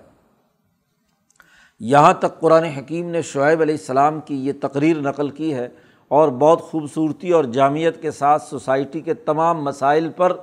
یہاں 1.79 2.13
تک 2.13 2.39
قرآن 2.39 2.63
حکیم 2.63 3.09
نے 3.09 3.21
شعیب 3.21 3.61
علیہ 3.61 3.75
السلام 3.75 4.19
کی 4.19 4.47
یہ 4.47 4.53
تقریر 4.61 4.97
نقل 4.97 5.29
کی 5.29 5.53
ہے 5.53 5.67
اور 6.07 6.29
بہت 6.29 6.61
خوبصورتی 6.61 7.31
اور 7.31 7.43
جامعت 7.43 8.01
کے 8.01 8.11
ساتھ 8.11 8.43
سوسائٹی 8.43 9.01
کے 9.01 9.13
تمام 9.13 9.63
مسائل 9.63 10.09
پر 10.09 10.37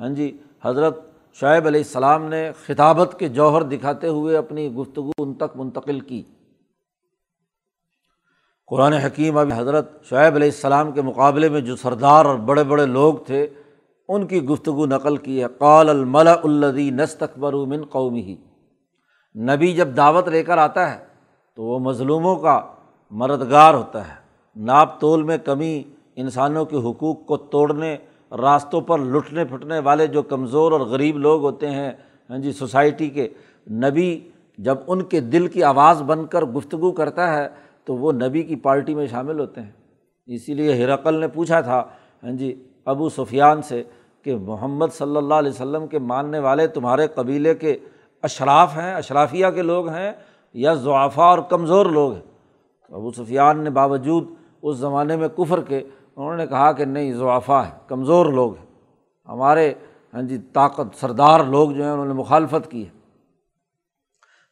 ہاں 0.00 0.08
جی 0.08 0.36
حضرت 0.64 1.13
شعیب 1.40 1.66
علیہ 1.66 1.80
السلام 1.80 2.24
نے 2.24 2.50
خطابت 2.66 3.14
کے 3.18 3.28
جوہر 3.28 3.62
دکھاتے 3.62 4.08
ہوئے 4.08 4.36
اپنی 4.36 4.74
گفتگو 4.74 5.10
ان 5.18 5.34
تک 5.34 5.56
منتقل 5.56 6.00
کی۔ 6.00 6.22
قرآن 8.66 8.92
حکیم 8.92 9.38
اب 9.38 9.52
حضرت 9.56 9.90
شعیب 10.04 10.34
علیہ 10.34 10.48
السلام 10.48 10.92
کے 10.92 11.02
مقابلے 11.02 11.48
میں 11.48 11.60
جو 11.60 11.76
سردار 11.76 12.24
اور 12.24 12.36
بڑے 12.36 12.64
بڑے 12.64 12.86
لوگ 12.86 13.14
تھے، 13.26 13.48
ان 14.08 14.26
کی 14.26 14.42
گفتگو 14.42 14.86
نقل 14.86 15.16
کی 15.16 15.42
ہے۔ 15.42 15.46
قال 15.58 15.90
الملا 15.90 16.34
الدی 16.44 16.90
نستقبر 16.90 17.52
من 17.52 17.84
قومی 17.84 18.22
ہی 18.22 18.36
نبی 19.34 19.72
جب 19.72 19.96
دعوت 19.96 20.28
لے 20.28 20.42
کر 20.42 20.58
آتا 20.58 20.94
ہے 20.94 21.04
تو 21.56 21.62
وہ 21.62 21.78
مظلوموں 21.78 22.36
کا 22.36 22.60
مددگار 23.10 23.74
ہوتا 23.74 24.08
ہے۔ 24.08 24.14
ناپ 24.56 25.00
تول 25.00 25.22
میں 25.22 25.38
کمی 25.38 25.82
انسانوں 26.16 26.64
کے 26.64 26.76
حقوق 26.76 27.26
کو 27.26 27.36
توڑنے 27.36 27.96
راستوں 28.42 28.80
پر 28.80 28.98
لٹنے 28.98 29.44
پھٹنے 29.44 29.78
والے 29.78 30.06
جو 30.06 30.22
کمزور 30.22 30.72
اور 30.72 30.80
غریب 30.80 31.18
لوگ 31.18 31.42
ہوتے 31.42 31.70
ہیں 31.70 31.92
ہاں 32.30 32.38
جی 32.38 32.52
سوسائٹی 32.52 33.08
کے 33.08 33.28
نبی 33.70 34.28
جب 34.58 34.78
ان 34.86 35.02
کے 35.02 35.20
دل 35.20 35.46
کی 35.46 35.62
آواز 35.62 36.02
بن 36.02 36.26
کر 36.26 36.42
گفتگو 36.42 36.92
کرتا 36.92 37.34
ہے 37.34 37.48
تو 37.84 37.96
وہ 37.96 38.12
نبی 38.12 38.42
کی 38.42 38.56
پارٹی 38.56 38.94
میں 38.94 39.06
شامل 39.06 39.40
ہوتے 39.40 39.60
ہیں۔ 39.60 39.70
اسی 40.26 40.54
لیے 40.54 40.84
ہرقل 40.84 41.20
نے 41.20 41.28
پوچھا 41.28 41.60
تھا 41.60 41.82
ہاں 42.22 42.32
جی 42.32 42.64
ابو 42.84 43.08
سفیان 43.08 43.62
سے 43.62 43.82
کہ 44.22 44.36
محمد 44.36 44.86
صلی 44.92 45.16
اللہ 45.16 45.34
علیہ 45.34 45.50
وسلم 45.50 45.86
کے 45.86 45.98
ماننے 45.98 46.38
والے 46.38 46.66
تمہارے 46.66 47.06
قبیلے 47.06 47.54
کے 47.54 47.76
اشراف 48.22 48.76
ہیں، 48.76 48.94
اشرافیہ 48.94 49.46
کے 49.54 49.62
لوگ 49.62 49.88
ہیں 49.88 50.12
یا 50.54 50.74
ضعفہ 50.74 51.20
اور 51.20 51.38
کمزور 51.38 51.86
لوگ 51.86 52.12
ہیں؟ 52.12 52.22
ابو 52.92 53.10
سفیان 53.10 53.64
نے 53.64 53.70
باوجود 53.70 54.24
اس 54.62 54.76
زمانے 54.76 55.16
میں 55.16 55.28
کفر 55.28 55.60
کے 55.60 55.82
انہوں 56.16 56.36
نے 56.36 56.46
کہا 56.46 56.72
کہ 56.72 56.84
نہیں 56.84 57.12
ضعفہ 57.12 57.52
ہے 57.52 57.78
کمزور 57.86 58.26
لوگ 58.26 58.56
ہیں۔ 58.56 58.66
ہمارے 59.28 59.74
ہاں 60.14 60.22
جی 60.22 60.38
طاقت 60.38 60.96
سردار 60.96 61.40
لوگ 61.40 61.70
جو 61.70 61.82
ہیں، 61.82 61.90
انہوں 61.90 62.06
نے 62.06 62.12
مخالفت 62.12 62.70
کی 62.70 62.86
ہے۔ 62.86 62.90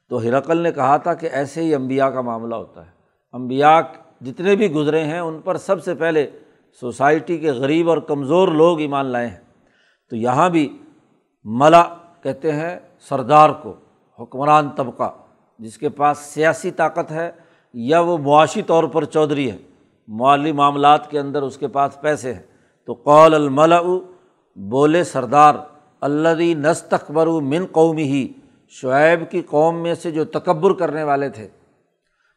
تو 0.08 0.18
ہرقل 0.18 0.56
نے 0.56 0.72
کہا 0.72 0.96
تھا 0.96 1.14
کہ 1.14 1.28
ایسے 1.32 1.62
ہی 1.62 1.74
امبیا 1.74 2.10
کا 2.10 2.20
معاملہ 2.20 2.54
ہوتا 2.54 2.86
ہے۔ 2.86 2.90
امبیا 3.32 3.80
جتنے 4.20 4.56
بھی 4.56 4.72
گزرے 4.72 5.04
ہیں، 5.04 5.18
ان 5.18 5.40
پر 5.40 5.56
سب 5.56 5.82
سے 5.82 5.94
پہلے 5.94 6.30
سوسائٹی 6.80 7.38
کے 7.38 7.50
غریب 7.50 7.90
اور 7.90 7.98
کمزور 7.98 8.48
لوگ 8.48 8.80
ایمان 8.80 9.06
لائے 9.06 9.28
ہیں۔ 9.28 9.40
تو 10.10 10.16
یہاں 10.16 10.50
بھی 10.50 10.78
ملا 11.44 11.82
کہتے 12.22 12.52
ہیں 12.52 12.80
سردار 13.00 13.50
کو، 13.50 13.74
حکمران 14.22 14.70
طبقہ، 14.70 15.14
جس 15.58 15.78
کے 15.78 15.88
پاس 15.88 16.18
سیاسی 16.18 16.70
طاقت 16.70 17.10
ہے 17.10 17.32
یا 17.72 18.00
وہ 18.00 18.18
معاشی 18.18 18.62
طور 18.62 18.84
پر 18.84 19.04
چودھری 19.04 19.50
ہے۔ 19.50 19.56
مالی 20.08 20.52
معاملات 20.52 21.10
کے 21.10 21.18
اندر 21.18 21.42
اس 21.42 21.56
کے 21.56 21.68
پاس 21.68 22.00
پیسے 22.00 22.34
ہیں۔ 22.34 22.42
تو 22.86 22.92
قول 22.92 23.34
الملا 23.34 23.80
بولے 24.56 25.04
سردار 25.04 25.54
اللہ 26.00 26.42
نستقبر 26.58 27.26
من 27.26 27.66
قومی 27.72 28.02
ہی 28.02 28.28
شعیب 28.68 29.30
کی 29.30 29.42
قوم 29.42 29.82
میں 29.82 29.94
سے 29.94 30.10
جو 30.10 30.24
تکبر 30.24 30.72
کرنے 30.72 31.02
والے 31.02 31.28
تھے۔ 31.28 31.48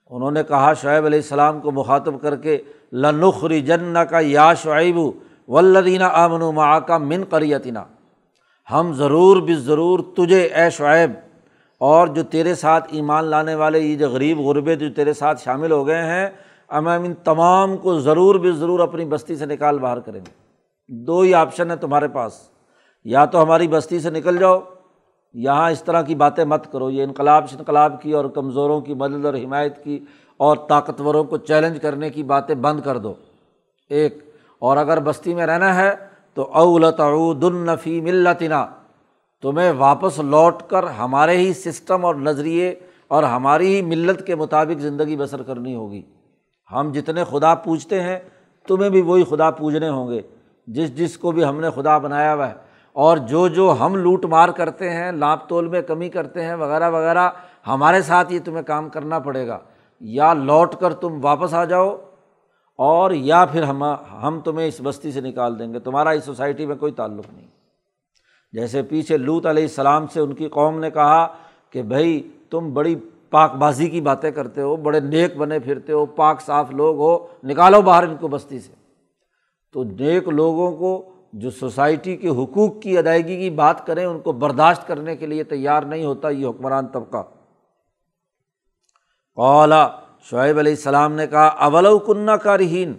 انہوں 0.10 0.32
نے 0.32 0.44
کہا، 0.44 0.74
شعیب 0.74 1.06
علیہ 1.06 1.20
السلام 1.20 1.60
کو 1.60 1.72
مخاطب 1.72 2.22
کر 2.22 2.36
کے 2.36 2.58
لنخری 2.94 3.62
جن 3.62 3.98
کا 4.10 4.20
یا 4.22 4.54
شعیب 4.54 5.00
ولدینہ 5.48 6.04
آمن 6.04 6.42
و 6.42 6.80
کا 6.88 6.98
من 6.98 7.24
قریتنا۔ 7.30 7.84
ہم 8.72 8.94
ضرور 8.94 9.38
بھی 9.38 9.56
ضرور 9.56 10.00
تجھے، 10.18 10.42
اے 10.42 10.70
شعیب، 10.70 11.12
اور 11.78 12.08
جو 12.08 12.24
تیرے 12.24 12.56
ساتھ 12.56 12.88
ایمان 12.92 13.26
لانے 13.26 13.56
والے، 13.56 13.80
یہ 13.80 13.96
جو 13.96 14.10
غریب 14.10 14.40
غربے 14.40 14.76
جو 14.76 14.90
تیرے 14.96 15.14
ساتھ 15.14 15.44
شامل 15.44 15.72
ہو 15.72 15.88
گئے 15.88 16.02
ہیں 16.02 16.30
ہم 16.72 16.88
ان 16.88 17.14
تمام 17.14 17.78
کو 17.78 18.00
ضرور 18.00 18.36
بھی 18.36 18.52
ضرور 18.52 18.80
اپنی 18.80 19.06
بستی 19.06 19.36
سے 19.36 19.46
نکال 19.46 19.80
باہر 19.80 20.00
کریں 20.00 20.20
گے۔ 20.20 20.32
دو 20.88 21.20
ہی 21.20 21.34
آپشن 21.34 21.72
ہے 21.72 21.76
تمہارے 21.76 22.08
پاس۔ 22.08 22.50
یا 23.04 23.26
تو 23.26 23.44
ہماری 23.44 23.68
بستی 23.68 24.00
سے 24.00 24.10
نکل 24.10 24.38
جاؤ۔ 24.38 24.60
یہاں 25.34 25.72
اس 25.72 25.84
طرح 25.84 26.02
کی 26.02 26.16
باتیں 26.16 26.46
مت 26.46 26.72
کرو۔ 26.72 26.90
یہ 26.90 27.04
انقلاب 27.04 27.50
شنقلاب 27.50 28.02
کی 28.02 28.12
اور 28.12 28.26
کمزوروں 28.26 28.82
کی 28.82 28.94
مدد 28.94 29.26
اور 29.26 29.34
حمایت 29.34 29.84
کی 29.84 30.00
اور 30.38 30.58
طاقتوروں 30.70 31.24
کو 31.24 31.38
چیلنج 31.38 31.82
کرنے 31.82 32.10
کی 32.10 32.24
باتیں 32.24 32.56
بند 32.56 32.80
کر 32.80 32.98
دو۔ 32.98 33.14
ایک، 33.90 34.18
اور 34.60 34.78
اگر 34.78 35.00
بستی 35.00 35.34
میں 35.34 35.46
رہنا 35.46 35.76
ہے 35.76 35.96
تو 36.34 36.52
اولت 36.54 37.00
النفی 37.00 38.02
ملتنا۔ 38.02 38.66
تمہیں 39.42 39.72
واپس 39.78 40.20
لوٹ 40.20 40.56
کر 40.68 40.84
ہمارے 40.84 41.38
ہی 41.38 41.54
سسٹم 41.54 42.06
اور 42.06 42.16
نظریے 42.16 42.76
اور 43.08 43.24
ہماری 43.24 43.76
ہی 43.76 43.82
ملت 43.82 44.28
کے 44.28 44.36
مطابق 44.36 44.80
زندگی 44.80 45.16
بسر 45.18 45.44
کرنی 45.44 45.76
ہوگی۔ 45.76 46.02
ہم 46.72 46.92
جتنے 46.92 47.24
خدا 47.24 47.56
پوجتے 47.56 48.02
ہیں، 48.02 48.20
تمہیں 48.68 48.90
بھی 48.90 49.02
وہی 49.02 49.24
خدا 49.24 49.52
پوجنے 49.52 49.90
ہوں 49.90 50.12
گے۔ 50.12 50.22
جس 50.68 50.98
جس 50.98 51.18
کو 51.18 51.32
بھی 51.32 51.44
ہم 51.44 51.62
نے 51.62 51.68
خدا 51.76 51.98
بنایا 51.98 52.34
ہوا 52.34 52.50
ہے۔ 52.50 52.54
اور 52.94 53.18
جو 53.18 53.48
جو 53.48 53.76
ہم 53.80 53.96
لوٹ 53.96 54.26
مار 54.26 54.50
کرتے 54.50 54.90
ہیں 54.90 55.12
لاپ 55.12 55.50
تول 55.50 55.68
میں 55.68 55.82
کمی 55.82 56.10
کرتے 56.10 56.46
ہیں 56.46 56.56
وغیرہ 56.56 56.90
وغیرہ، 56.90 57.30
ہمارے 57.68 58.02
ساتھ 58.02 58.34
یہ 58.34 58.40
تمہیں 58.46 58.64
کام 58.64 58.90
کرنا 58.90 59.20
پڑے 59.20 59.48
گا۔ 59.48 59.60
یا 60.00 60.34
لوٹ 60.34 60.76
کر 60.76 60.94
تم 60.94 61.20
واپس 61.22 61.54
آ 61.54 61.64
جاؤ، 61.64 61.98
اور 62.78 63.12
یا 63.12 63.46
پھر 63.46 63.64
ہم 63.64 63.84
ہم 64.24 64.40
تمہیں 64.46 64.68
اس 64.68 64.82
بستی 64.84 65.12
سے 65.12 65.22
نکال 65.22 65.60
دیں 65.60 65.74
گے۔ 65.74 65.80
تمہارا 65.80 66.10
اس 66.10 66.24
سوسائٹی 66.24 66.66
میں 66.66 66.76
کوئی 66.76 66.92
تعلق 66.92 67.26
نہیں۔ 67.34 67.48
جیسے 68.52 68.82
پیچھے 68.82 69.18
لوت 69.18 69.46
علیہ 69.46 69.64
السلام 69.64 70.08
سے 70.08 70.20
ان 70.20 70.34
کی 70.34 70.48
قوم 70.48 70.80
نے 70.80 70.92
کہا 70.92 71.28
کہ 71.70 71.82
بھائی، 71.82 72.32
تم 72.50 72.74
بڑی 72.74 72.96
پاک 73.30 73.54
بازی 73.54 73.90
کی 73.90 74.02
باتیں 74.02 74.32
کرتے 74.32 74.62
ہو، 74.62 74.76
بڑے 74.76 75.00
نیک 75.00 75.38
بنے 75.38 75.60
پھرتے 75.60 75.94
ہو، 75.94 76.06
پاک 76.06 76.42
صاف 76.42 76.72
لوگ 76.72 76.96
ہو، 76.98 77.28
نکالو 77.44 77.82
باہر 77.82 78.04
ان 78.04 78.16
کو 78.16 78.28
بستی 78.28 78.60
سے۔ 78.60 78.74
تو 79.74 79.84
نیک 79.84 80.28
لوگوں 80.28 80.72
کو 80.78 81.12
جو 81.34 81.50
سوسائٹی 81.52 82.18
کے 82.18 82.28
حقوق 82.28 82.82
کی 82.82 82.98
ادائیگی 82.98 83.38
کی 83.38 83.50
بات 83.50 83.88
کریں، 83.88 84.06
ان 84.06 84.20
کو 84.20 84.32
برداشت 84.32 84.88
کرنے 84.88 85.16
کے 85.16 85.26
لیے 85.26 85.44
تیار 85.44 85.84
نہیں 85.84 86.06
ہوتا، 86.06 86.30
یہ 86.30 86.48
حکمران 86.48 86.88
طبقہ۔ 86.88 87.24
اولا 89.36 89.88
شعیب 90.22 90.58
علیہ 90.58 90.74
السلام 90.74 91.14
نے 91.14 91.28
کہا 91.28 91.48
اول 91.48 92.00
کنہ 92.06 92.32
کا 92.32 92.58
رہین 92.58 92.94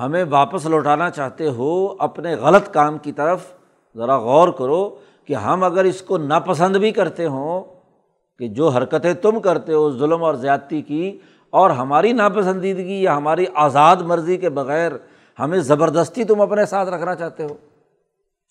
ہمیں 0.00 0.24
واپس 0.30 0.66
لوٹانا 0.66 1.10
چاہتے 1.10 1.48
ہو، 1.48 1.94
اپنے 1.98 2.34
غلط 2.34 2.72
کام 2.72 2.98
کی 2.98 3.12
طرف 3.12 3.52
ذرا 3.96 4.18
غور 4.18 4.48
کرو 4.48 4.96
کہ 5.24 5.34
ہم 5.34 5.64
اگر 5.64 5.84
اس 5.84 6.02
کو 6.02 6.18
ناپسند 6.18 6.76
بھی 6.76 6.90
کرتے 6.90 7.26
ہوں 7.26 7.79
کہ 8.40 8.48
جو 8.48 8.68
حرکتیں 8.68 9.14
تم 9.14 9.40
کرتے 9.40 9.72
ہو، 9.72 9.90
ظلم 9.90 10.24
اور 10.24 10.34
زیادتی 10.34 10.82
کی، 10.82 11.18
اور 11.50 11.70
ہماری 11.70 12.12
ناپسندیدگی 12.12 13.02
یا 13.02 13.16
ہماری 13.16 13.44
آزاد 13.54 13.96
مرضی 13.96 14.36
کے 14.36 14.50
بغیر 14.50 14.92
ہمیں 15.38 15.58
زبردستی 15.58 16.24
تم 16.24 16.40
اپنے 16.40 16.66
ساتھ 16.66 16.88
رکھنا 16.88 17.14
چاہتے 17.14 17.42
ہو۔ 17.42 17.56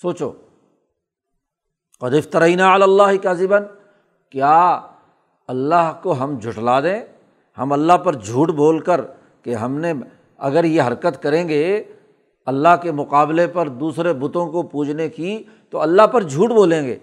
سوچو۔ 0.02 0.32
قدف 2.00 2.30
ترینہ 2.30 2.62
اللہ 2.62 3.24
کا 3.24 3.34
کیا 4.30 4.82
اللہ 5.48 5.94
کو 6.04 6.14
ہم 6.14 6.40
جھٹلا 6.40 6.82
دیں؟ 6.82 7.02
ہم 7.58 7.74
اللہ 7.74 7.94
پر 7.94 8.14
جھوٹ 8.16 8.50
بول 8.50 8.80
کر 8.80 9.02
کہ 9.44 9.56
ہم 9.56 9.78
نے 9.78 9.94
اگر 10.38 10.64
یہ 10.64 10.82
حرکت 10.82 11.24
کریں 11.24 11.50
گے، 11.50 11.84
اللہ 12.46 12.76
کے 12.82 12.92
مقابلے 12.92 13.48
پر 13.48 13.68
دوسرے 13.68 14.14
بتوں 14.14 14.48
کو 14.48 14.64
پوجنے 14.64 15.10
کی، 15.10 15.44
تو 15.70 15.82
اللہ 15.82 16.08
پر 16.08 16.22
جھوٹ 16.22 16.50
بولیں 16.50 16.88
گے۔ 16.88 16.98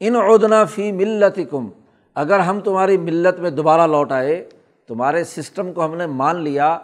ان 0.00 0.16
عدنا 0.16 0.64
فی 0.64 0.92
ملت 0.92 1.40
کم 1.50 1.68
اگر 2.16 2.40
ہم 2.40 2.60
تمہاری 2.60 2.96
ملت 2.98 3.38
میں 3.40 3.50
دوبارہ 3.50 3.86
لوٹ 3.86 4.12
آئے، 4.12 4.44
تمہارے 4.88 5.24
سسٹم 5.24 5.72
کو 5.72 5.84
ہم 5.84 5.94
نے 5.96 6.06
مان 6.06 6.40
لیا، 6.40 6.78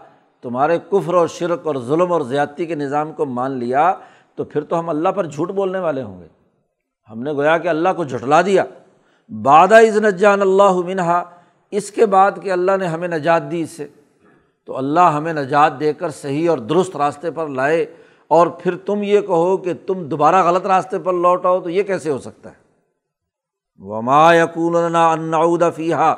تمہارے 0.45 0.79
کفر 0.91 1.15
اور 1.15 1.29
شرک 1.29 1.67
اور 1.67 1.75
ظلم 1.87 2.13
اور 2.13 2.21
زیادتی 2.21 2.67
کے 2.67 2.75
نظام 2.75 3.13
کو 3.13 3.27
مان 3.27 3.59
لیا، 3.59 3.93
تو 4.35 4.45
پھر 4.45 4.65
تو 4.65 4.79
ہم 4.79 4.89
اللہ 4.89 5.09
پر 5.09 5.27
جھوٹ 5.27 5.51
بولنے 5.51 5.79
والے 5.79 6.03
ہوں 6.03 6.21
گے۔ 6.21 6.27
ہم 7.09 7.23
نے 7.23 7.33
گویا 7.33 7.57
کہ 7.59 7.69
اللہ 7.69 7.89
کو 7.97 8.05
جھٹلا 8.05 8.41
دیا۔ 8.43 8.65
بادہ 9.31 9.81
عزن 9.81 10.17
جان 10.17 10.43
اللہ 10.43 10.81
منہا، 10.87 11.23
اس 11.73 11.91
کے 11.91 12.07
بعد 12.07 12.33
کہ 12.43 12.53
اللہ 12.53 12.77
نے 12.81 12.87
ہمیں 12.87 13.09
نجات 13.09 13.51
دی 13.51 13.61
اس 13.61 13.71
سے۔ 13.71 13.87
تو 14.69 14.77
اللہ 14.77 15.01
ہمیں 15.01 15.33
نجات 15.33 15.81
دے 15.81 15.93
کر 15.93 16.11
صحیح 16.11 16.51
اور 16.51 16.59
درست 16.59 16.97
راستے 16.97 17.31
پر 17.31 17.49
لائے، 17.49 17.85
اور 18.31 18.47
پھر 18.47 18.77
تم 18.77 19.03
یہ 19.03 19.21
کہو 19.21 19.57
کہ 19.57 19.73
تم 19.87 20.03
دوبارہ 20.03 20.43
غلط 20.43 20.67
راستے 20.67 20.99
پر 20.99 21.13
لوٹ 21.13 21.47
آؤ، 21.47 21.61
تو 21.61 21.71
یہ 21.71 21.83
کیسے 21.83 22.11
ہو 22.11 22.19
سکتا 22.19 22.51
ہے؟ 22.51 22.58
وما 23.79 24.35
یقون 24.35 24.97
انعود 24.97 25.63
فیحا 25.77 26.15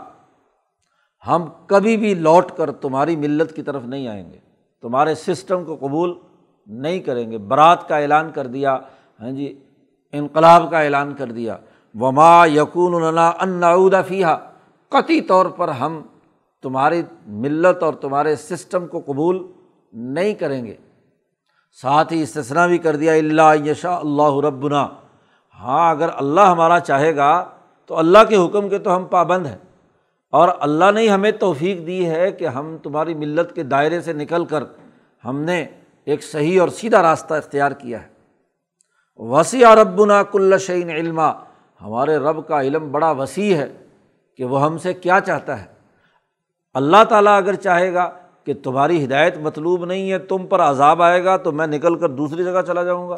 ہم 1.27 1.45
کبھی 1.67 1.97
بھی 1.97 2.15
لوٹ 2.15 2.53
کر 2.57 2.73
تمہاری 2.73 3.17
ملت 3.17 3.57
کی 3.57 3.63
طرف 3.63 3.83
نہیں 3.85 4.09
آئیں 4.09 4.33
گے۔ 4.33 4.39
تمہارے 4.83 5.15
سسٹم 5.15 5.65
کو 5.65 5.77
قبول 5.77 6.19
نہیں 6.67 7.01
کریں 7.01 7.31
گے۔ 7.31 7.39
برات 7.39 7.89
کا 7.89 7.97
اعلان 7.97 8.31
کر 8.31 8.47
دیا 8.47 8.79
ہاں 9.21 9.31
جی 9.31 9.65
انقلاب 10.13 10.71
کا 10.71 10.81
اعلان 10.81 11.15
کر 11.15 11.27
دیا۔ 11.27 11.57
وما 11.95 12.47
یقون 12.47 13.19
انعود 13.19 13.95
فیحا 14.09 14.37
قطعی 14.89 15.21
طور 15.21 15.47
پر 15.47 15.69
ہم 15.69 16.03
تمہاری 16.63 17.03
ملت 17.27 17.83
اور 17.83 17.95
تمہارے 17.95 18.37
سسٹم 18.37 18.87
کو 18.87 19.01
قبول 19.07 19.53
نہیں 19.93 20.35
کریں 20.35 20.65
گے۔ 20.65 20.77
ساتھ 21.83 22.13
ہی 22.13 22.23
استثنا 22.23 22.67
بھی 22.67 22.79
کر 22.79 22.97
دیا 22.97 23.13
اللہ 23.13 23.55
یشا 23.67 23.97
اللہ 23.97 24.37
ربنا۔ 24.45 24.89
ہاں 25.61 25.91
اگر 25.91 26.09
اللہ 26.17 26.41
ہمارا 26.41 26.81
چاہے 26.81 27.17
گا 27.17 27.49
تو 27.87 27.99
اللہ 27.99 28.19
کے 28.29 28.37
حکم 28.37 28.69
کے 28.69 28.79
تو 28.79 28.97
ہم 28.97 29.05
پابند 29.05 29.47
ہیں۔ 29.47 29.59
اور 30.31 30.49
اللہ 30.61 30.91
نے 30.95 31.09
ہمیں 31.09 31.31
توفیق 31.31 31.87
دی 31.87 32.09
ہے 32.11 32.33
کہ 32.33 32.47
ہم 32.47 32.77
تمہاری 32.83 33.15
ملت 33.15 33.55
کے 33.55 33.63
دائرے 33.63 34.01
سے 34.01 34.13
نکل 34.13 34.45
کر 34.45 34.65
ہم 35.25 35.41
نے 35.41 35.67
ایک 36.05 36.25
صحیح 36.25 36.61
اور 36.61 36.69
سیدھا 36.69 37.03
راستہ 37.03 37.35
اختیار 37.35 37.73
کیا 37.73 38.03
ہے۔ 38.03 38.09
وسیع 39.17 39.75
ربنا 39.75 40.23
کل 40.23 40.59
شعین 40.61 40.91
علما، 40.91 41.33
ہمارے 41.83 42.17
رب 42.17 42.47
کا 42.47 42.61
علم 42.61 42.93
بڑا 42.93 43.11
وسیع 43.11 43.57
ہے 43.57 43.73
کہ 44.37 44.45
وہ 44.45 44.65
ہم 44.65 44.79
سے 44.79 44.93
کیا 44.93 45.21
چاہتا 45.21 45.61
ہے۔ 45.61 45.67
اللہ 46.75 47.05
تعالیٰ 47.05 47.37
اگر 47.37 47.55
چاہے 47.55 47.95
گا 47.95 48.11
کہ 48.45 48.55
تمہاری 48.63 49.05
ہدایت 49.05 49.39
مطلوب 49.39 49.85
نہیں 49.85 50.13
ہے، 50.13 50.19
تم 50.19 50.47
پر 50.47 50.61
عذاب 50.61 51.03
آئے 51.03 51.25
گا 51.25 51.37
تو 51.37 51.53
میں 51.53 51.67
نکل 51.67 51.95
کر 51.95 52.09
دوسری 52.09 52.45
جگہ 52.45 52.63
چلا 52.67 52.83
جاؤں 52.83 53.09
گا۔ 53.09 53.17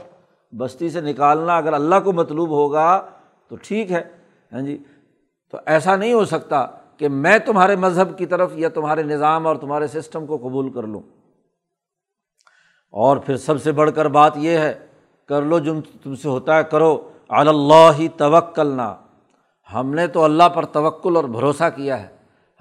بستی 0.58 0.90
سے 0.90 1.00
نکالنا 1.00 1.56
اگر 1.56 1.72
اللہ 1.72 1.94
کو 2.04 2.12
مطلوب 2.12 2.50
ہوگا 2.50 3.06
تو 3.48 3.56
ٹھیک 3.62 3.92
ہے 3.92 4.02
ہاں 4.52 4.60
جی؟ 4.60 4.78
تو 5.50 5.58
ایسا 5.66 5.96
نہیں 5.96 6.12
ہو 6.12 6.24
سکتا 6.24 6.66
کہ 6.96 7.08
میں 7.08 7.38
تمہارے 7.38 7.76
مذہب 7.76 8.18
کی 8.18 8.26
طرف 8.26 8.50
یا 8.54 8.68
تمہارے 8.68 9.02
نظام 9.02 9.46
اور 9.46 9.56
تمہارے 9.56 9.86
سسٹم 9.86 10.26
کو 10.26 10.36
قبول 10.36 10.72
کر 10.72 10.82
لوں۔ 10.82 11.00
اور 12.90 13.16
پھر 13.16 13.36
سب 13.36 13.62
سے 13.62 13.72
بڑھ 13.72 13.90
کر 13.94 14.08
بات 14.08 14.32
یہ 14.36 14.58
ہے، 14.58 14.86
کر 15.28 15.42
لو 15.42 15.58
جو 15.58 15.74
تم 16.02 16.14
سے 16.14 16.28
ہوتا 16.28 16.56
ہے، 16.56 16.64
کرو۔ 16.64 17.08
اللہ 17.28 17.90
ہی 17.98 18.08
توکلنا۔ 18.08 18.94
ہم 19.74 19.94
نے 19.94 20.06
تو 20.06 20.24
اللہ 20.24 20.48
پر 20.48 20.64
توکل 20.64 21.16
اور 21.16 21.24
بھروسہ 21.24 21.64
کیا 21.76 22.02
ہے۔ 22.02 22.06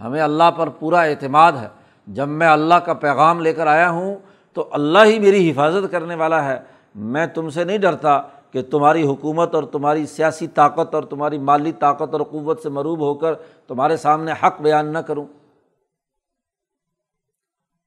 ہمیں 0.03 0.21
اللہ 0.21 0.51
پر 0.51 0.69
پورا 0.69 1.01
اعتماد 1.01 1.51
ہے۔ 1.51 1.67
جب 2.07 2.27
میں 2.27 2.47
اللہ 2.47 2.73
کا 2.73 2.93
پیغام 2.93 3.39
لے 3.39 3.53
کر 3.53 3.67
آیا 3.67 3.89
ہوں 3.89 4.15
تو 4.53 4.69
اللہ 4.71 4.99
ہی 5.05 5.19
میری 5.19 5.51
حفاظت 5.51 5.91
کرنے 5.91 6.15
والا 6.15 6.45
ہے۔ 6.45 6.59
میں 6.95 7.27
تم 7.27 7.49
سے 7.49 7.63
نہیں 7.63 7.77
ڈرتا 7.77 8.21
کہ 8.51 8.61
تمہاری 8.61 9.03
حکومت 9.07 9.55
اور 9.55 9.63
تمہاری 9.63 10.05
سیاسی 10.05 10.47
طاقت 10.47 10.95
اور 10.95 11.03
تمہاری 11.03 11.37
مالی 11.37 11.71
طاقت 11.71 12.13
اور 12.13 12.21
قوت 12.21 12.61
سے 12.63 12.69
مروب 12.69 12.99
ہو 12.99 13.13
کر 13.13 13.33
تمہارے 13.67 13.97
سامنے 13.97 14.31
حق 14.43 14.61
بیان 14.61 14.93
نہ 14.93 14.97
کروں۔ 14.97 15.25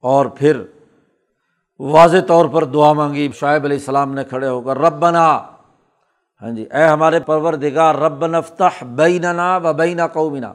اور 0.01 0.25
پھر 0.25 0.61
واضح 1.79 2.17
طور 2.27 2.45
پر 2.45 2.63
دعا 2.63 2.93
مانگی، 2.93 3.31
شعیب 3.31 3.63
علیہ 3.63 3.77
السلام 3.77 4.13
نے 4.13 4.23
کھڑے 4.23 4.47
ہو 4.47 4.61
کر 4.61 4.77
رب 4.77 4.93
بنا 4.93 5.37
ہاں 6.41 6.51
جی 6.51 6.65
اے 6.73 6.83
ہمارے 6.83 7.19
پرور 7.19 7.53
دگار 7.53 7.95
رب 7.95 8.25
نفتح 8.25 8.83
بیننا 8.83 9.57
و 9.57 9.73
بینا 9.73 10.07
قومنا۔ 10.07 10.53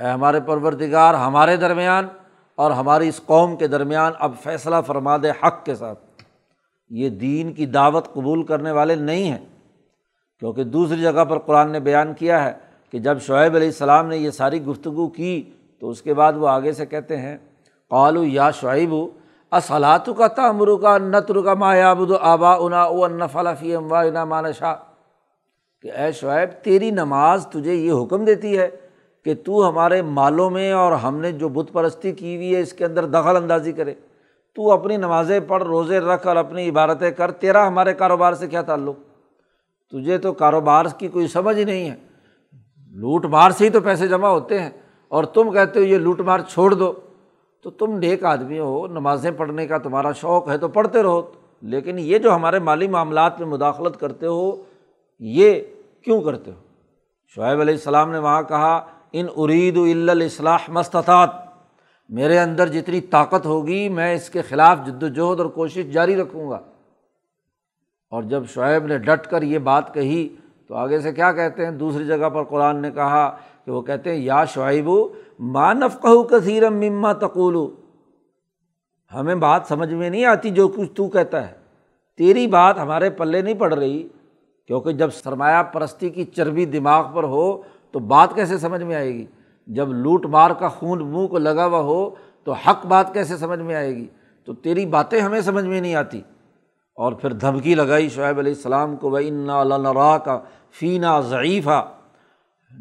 اے 0.00 0.08
ہمارے 0.08 0.40
پرور 0.40 0.72
دگار 0.72 1.14
ہمارے 1.14 1.56
درمیان 1.56 2.08
اور 2.54 2.70
ہماری 2.70 3.08
اس 3.08 3.20
قوم 3.26 3.56
کے 3.56 3.66
درمیان 3.66 4.12
اب 4.18 4.32
فیصلہ 4.42 4.76
فرما 4.86 5.16
دے 5.16 5.30
حق 5.30 5.64
کے 5.64 5.74
ساتھ۔ 5.74 6.03
یہ 6.90 7.08
دین 7.10 7.52
کی 7.52 7.66
دعوت 7.66 8.12
قبول 8.12 8.42
کرنے 8.42 8.70
والے 8.70 8.94
نہیں 8.94 9.30
ہیں۔ 9.30 9.44
کیونکہ 10.38 10.64
دوسری 10.64 11.00
جگہ 11.02 11.24
پر 11.24 11.38
قرآن 11.38 11.72
نے 11.72 11.80
بیان 11.80 12.14
کیا 12.14 12.44
ہے 12.44 12.52
کہ 12.92 12.98
جب 12.98 13.20
شعیب 13.20 13.54
علیہ 13.54 13.68
السلام 13.68 14.08
نے 14.08 14.16
یہ 14.16 14.30
ساری 14.30 14.64
گفتگو 14.64 15.08
کی 15.08 15.42
تو 15.80 15.90
اس 15.90 16.02
کے 16.02 16.14
بعد 16.14 16.32
وہ 16.32 16.48
آگے 16.48 16.72
سے 16.72 16.86
کہتے 16.86 17.16
ہیں 17.16 17.36
قالو 17.90 18.24
یا 18.24 18.50
شعیب 18.50 18.94
اصلاۃ 19.52 20.08
کا 20.16 20.26
تمر 20.26 20.76
کا 20.82 20.96
نتر 20.98 21.40
کا 21.42 21.54
مایابد 21.54 22.10
آبا 22.20 22.54
انا 22.54 22.82
او 22.82 23.06
فی 23.60 23.74
ام 23.74 23.92
وا 23.92 24.24
مانشا 24.24 24.74
کہ 25.84 25.92
اے 25.92 26.12
شعیب، 26.12 26.48
تیری 26.64 26.90
نماز 26.90 27.46
تجھے 27.46 27.74
یہ 27.74 27.92
حکم 27.92 28.24
دیتی 28.24 28.58
ہے 28.58 28.68
کہ 29.24 29.34
تو 29.44 29.68
ہمارے 29.68 30.02
مالوں 30.02 30.50
میں 30.50 30.72
اور 30.72 30.92
ہم 30.92 31.20
نے 31.20 31.32
جو 31.32 31.48
بت 31.48 31.72
پرستی 31.72 32.12
کی 32.12 32.36
ہوئی 32.36 32.54
ہے 32.54 32.60
اس 32.60 32.72
کے 32.72 32.84
اندر 32.84 33.06
دخل 33.06 33.36
اندازی 33.36 33.72
کرے۔ 33.72 33.94
تو 34.54 34.72
اپنی 34.72 34.96
نمازیں 34.96 35.40
پڑھ، 35.40 35.64
روزے 35.64 36.00
رکھ 36.00 36.26
اور 36.26 36.36
اپنی 36.36 36.68
عبادتیں 36.68 37.10
کر، 37.10 37.30
تیرا 37.30 37.66
ہمارے 37.66 37.94
کاروبار 37.94 38.32
سے 38.32 38.48
کیا 38.48 38.62
تعلق؟ 38.62 38.96
تجھے 39.90 40.18
تو 40.18 40.32
کاروبار 40.32 40.84
کی 40.98 41.08
کوئی 41.08 41.26
سمجھ 41.26 41.58
ہی 41.58 41.64
نہیں 41.64 41.90
ہے۔ 41.90 41.96
لوٹ 42.90 43.24
مار 43.24 43.50
سے 43.50 43.64
ہی 43.64 43.70
تو 43.70 43.80
پیسے 43.80 44.08
جمع 44.08 44.28
ہوتے 44.28 44.60
ہیں 44.60 44.70
اور 45.08 45.24
تم 45.24 45.50
کہتے 45.50 45.78
ہو 45.78 45.84
یہ 45.84 45.98
لوٹ 45.98 46.20
مار 46.20 46.40
چھوڑ 46.40 46.74
دو۔ 46.74 46.92
تو 47.62 47.70
تم 47.70 47.98
نیک 47.98 48.24
آدمی 48.24 48.58
ہو، 48.58 48.86
نمازیں 48.86 49.30
پڑھنے 49.30 49.66
کا 49.66 49.78
تمہارا 49.78 50.12
شوق 50.12 50.48
ہے 50.48 50.58
تو 50.58 50.68
پڑھتے 50.68 51.02
رہو۔ 51.02 51.22
لیکن 51.62 51.98
یہ 51.98 52.18
جو 52.18 52.34
ہمارے 52.34 52.58
مالی 52.58 52.88
معاملات 52.88 53.40
میں 53.40 53.48
مداخلت 53.48 54.00
کرتے 54.00 54.26
ہو، 54.26 54.62
یہ 55.18 55.60
کیوں 56.04 56.22
کرتے 56.22 56.50
ہو؟ 56.50 56.56
شعیب 57.26 57.60
علیہ 57.60 57.74
السلام 57.74 58.10
نے 58.10 58.18
وہاں 58.18 58.42
کہا، 58.42 58.86
ان 59.12 59.26
ارید 59.36 59.76
الاصلاح 59.76 60.58
مستطاط 60.68 61.43
میرے 62.08 62.38
اندر 62.38 62.68
جتنی 62.68 63.00
طاقت 63.00 63.46
ہوگی 63.46 63.88
میں 63.88 64.14
اس 64.14 64.30
کے 64.30 64.42
خلاف 64.42 64.78
جد 64.86 65.02
وجہد 65.02 65.40
اور 65.40 65.46
کوشش 65.46 65.84
جاری 65.84 66.16
رکھوں 66.16 66.50
گا۔ 66.50 66.60
اور 68.10 68.22
جب 68.22 68.42
شعیب 68.48 68.86
نے 68.86 68.98
ڈٹ 68.98 69.26
کر 69.26 69.42
یہ 69.42 69.58
بات 69.58 69.94
کہی 69.94 70.28
تو 70.68 70.74
آگے 70.74 71.00
سے 71.00 71.12
کیا 71.12 71.32
کہتے 71.32 71.64
ہیں؟ 71.64 71.72
دوسری 71.72 72.06
جگہ 72.06 72.28
پر 72.28 72.44
قرآن 72.44 72.82
نے 72.82 72.90
کہا 72.90 73.36
کہ 73.64 73.70
وہ 73.70 73.82
کہتے 73.82 74.10
ہیں، 74.10 74.16
یا 74.16 74.44
شعیب 74.44 74.90
مانف 75.38 76.02
کہ 76.02 76.22
کثیر 76.22 76.70
مما 76.70 77.12
تقولو۔ 77.12 77.70
ہمیں 79.14 79.34
بات 79.34 79.62
سمجھ 79.68 79.94
میں 79.94 80.10
نہیں 80.10 80.24
آتی 80.24 80.50
جو 80.50 80.68
کچھ 80.68 80.92
تو 80.94 81.08
کہتا 81.08 81.48
ہے۔ 81.48 81.52
تیری 82.16 82.46
بات 82.46 82.78
ہمارے 82.78 83.10
پلے 83.10 83.40
نہیں 83.40 83.54
پڑ 83.54 83.74
رہی، 83.74 84.08
کیونکہ 84.66 84.92
جب 84.92 85.10
سرمایہ 85.10 85.62
پرستی 85.62 86.10
کی 86.10 86.24
چربی 86.24 86.64
دماغ 86.64 87.14
پر 87.14 87.24
ہو 87.24 87.62
تو 87.92 87.98
بات 87.98 88.34
کیسے 88.34 88.58
سمجھ 88.58 88.82
میں 88.82 88.96
آئے 88.96 89.14
گی؟ 89.14 89.26
جب 89.66 89.88
لوٹ 89.88 90.26
مار 90.26 90.50
کا 90.50 90.68
خون 90.68 91.06
منہ 91.06 91.26
کو 91.26 91.38
لگا 91.38 91.66
ہوا 91.66 91.80
ہو 91.80 92.10
تو 92.44 92.52
حق 92.52 92.86
بات 92.86 93.14
کیسے 93.14 93.36
سمجھ 93.36 93.60
میں 93.60 93.74
آئے 93.74 93.96
گی؟ 93.96 94.06
تو 94.44 94.54
تیری 94.54 94.86
باتیں 94.86 95.20
ہمیں 95.20 95.40
سمجھ 95.40 95.64
میں 95.64 95.80
نہیں 95.80 95.94
آتی۔ 95.94 96.18
اور 96.96 97.12
پھر 97.12 97.32
دھمکی 97.32 97.74
لگائی 97.74 98.08
شعیب 98.08 98.38
علیہ 98.38 98.52
السلام 98.52 98.96
کو 98.96 99.10
بھائی 99.10 99.30
کا 100.24 100.40
فینا 100.70 101.20
ضعیفہ 101.20 101.88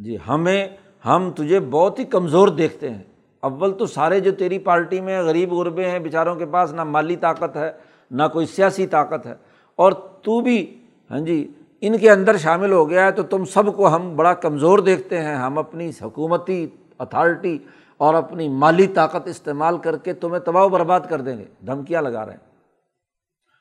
جی 0.04 0.18
ہمیں، 0.28 0.68
ہم 1.06 1.32
تجھے 1.36 1.60
بہت 1.60 2.00
ہی 2.00 2.04
کمزور 2.04 2.48
دیکھتے 2.48 2.90
ہیں۔ 2.90 3.04
اول 3.40 3.78
تو 3.78 3.86
سارے 3.86 4.20
جو 4.20 4.32
تیری 4.32 4.60
پارٹی 4.60 5.02
میں 5.02 5.22
غریب 5.22 5.54
غربے 5.54 5.90
ہیں، 5.90 6.00
بیچاروں 6.00 6.36
کے 6.36 6.46
پاس 6.46 6.74
نہ 6.74 6.84
مالی 6.84 7.16
طاقت 7.16 7.58
ہے، 7.58 7.72
نہ 8.12 8.24
کوئی 8.34 8.46
سیاسی 8.46 8.88
طاقت 8.88 9.26
ہے۔ 9.26 9.34
اور 9.76 9.92
تو 9.92 10.42
بھی 10.42 10.80
ہاں 11.12 11.20
جی 11.20 11.52
ان 11.86 11.98
کے 11.98 12.12
اندر 12.12 12.38
شامل 12.38 12.72
ہو 12.72 12.90
گیا 12.90 13.06
ہے، 13.06 13.12
تو 13.12 13.24
تم 13.24 13.46
سب 13.46 13.76
کو 13.76 13.96
ہم 13.96 14.16
بڑا 14.16 14.34
کمزور 14.34 14.80
دیکھتے 14.80 15.22
ہیں۔ 15.22 15.36
ہم 15.36 15.58
اپنی 15.58 15.92
حکومتی 16.02 16.68
اتھارٹی 17.00 17.58
اور 17.98 18.14
اپنی 18.14 18.50
مالی 18.50 18.88
طاقت 18.88 19.28
استعمال 19.28 19.78
کر 19.78 19.98
کے 19.98 20.14
تمہیں 20.14 20.40
تباہ 20.40 20.64
و 20.64 20.70
برباد 20.70 21.00
کر 21.10 21.22
دیں 21.22 21.38
گے۔ 21.38 21.46
دھمکیاں 21.68 22.02
لگا 22.02 22.26
رہے 22.26 22.34
ہیں۔ 22.34 22.40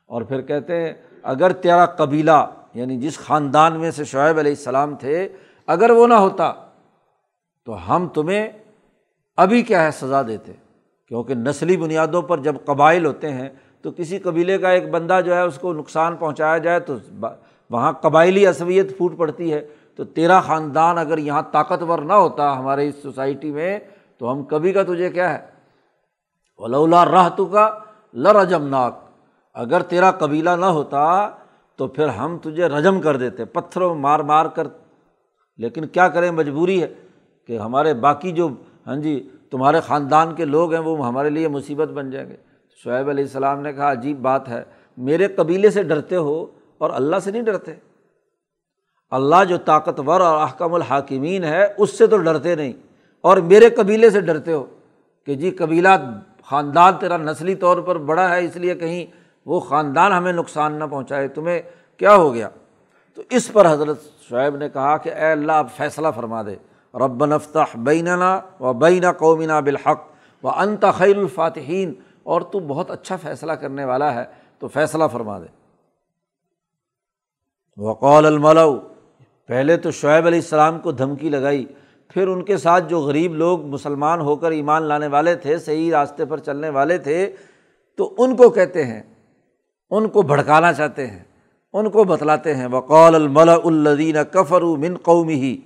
اور 0.06 0.22
پھر 0.22 0.40
کہتے 0.40 0.80
ہیں، 0.80 0.92
اگر 1.22 1.52
تیرا 1.52 1.86
قبیلہ 1.86 2.46
یعنی 2.74 3.00
جس 3.00 3.18
خاندان 3.18 3.80
میں 3.80 3.90
سے 3.90 4.04
شعیب 4.04 4.38
علیہ 4.38 4.52
السلام 4.52 4.96
تھے، 4.96 5.28
اگر 5.66 5.90
وہ 5.90 6.06
نہ 6.06 6.14
ہوتا، 6.14 6.52
تو 7.64 7.96
ہم 7.96 8.08
تمہیں 8.08 8.48
ابھی 9.36 9.62
کیا 9.62 9.84
ہے 9.84 9.90
سزا 9.90 10.22
دیتے۔ 10.22 10.52
کیونکہ 11.08 11.34
نسلی 11.34 11.76
بنیادوں 11.76 12.22
پر 12.22 12.38
جب 12.38 12.54
قبائل 12.64 13.06
ہوتے 13.06 13.32
ہیں، 13.32 13.48
تو 13.82 13.90
کسی 13.90 14.18
قبیلے 14.18 14.58
کا 14.58 14.70
ایک 14.70 14.90
بندہ 14.90 15.20
جو 15.24 15.34
ہے، 15.34 15.40
اس 15.40 15.58
کو 15.58 15.72
نقصان 15.72 16.16
پہنچایا 16.16 16.58
جائے 16.58 16.80
تو 16.80 16.96
وہاں 17.72 17.92
قبائلی 17.92 18.46
عصبیت 18.46 18.96
پھوٹ 18.96 19.16
پڑتی 19.16 19.52
ہے۔ 19.52 19.66
تو 19.96 20.04
تیرا 20.04 20.40
خاندان 20.40 20.98
اگر 20.98 21.18
یہاں 21.18 21.42
طاقتور 21.52 21.98
نہ 21.98 22.12
ہوتا 22.12 22.58
ہمارے 22.58 22.88
اس 22.88 22.94
سوسائٹی 23.02 23.52
میں، 23.52 23.78
تو 24.18 24.32
ہم 24.32 24.44
کبھی 24.44 24.72
کا 24.72 24.82
تجھے 24.82 25.10
کیا 25.10 25.38
ہے؟ 25.38 25.46
ولولا 26.58 27.04
راہ 27.04 27.28
تو 27.28 27.46
کا 27.46 27.78
لرجم 28.14 28.68
ناک 28.68 28.98
اگر 29.54 29.82
تیرا 29.82 30.10
قبیلہ 30.10 30.50
نہ 30.50 30.64
ہوتا 30.64 31.30
تو 31.76 31.86
پھر 31.86 32.08
ہم 32.08 32.38
تجھے 32.38 32.66
رجم 32.66 33.00
کر 33.00 33.16
دیتے، 33.16 33.44
پتھروں 33.44 33.94
مار 33.94 34.20
مار 34.20 34.46
کر۔ 34.46 34.66
لیکن 35.58 35.86
کیا 35.86 36.08
کریں، 36.08 36.30
مجبوری 36.30 36.82
ہے 36.82 36.94
کہ 37.46 37.58
ہمارے 37.58 37.94
باقی 37.94 38.32
جو 38.32 38.48
ہاں 38.86 38.96
جی 38.96 39.28
تمہارے 39.50 39.80
خاندان 39.80 40.34
کے 40.34 40.44
لوگ 40.44 40.72
ہیں، 40.72 40.80
وہ 40.80 41.06
ہمارے 41.06 41.30
لیے 41.30 41.48
مصیبت 41.48 41.88
بن 41.88 42.10
جائیں 42.10 42.28
گے۔ 42.28 42.36
شعیب 42.84 43.08
علیہ 43.08 43.24
السلام 43.24 43.60
نے 43.60 43.72
کہا، 43.72 43.92
عجیب 43.92 44.20
بات 44.20 44.48
ہے، 44.48 44.62
میرے 44.96 45.26
قبیلے 45.26 45.70
سے 45.70 45.82
ڈرتے 45.82 46.16
ہو 46.16 46.46
اور 46.82 46.90
اللہ 46.90 47.16
سے 47.18 47.30
نہیں 47.30 47.42
ڈرتے۔ 47.42 47.74
اللہ 49.10 49.44
جو 49.48 49.58
طاقتور 49.58 50.20
اور 50.20 50.42
احکم 50.42 50.74
الحاکمین 50.74 51.44
ہے، 51.44 51.72
اس 51.78 51.98
سے 51.98 52.06
تو 52.06 52.16
ڈرتے 52.16 52.54
نہیں۔ 52.54 52.72
اور 53.20 53.36
میرے 53.36 53.70
قبیلے 53.70 54.10
سے 54.10 54.20
ڈرتے 54.20 54.52
ہو 54.52 54.66
کہ 55.26 55.34
جی 55.34 55.50
قبیلہ 55.50 55.88
خاندان 56.44 56.92
تیرا 57.00 57.16
نسلی 57.16 57.54
طور 57.54 57.76
پر 57.76 57.98
بڑا 57.98 58.28
ہے، 58.28 58.44
اس 58.44 58.56
لیے 58.56 58.74
کہیں 58.74 59.06
وہ 59.46 59.60
خاندان 59.60 60.12
ہمیں 60.12 60.32
نقصان 60.32 60.72
نہ 60.72 60.84
پہنچائے۔ 60.90 61.28
تمہیں 61.28 61.62
کیا 61.96 62.14
ہو 62.14 62.34
گیا؟ 62.34 62.48
تو 63.14 63.22
اس 63.30 63.52
پر 63.52 63.72
حضرت 63.72 64.00
شعیب 64.28 64.56
نے 64.56 64.68
کہا 64.68 64.96
کہ 64.96 65.08
اے 65.08 65.32
اللہ، 65.32 65.52
اب 65.52 65.66
فیصلہ 65.76 66.08
فرما 66.16 66.42
دے۔ 66.42 66.56
رب 66.94 67.26
نفتح 67.26 67.76
بیننا 67.76 68.40
و 68.60 68.72
بینا 68.72 69.12
قومنا 69.12 69.60
بالحق 69.60 70.00
و 70.44 70.48
انت 70.48 70.84
خیر 70.94 71.16
الفاتحین۔ 71.16 71.94
اور 72.22 72.40
تو 72.40 72.60
بہت 72.60 72.90
اچھا 72.90 73.16
فیصلہ 73.16 73.52
کرنے 73.52 73.84
والا 73.84 74.14
ہے، 74.14 74.24
تو 74.58 74.68
فیصلہ 74.68 75.04
فرما 75.12 75.38
دے۔ 75.38 75.61
وقول 77.78 78.26
الملو 78.26 78.78
پہلے 79.48 79.76
تو 79.76 79.90
شعیب 79.90 80.26
علیہ 80.26 80.38
السلام 80.38 80.78
کو 80.78 80.92
دھمکی 80.92 81.28
لگائی، 81.28 81.64
پھر 82.14 82.28
ان 82.28 82.42
کے 82.44 82.56
ساتھ 82.56 82.88
جو 82.88 83.00
غریب 83.00 83.34
لوگ 83.34 83.64
مسلمان 83.66 84.20
ہو 84.20 84.36
کر 84.36 84.50
ایمان 84.50 84.82
لانے 84.82 85.06
والے 85.06 85.34
تھے، 85.34 85.58
صحیح 85.58 85.90
راستے 85.92 86.24
پر 86.24 86.38
چلنے 86.38 86.68
والے 86.68 86.98
تھے، 86.98 87.26
تو 87.98 88.14
ان 88.18 88.36
کو 88.36 88.48
کہتے 88.50 88.84
ہیں، 88.84 89.02
ان 89.90 90.08
کو 90.08 90.22
بھڑکانا 90.22 90.72
چاہتے 90.72 91.06
ہیں، 91.06 91.22
ان 91.74 91.90
کو 91.90 92.04
بتلاتے 92.04 92.54
ہیں 92.54 92.66
وقول 92.72 93.14
الملا 93.14 93.54
الدین 93.64 94.16
کفر 94.32 94.62
من 94.78 94.96
قومی 95.02 95.34
ہی 95.34 95.56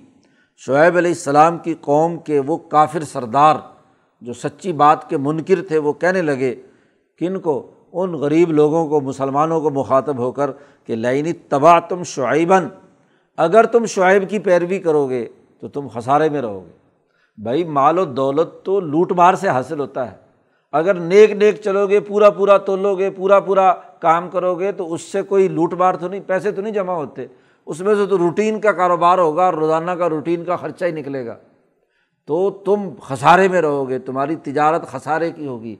شعیب 0.61 0.97
علیہ 0.97 1.11
السلام 1.11 1.57
کی 1.57 1.73
قوم 1.81 2.17
کے 2.17 2.39
وہ 2.47 2.57
کافر 2.71 3.03
سردار 3.03 3.55
جو 4.21 4.33
سچی 4.33 4.71
بات 4.73 5.09
کے 5.09 5.17
منکر 5.17 5.61
تھے، 5.67 5.77
وہ 5.77 5.93
کہنے 5.93 6.21
لگے، 6.21 6.53
کن 7.21 7.39
کو؟ 7.39 7.55
ان 7.93 8.13
غریب 8.13 8.51
لوگوں 8.51 8.87
کو، 8.87 9.01
مسلمانوں 9.01 9.61
کو 9.61 9.69
مخاطب 9.69 10.17
ہو 10.17 10.31
کر 10.31 10.51
کہ 10.85 10.95
لینی 10.95 11.33
تباہ 11.33 11.79
تم 11.89 12.03
شعیباً، 12.03 12.67
اگر 13.37 13.65
تم 13.65 13.85
شعیب 13.85 14.29
کی 14.29 14.39
پیروی 14.39 14.79
کرو 14.79 15.09
گے 15.09 15.25
تو 15.59 15.67
تم 15.67 15.87
خسارے 15.93 16.29
میں 16.29 16.41
رہو 16.41 16.63
گے۔ 16.65 16.71
بھائی، 17.43 17.63
مال 17.63 17.99
و 17.99 18.05
دولت 18.05 18.65
تو 18.65 18.79
لوٹ 18.79 19.11
مار 19.11 19.33
سے 19.33 19.47
حاصل 19.47 19.79
ہوتا 19.79 20.11
ہے۔ 20.11 20.15
اگر 20.71 20.93
نیک 20.93 21.31
نیک 21.31 21.55
چلو 21.55 21.87
گے، 21.87 21.99
پورا 21.99 22.29
پورا 22.29 22.57
تولو 22.57 22.95
گے، 22.95 23.09
پورا 23.09 23.39
پورا 23.39 23.73
کام 23.99 24.29
کرو 24.29 24.55
گے 24.55 24.71
تو 24.71 24.93
اس 24.93 25.01
سے 25.01 25.21
کوئی 25.21 25.47
لوٹ 25.47 25.73
مار 25.73 25.93
تو 25.93 26.07
نہیں، 26.07 26.21
پیسے 26.27 26.51
تو 26.51 26.61
نہیں 26.61 26.73
جمع 26.73 26.93
ہوتے۔ 26.93 27.25
اس 27.65 27.81
میں 27.81 27.95
سے 27.95 28.05
تو 28.05 28.17
روٹین 28.17 28.59
کا 28.59 28.71
کاروبار 28.71 29.17
ہوگا 29.17 29.45
اور 29.45 29.53
روزانہ 29.53 29.91
کا 29.91 30.09
روٹین 30.09 30.45
کا 30.45 30.55
خرچہ 30.55 30.85
ہی 30.85 30.91
نکلے 30.91 31.25
گا۔ 31.25 31.35
تو 32.25 32.51
تم 32.51 32.89
خسارے 33.01 33.47
میں 33.47 33.61
رہو 33.61 33.89
گے، 33.89 33.99
تمہاری 33.99 34.35
تجارت 34.35 34.87
خسارے 34.87 35.31
کی 35.31 35.47
ہوگی۔ 35.47 35.75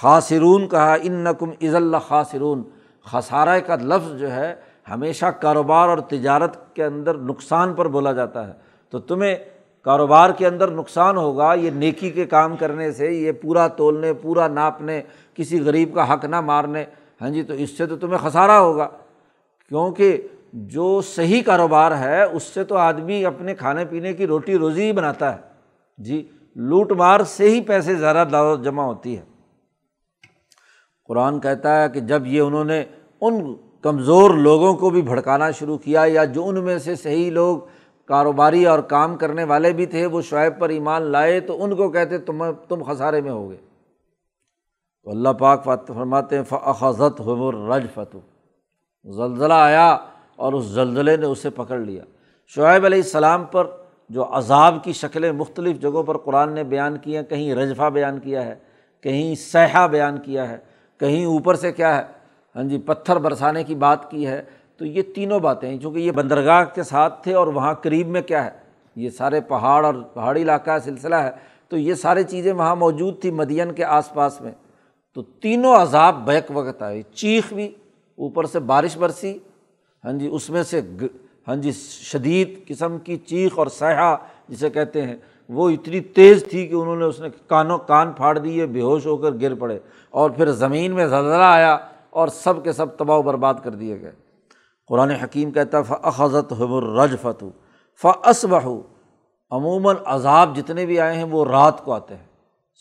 خاصرون 0.00 0.68
کہا 0.68 0.96
ان 1.02 1.12
نقم 1.12 1.50
عز 1.50 1.74
اللہ 1.74 1.96
خاصرون 2.08 2.62
خسارہ 3.04 3.58
کا 3.58 3.76
لفظ 3.76 4.20
جو 4.20 4.32
ہے، 4.32 4.54
ہمیشہ 4.90 5.26
کاروبار 5.26 5.88
اور 5.88 5.98
تجارت 5.98 6.74
کے 6.74 6.84
اندر 6.84 7.14
نقصان 7.14 7.74
پر 7.74 7.88
بولا 7.88 8.12
جاتا 8.12 8.46
ہے۔ 8.46 8.52
تو 8.90 8.98
تمہیں 8.98 9.34
کاروبار 9.82 10.30
کے 10.30 10.46
اندر 10.46 10.70
نقصان 10.70 11.16
ہوگا، 11.16 11.54
یہ 11.54 11.70
نیکی 11.70 12.10
کے 12.10 12.24
کام 12.24 12.56
کرنے 12.56 12.92
سے، 12.92 13.06
یہ 13.06 13.32
پورا 13.32 13.68
تولنے، 13.68 14.12
پورا 14.12 14.48
ناپنے، 14.48 15.02
کسی 15.34 15.60
غریب 15.60 15.94
کا 15.94 16.12
حق 16.12 16.24
نہ 16.24 16.40
مارنے۔ 16.40 16.84
ہاں 17.20 17.30
جی 17.30 17.42
تو 17.42 17.52
اس 17.52 17.78
سے 17.78 17.86
تو 17.86 17.96
تمہیں 17.96 18.18
خسارہ 18.18 18.50
ہوگا۔ 18.50 18.88
کیونکہ 19.68 20.22
جو 20.52 21.00
صحیح 21.00 21.42
کاروبار 21.42 21.92
ہے، 21.92 22.22
اس 22.22 22.42
سے 22.42 22.64
تو 22.64 22.76
آدمی 22.76 23.26
اپنے 23.26 23.54
کھانے 23.54 23.84
پینے 23.84 24.12
کی 24.12 24.26
روٹی 24.26 24.58
روزی 24.58 24.82
ہی 24.82 24.92
بناتا 24.92 25.32
ہے۔ 25.32 25.40
جی 25.98 26.28
لوٹ 26.56 26.92
مار 26.92 27.20
سے 27.20 27.50
ہی 27.50 27.60
پیسے 27.60 27.94
زیادہ 27.94 28.24
دعوت 28.32 28.62
جمع 28.64 28.82
ہوتی 28.82 29.18
ہے۔ 29.18 29.31
قرآن 31.12 31.40
کہتا 31.40 31.82
ہے 31.82 31.88
کہ 31.88 32.00
جب 32.00 32.26
یہ 32.26 32.40
انہوں 32.40 32.64
نے 32.64 32.82
ان 33.20 33.54
کمزور 33.82 34.30
لوگوں 34.30 34.72
کو 34.74 34.90
بھی 34.90 35.02
بھڑکانا 35.02 35.50
شروع 35.50 35.76
کیا 35.78 36.04
یا 36.06 36.24
جو 36.24 36.46
ان 36.48 36.62
میں 36.64 36.78
سے 36.78 36.94
صحیح 36.96 37.30
لوگ 37.30 37.58
کاروباری 38.08 38.64
اور 38.66 38.78
کام 38.78 39.16
کرنے 39.16 39.44
والے 39.44 39.72
بھی 39.72 39.86
تھے، 39.86 40.06
وہ 40.06 40.20
شعیب 40.22 40.58
پر 40.60 40.68
ایمان 40.68 41.02
لائے 41.02 41.40
تو 41.40 41.62
ان 41.64 41.74
کو 41.76 41.88
کہتے، 41.90 42.18
تم 42.18 42.42
تم 42.68 42.82
خسارے 42.82 43.20
میں 43.20 43.30
ہو 43.30 43.48
گئے 43.48 43.56
تو 45.02 45.10
اللہ 45.10 45.28
پاک 45.38 45.64
فرماتے 45.86 46.36
ہیں 46.36 46.42
فضت 46.48 47.20
حمر 47.20 47.54
رج 47.68 47.86
فتو 47.94 48.20
زلزلہ 49.04 49.54
آیا 49.54 49.96
اور 50.36 50.52
اس 50.52 50.64
زلزلے 50.64 51.16
نے 51.16 51.26
اسے 51.26 51.50
پکڑ 51.50 51.78
لیا۔ 51.78 52.02
شعیب 52.46 52.84
علیہ 52.84 53.02
السلام 53.02 53.44
پر 53.44 53.66
جو 54.10 54.24
عذاب 54.36 54.82
کی 54.84 54.92
شکلیں 54.92 55.32
مختلف 55.32 55.80
جگہوں 55.80 56.02
پر 56.02 56.18
قرآن 56.18 56.52
نے 56.52 56.64
بیان 56.64 56.98
کی 56.98 57.16
ہیں، 57.16 57.22
کہیں 57.22 57.54
رجفہ 57.54 57.90
بیان 57.90 58.18
کیا 58.20 58.44
ہے، 58.46 58.54
کہیں 59.04 59.34
سیاح 59.34 59.86
بیان 59.86 60.18
کیا 60.18 60.48
ہے۔ 60.48 60.58
کہیں 61.00 61.24
اوپر 61.24 61.54
سے 61.54 61.72
کیا 61.72 61.96
ہے؟ 61.96 62.02
ہاں 62.56 62.62
جی 62.62 62.78
پتھر 62.78 63.16
برسانے 63.16 63.64
کی 63.64 63.74
بات 63.74 64.10
کی 64.10 64.26
ہے۔ 64.26 64.42
تو 64.76 64.86
یہ 64.86 65.02
تینوں 65.14 65.40
باتیں 65.40 65.70
ہیں، 65.70 65.78
چونکہ 65.78 65.98
یہ 65.98 66.12
بندرگاہ 66.12 66.64
کے 66.64 66.82
ساتھ 66.82 67.22
تھے 67.22 67.34
اور 67.34 67.46
وہاں 67.46 67.74
قریب 67.74 68.08
میں 68.08 68.22
کیا 68.22 68.44
ہے؟ 68.44 68.50
یہ 68.96 69.10
سارے 69.10 69.40
پہاڑ 69.40 69.86
اور 69.86 69.94
پہاڑی 69.94 70.42
علاقہ 70.42 70.64
کا 70.64 70.80
سلسلہ 70.80 71.14
ہے۔ 71.14 71.30
تو 71.68 71.76
یہ 71.76 71.94
ساری 71.94 72.24
چیزیں 72.24 72.52
وہاں 72.52 72.76
موجود 72.76 73.20
تھیں 73.20 73.30
مدین 73.30 73.72
کے 73.72 73.84
آس 73.84 74.14
پاس 74.14 74.40
میں۔ 74.40 74.52
تو 75.14 75.22
تینوں 75.22 75.76
عذاب 75.76 76.26
بیک 76.26 76.44
وقت 76.50 76.82
آئے۔ 76.82 77.02
چیخ 77.02 77.52
بھی، 77.52 77.66
اوپر 78.16 78.44
سے 78.44 78.58
بارش 78.58 78.96
برسی۔ 78.96 79.38
ہاں 80.04 80.12
جی 80.12 80.28
اس 80.32 80.50
میں 80.50 80.62
سے 80.62 80.80
ہاں 81.48 81.56
جی 81.56 81.72
شدید 82.12 82.66
قسم 82.68 82.98
کی 82.98 83.16
چیخ 83.16 83.58
اور 83.58 83.66
سیاح 83.66 84.16
جسے 84.48 84.70
کہتے 84.70 85.02
ہیں 85.02 85.16
وہ 85.52 85.70
اتنی 85.70 86.00
تیز 86.00 86.44
تھی 86.50 86.66
کہ 86.66 86.74
انہوں 86.74 86.96
نے 86.96 87.04
اس 87.04 87.20
نے 87.20 87.28
کانوں 87.46 87.78
کان 87.78 88.12
پھاڑ 88.12 88.38
دیے 88.38 88.66
بے 88.66 88.80
ہوش 88.80 89.06
ہو 89.06 89.16
کر 89.16 89.30
گر 89.40 89.54
پڑے 89.54 89.78
اور 90.10 90.30
پھر 90.30 90.50
زمین 90.52 90.92
میں 90.92 91.06
زلزلہ 91.06 91.42
آیا 91.42 91.78
اور 92.10 92.28
سب 92.28 92.64
کے 92.64 92.72
سب 92.72 92.96
تباہ 92.96 93.18
و 93.18 93.22
برباد 93.22 93.54
کر 93.62 93.70
دیے 93.70 94.00
گئے۔ 94.00 94.12
قرآن 94.88 95.10
حکیم 95.10 95.50
کہتا 95.50 95.78
ہے 95.78 96.10
فضت 96.16 96.52
حمر 96.52 96.82
رج 96.82 97.14
فتو 97.22 97.50
فص 98.02 98.44
بہو 98.44 98.80
عموماً 99.50 99.96
عذاب 100.04 100.56
جتنے 100.56 100.86
بھی 100.86 101.00
آئے 101.00 101.16
ہیں، 101.16 101.24
وہ 101.24 101.44
رات 101.44 101.84
کو 101.84 101.92
آتے 101.92 102.16
ہیں۔ 102.16 102.26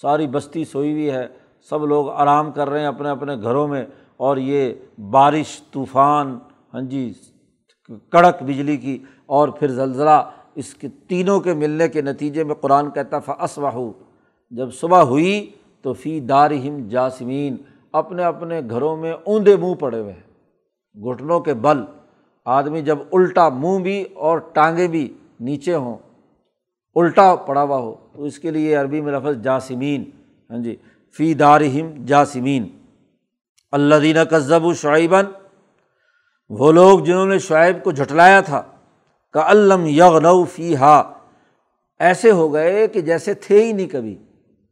ساری 0.01 0.27
بستی 0.27 0.65
سوئی 0.65 0.91
ہوئی 0.91 1.09
ہے، 1.11 1.27
سب 1.69 1.85
لوگ 1.85 2.09
آرام 2.09 2.51
کر 2.51 2.69
رہے 2.69 2.79
ہیں 2.79 2.87
اپنے 2.87 3.09
اپنے 3.09 3.35
گھروں 3.35 3.67
میں 3.67 3.85
اور 4.17 4.37
یہ 4.37 4.73
بارش، 5.11 5.61
طوفان 5.71 6.37
ہاں 6.73 6.81
جی 6.81 7.13
کڑک 8.11 8.43
بجلی 8.43 8.77
کی 8.77 8.97
اور 9.25 9.49
پھر 9.49 9.67
زلزلہ 9.67 10.21
اس 10.55 10.73
کے 10.73 10.87
تینوں 11.07 11.39
کے 11.39 11.53
ملنے 11.53 11.87
کے 11.87 12.01
نتیجے 12.01 12.43
میں 12.43 12.55
قرآن 12.55 12.91
کہتا 12.91 13.19
فص 13.19 13.59
بہو 13.59 13.91
جب 14.49 14.73
صبح 14.73 15.01
ہوئی 15.01 15.51
تو 15.81 15.93
فی 15.93 16.19
دار 16.19 16.51
ہم 16.51 16.87
جاسمین 16.87 17.57
اپنے 17.91 18.23
اپنے 18.23 18.61
گھروں 18.69 18.97
میں 18.97 19.13
اوندے 19.13 19.55
منہ 19.55 19.73
پڑے 19.73 19.99
ہوئے 19.99 20.13
ہیں۔ 20.13 20.31
گھٹنوں 21.03 21.39
کے 21.39 21.53
بل۔ 21.53 21.83
آدمی 22.45 22.81
جب 22.81 22.97
الٹا 23.11 23.49
منہ 23.49 23.79
بھی 23.79 24.03
اور 24.13 24.37
ٹانگیں 24.37 24.87
بھی 24.87 25.13
نیچے 25.39 25.75
ہوں، 25.75 25.97
الٹا 26.95 27.35
پڑا 27.35 27.63
ہوا 27.63 27.77
ہو، 27.77 27.95
تو 28.13 28.23
اس 28.23 28.39
کے 28.39 28.51
لیے 28.51 28.75
عربی 28.75 29.01
میں 29.01 29.13
لفظ 29.13 29.43
جاسمین۔ 29.43 30.09
ہاں 30.49 30.57
جی 30.57 30.75
فی 31.17 31.33
دارہم 31.33 32.05
جاسمین 32.05 32.67
اللہ 33.71 33.95
دینہ 33.95 34.19
کذب 34.31 34.65
و 34.65 34.73
شعیباً 34.73 35.25
وہ 36.49 36.71
لوگ 36.71 36.99
جنہوں 36.99 37.25
نے 37.25 37.39
شعیب 37.39 37.83
کو 37.83 37.91
جھٹلایا 37.91 38.41
تھا۔ 38.41 38.63
کہ 39.33 39.39
علم 39.39 39.85
یغ 39.85 40.43
فی 40.45 40.75
ہا 40.75 41.13
ایسے 41.99 42.31
ہو 42.31 42.53
گئے 42.53 42.87
کہ 42.87 43.01
جیسے 43.01 43.33
تھے 43.33 43.63
ہی 43.63 43.71
نہیں 43.71 43.87
کبھی۔ 43.87 44.17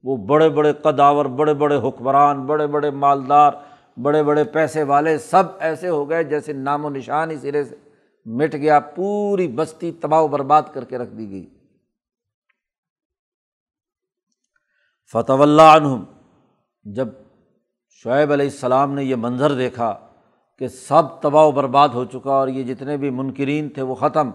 وہ 0.03 0.17
بڑے 0.17 0.49
بڑے 0.49 0.73
قداور، 0.73 1.25
بڑے 1.25 1.53
بڑے 1.53 1.75
حکمران، 1.77 2.45
بڑے 2.45 2.67
بڑے 2.67 2.91
مالدار، 2.91 3.51
بڑے 4.01 4.23
بڑے 4.23 4.43
پیسے 4.43 4.83
والے 4.83 5.17
سب 5.17 5.43
ایسے 5.59 5.89
ہو 5.89 6.09
گئے 6.09 6.23
جیسے 6.23 6.53
نام 6.53 6.85
و 6.85 6.89
نشان 6.89 7.31
ہی 7.31 7.37
سرے 7.37 7.63
سے 7.63 7.75
مٹ 8.25 8.53
گیا، 8.53 8.79
پوری 8.79 9.47
بستی 9.47 9.91
تباہ 9.91 10.21
و 10.21 10.27
برباد 10.27 10.61
کر 10.73 10.83
کے 10.83 10.97
رکھ 10.97 11.13
دی 11.13 11.29
گئی۔ 11.29 11.49
فتح 15.11 15.33
اللہ 15.39 15.61
عنہم۔ 15.61 16.03
جب 16.83 17.07
شعیب 17.89 18.31
علیہ 18.31 18.45
السلام 18.45 18.93
نے 18.93 19.03
یہ 19.03 19.15
منظر 19.15 19.51
دیکھا 19.51 19.97
کہ 20.59 20.67
سب 20.67 21.21
تباہ 21.21 21.45
و 21.45 21.51
برباد 21.51 21.89
ہو 21.89 22.05
چکا 22.05 22.31
اور 22.31 22.47
یہ 22.47 22.63
جتنے 22.63 22.97
بھی 22.97 23.09
منکرین 23.09 23.69
تھے 23.69 23.81
وہ 23.81 23.95
ختم 23.95 24.31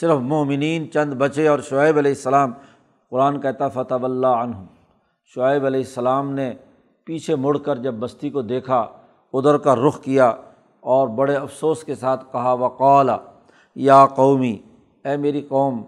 صرف 0.00 0.18
مومنین، 0.20 0.90
چند 0.90 1.12
بچے 1.14 1.48
اور 1.48 1.58
شعیب 1.58 1.98
علیہ 1.98 2.10
السلام۔ 2.10 2.52
قرآن 3.10 3.40
کہتا 3.40 3.68
فتح 3.68 3.94
اللہ 4.02 4.26
عنہم. 4.26 4.64
شعیب 5.34 5.66
علیہ 5.66 5.80
السلام 5.80 6.32
نے 6.32 6.52
پیچھے 7.04 7.36
مڑ 7.36 7.56
کر 7.58 7.76
جب 7.76 7.94
بستی 7.94 8.30
کو 8.30 8.42
دیکھا، 8.42 8.80
ادھر 9.32 9.58
کا 9.58 9.74
رخ 9.76 10.00
کیا 10.02 10.26
اور 10.80 11.08
بڑے 11.08 11.36
افسوس 11.36 11.84
کے 11.84 11.94
ساتھ 11.94 12.24
کہا 12.32 12.52
وقولا 12.52 13.16
یا 13.76 14.06
قومی، 14.06 14.56
اے 15.04 15.16
میری 15.16 15.42
قوم، 15.42 15.82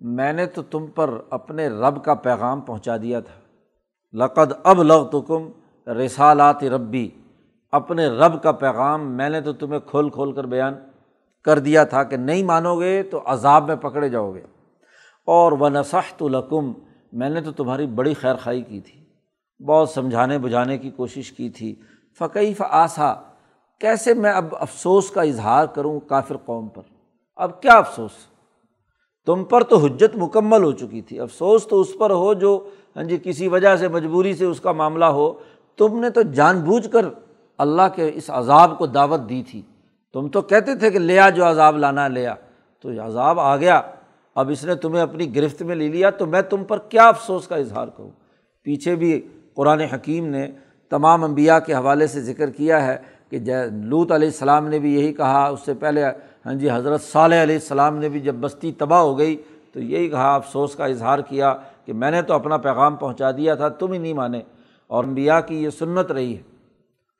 میں 0.00 0.32
نے 0.32 0.46
تو 0.46 0.62
تم 0.62 0.86
پر 0.86 1.10
اپنے 1.30 1.68
رب 1.68 2.04
کا 2.04 2.14
پیغام 2.14 2.60
پہنچا 2.60 2.96
دیا 2.96 3.20
تھا۔ 3.20 3.40
لقد 4.12 4.52
اب 4.64 4.82
لغ 4.82 5.08
تو 5.08 5.20
کم 5.20 5.48
رسالات 5.92 6.64
ربی، 6.64 7.08
اپنے 7.72 8.06
رب 8.06 8.42
کا 8.42 8.52
پیغام 8.52 9.12
میں 9.12 9.28
نے 9.28 9.40
تو 9.40 9.52
تمہیں 9.52 9.80
کھول 9.86 10.10
کھول 10.10 10.32
کر 10.32 10.46
بیان 10.46 10.74
کر 11.48 11.58
دیا 11.58 11.84
تھا 11.84 12.02
کہ 12.02 12.16
نہیں 12.16 12.42
مانو 12.42 12.80
گے 12.80 13.02
تو 13.02 13.20
عذاب 13.24 13.66
میں 13.66 13.76
پکڑے 13.76 14.08
جاؤ 14.08 14.34
گے۔ 14.34 14.42
اور 15.26 15.52
و 15.52 15.68
نسح 15.68 16.14
تو 16.16 16.28
لکم 16.28 16.72
میں 17.12 17.28
نے 17.28 17.40
تو 17.40 17.52
تمہاری 17.52 17.86
بڑی 17.86 18.14
خیر 18.14 18.34
خائی 18.34 18.62
کی 18.62 18.80
تھی۔ 18.80 19.04
بہت 19.64 19.88
سمجھانے 19.88 20.38
بجھانے 20.38 20.78
کی 20.78 20.90
کوشش 20.90 21.32
کی 21.32 21.50
تھی۔ 21.50 21.74
فقیف 22.18 22.62
آسا، 22.70 23.14
کیسے 23.80 24.14
میں 24.14 24.32
اب 24.32 24.44
افسوس 24.60 25.10
کا 25.10 25.22
اظہار 25.22 25.66
کروں 25.66 26.00
کافر 26.00 26.36
قوم 26.36 26.68
پر؟ 26.68 26.82
اب 27.36 27.62
کیا 27.62 27.72
افسوس؟ 27.72 28.10
تم 29.26 29.44
پر 29.44 29.62
تو 29.62 29.76
حجت 29.76 30.16
مکمل 30.16 30.64
ہو 30.64 30.72
چکی 30.72 31.02
تھی۔ 31.02 31.20
افسوس 31.20 31.66
تو 31.66 31.80
اس 31.80 31.88
پر 31.98 32.10
ہو 32.10 32.34
جو 32.34 32.68
ہاں 32.96 33.04
جی 33.04 33.18
کسی 33.22 33.48
وجہ 33.48 33.76
سے، 33.76 33.88
مجبوری 33.88 34.34
سے 34.34 34.44
اس 34.44 34.60
کا 34.60 34.72
معاملہ 34.72 35.04
ہو۔ 35.04 35.32
تم 35.76 36.00
نے 36.00 36.10
تو 36.10 36.22
جان 36.22 36.60
بوجھ 36.60 36.88
کر 36.90 37.06
اللہ 37.58 37.88
کے 37.94 38.10
اس 38.14 38.30
عذاب 38.30 38.78
کو 38.78 38.86
دعوت 38.86 39.20
دی 39.28 39.42
تھی۔ 39.50 39.62
تم 40.18 40.28
تو 40.28 40.42
کہتے 40.42 40.74
تھے 40.74 40.90
کہ 40.90 40.98
لیا 40.98 41.28
جو 41.30 41.48
عذاب 41.48 41.76
لانا 41.78 42.08
لیا 42.08 42.34
تو 42.82 42.90
عذاب 43.06 43.40
آ 43.40 43.56
گیا۔ 43.56 43.80
اب 44.34 44.48
اس 44.50 44.64
نے 44.64 44.74
تمہیں 44.74 45.02
اپنی 45.02 45.34
گرفت 45.36 45.62
میں 45.62 45.76
لے 45.76 45.88
لیا 45.88 46.10
تو 46.10 46.26
میں 46.26 46.42
تم 46.42 46.64
پر 46.64 46.78
کیا 46.78 47.08
افسوس 47.08 47.46
کا 47.48 47.56
اظہار 47.56 47.88
کروں؟ 47.88 48.10
پیچھے 48.62 48.94
بھی 48.96 49.20
قرآن 49.54 49.80
حکیم 49.80 50.26
نے 50.26 50.46
تمام 50.90 51.24
انبیاء 51.24 51.58
کے 51.58 51.74
حوالے 51.74 52.06
سے 52.06 52.20
ذکر 52.20 52.50
کیا 52.50 52.86
ہے 52.86 52.96
کہ 53.30 53.38
لوت 53.70 54.12
علیہ 54.12 54.28
السلام 54.28 54.68
نے 54.68 54.78
بھی 54.78 54.94
یہی 54.94 55.12
کہا، 55.12 55.46
اس 55.46 55.60
سے 55.64 55.74
پہلے 55.74 56.04
ہاں 56.46 56.54
جی 56.54 56.70
حضرت 56.70 57.02
صالح 57.02 57.42
علیہ 57.42 57.56
السلام 57.56 57.96
نے 57.98 58.08
بھی 58.08 58.20
جب 58.20 58.34
بستی 58.34 58.72
تباہ 58.72 59.00
ہو 59.00 59.18
گئی 59.18 59.36
تو 59.72 59.80
یہی 59.80 60.08
کہا، 60.08 60.34
افسوس 60.34 60.74
کا 60.74 60.84
اظہار 60.84 61.18
کیا 61.18 61.54
کہ 61.86 61.92
میں 61.92 62.10
نے 62.10 62.22
تو 62.22 62.34
اپنا 62.34 62.56
پیغام 62.56 62.96
پہنچا 62.96 63.30
دیا 63.30 63.54
تھا، 63.54 63.68
تم 63.68 63.92
ہی 63.92 63.98
نہیں 63.98 64.14
مانے۔ 64.14 64.40
اور 64.86 65.04
انبیاء 65.04 65.40
کی 65.40 65.62
یہ 65.62 65.70
سنت 65.70 66.10
رہی 66.12 66.36
ہے 66.36 66.42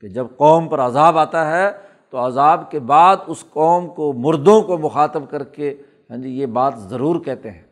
کہ 0.00 0.08
جب 0.08 0.26
قوم 0.36 0.68
پر 0.68 0.80
عذاب 0.80 1.18
آتا 1.18 1.50
ہے 1.50 1.70
تو 2.10 2.18
عذاب 2.18 2.70
کے 2.70 2.78
بعد 2.78 3.16
اس 3.26 3.44
قوم 3.50 3.88
کو 3.88 4.12
مردوں 4.12 4.62
کو 4.62 4.78
مخاطب 4.78 5.22
کر 5.30 5.44
کے 5.44 5.74
ہاں 6.10 6.16
جی 6.16 6.28
یہ 6.28 6.46
بات 6.46 6.78
ضرور 6.78 7.20
کہتے 7.20 7.50
ہیں۔ 7.50 7.62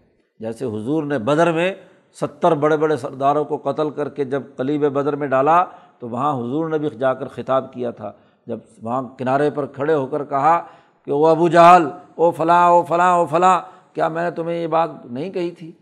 جیسے 0.41 0.65
حضور 0.65 1.05
نے 1.05 1.19
بدر 1.19 1.53
میں 1.53 1.75
ستر 2.21 2.55
بڑے 2.55 2.77
بڑے 2.77 2.97
سرداروں 2.97 3.45
کو 3.45 3.57
قتل 3.57 3.91
کر 3.91 4.09
کے 4.09 4.25
جب 4.25 4.43
قلیب 4.57 4.93
بدر 4.93 5.17
میں 5.17 5.27
ڈالا، 5.27 5.65
تو 5.99 6.09
وہاں 6.09 6.33
حضور 6.35 6.69
نے 6.69 6.79
بھی 6.79 6.89
جا 6.99 7.15
کر 7.15 7.29
خطاب 7.29 7.73
کیا 7.73 7.91
تھا۔ 7.91 8.13
جب 8.47 8.59
وہاں 8.83 9.03
کنارے 9.19 9.51
پر 9.51 9.67
کھڑے 9.67 9.95
ہو 9.95 10.07
کر 10.07 10.25
کہا 10.25 10.61
کہ 11.05 11.13
وہ 11.13 11.29
ابو 11.29 11.49
جہل، 11.49 11.89
او 12.15 12.31
فلاں 12.31 12.69
او 12.69 12.83
فلاں 12.83 13.13
او 13.13 13.27
فلاں، 13.27 13.61
کیا 13.95 14.09
میں 14.09 14.25
نے 14.25 14.31
تمہیں 14.31 14.63
یہ 14.63 14.67
بات 14.67 14.91
نہیں 15.07 15.31
کہی 15.31 15.51
تھی؟ 15.51 15.73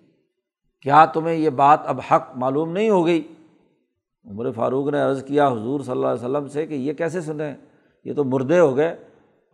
کیا 0.80 1.04
تمہیں 1.04 1.36
یہ 1.36 1.50
بات 1.50 1.80
اب 1.84 2.00
حق 2.10 2.36
معلوم 2.36 2.72
نہیں 2.72 2.90
ہو 2.90 3.06
گئی؟ 3.06 3.22
عمر 4.30 4.50
فاروق 4.50 4.88
نے 4.88 5.00
عرض 5.00 5.24
کیا 5.24 5.48
حضور 5.48 5.80
صلی 5.80 5.92
اللہ 5.92 6.06
علیہ 6.06 6.24
وسلم 6.24 6.48
سے 6.48 6.66
کہ 6.66 6.74
یہ 6.74 6.92
کیسے 6.92 7.20
سنیں؟ 7.20 7.54
یہ 8.04 8.14
تو 8.14 8.24
مردے 8.24 8.58
ہو 8.58 8.76
گئے۔ 8.76 8.96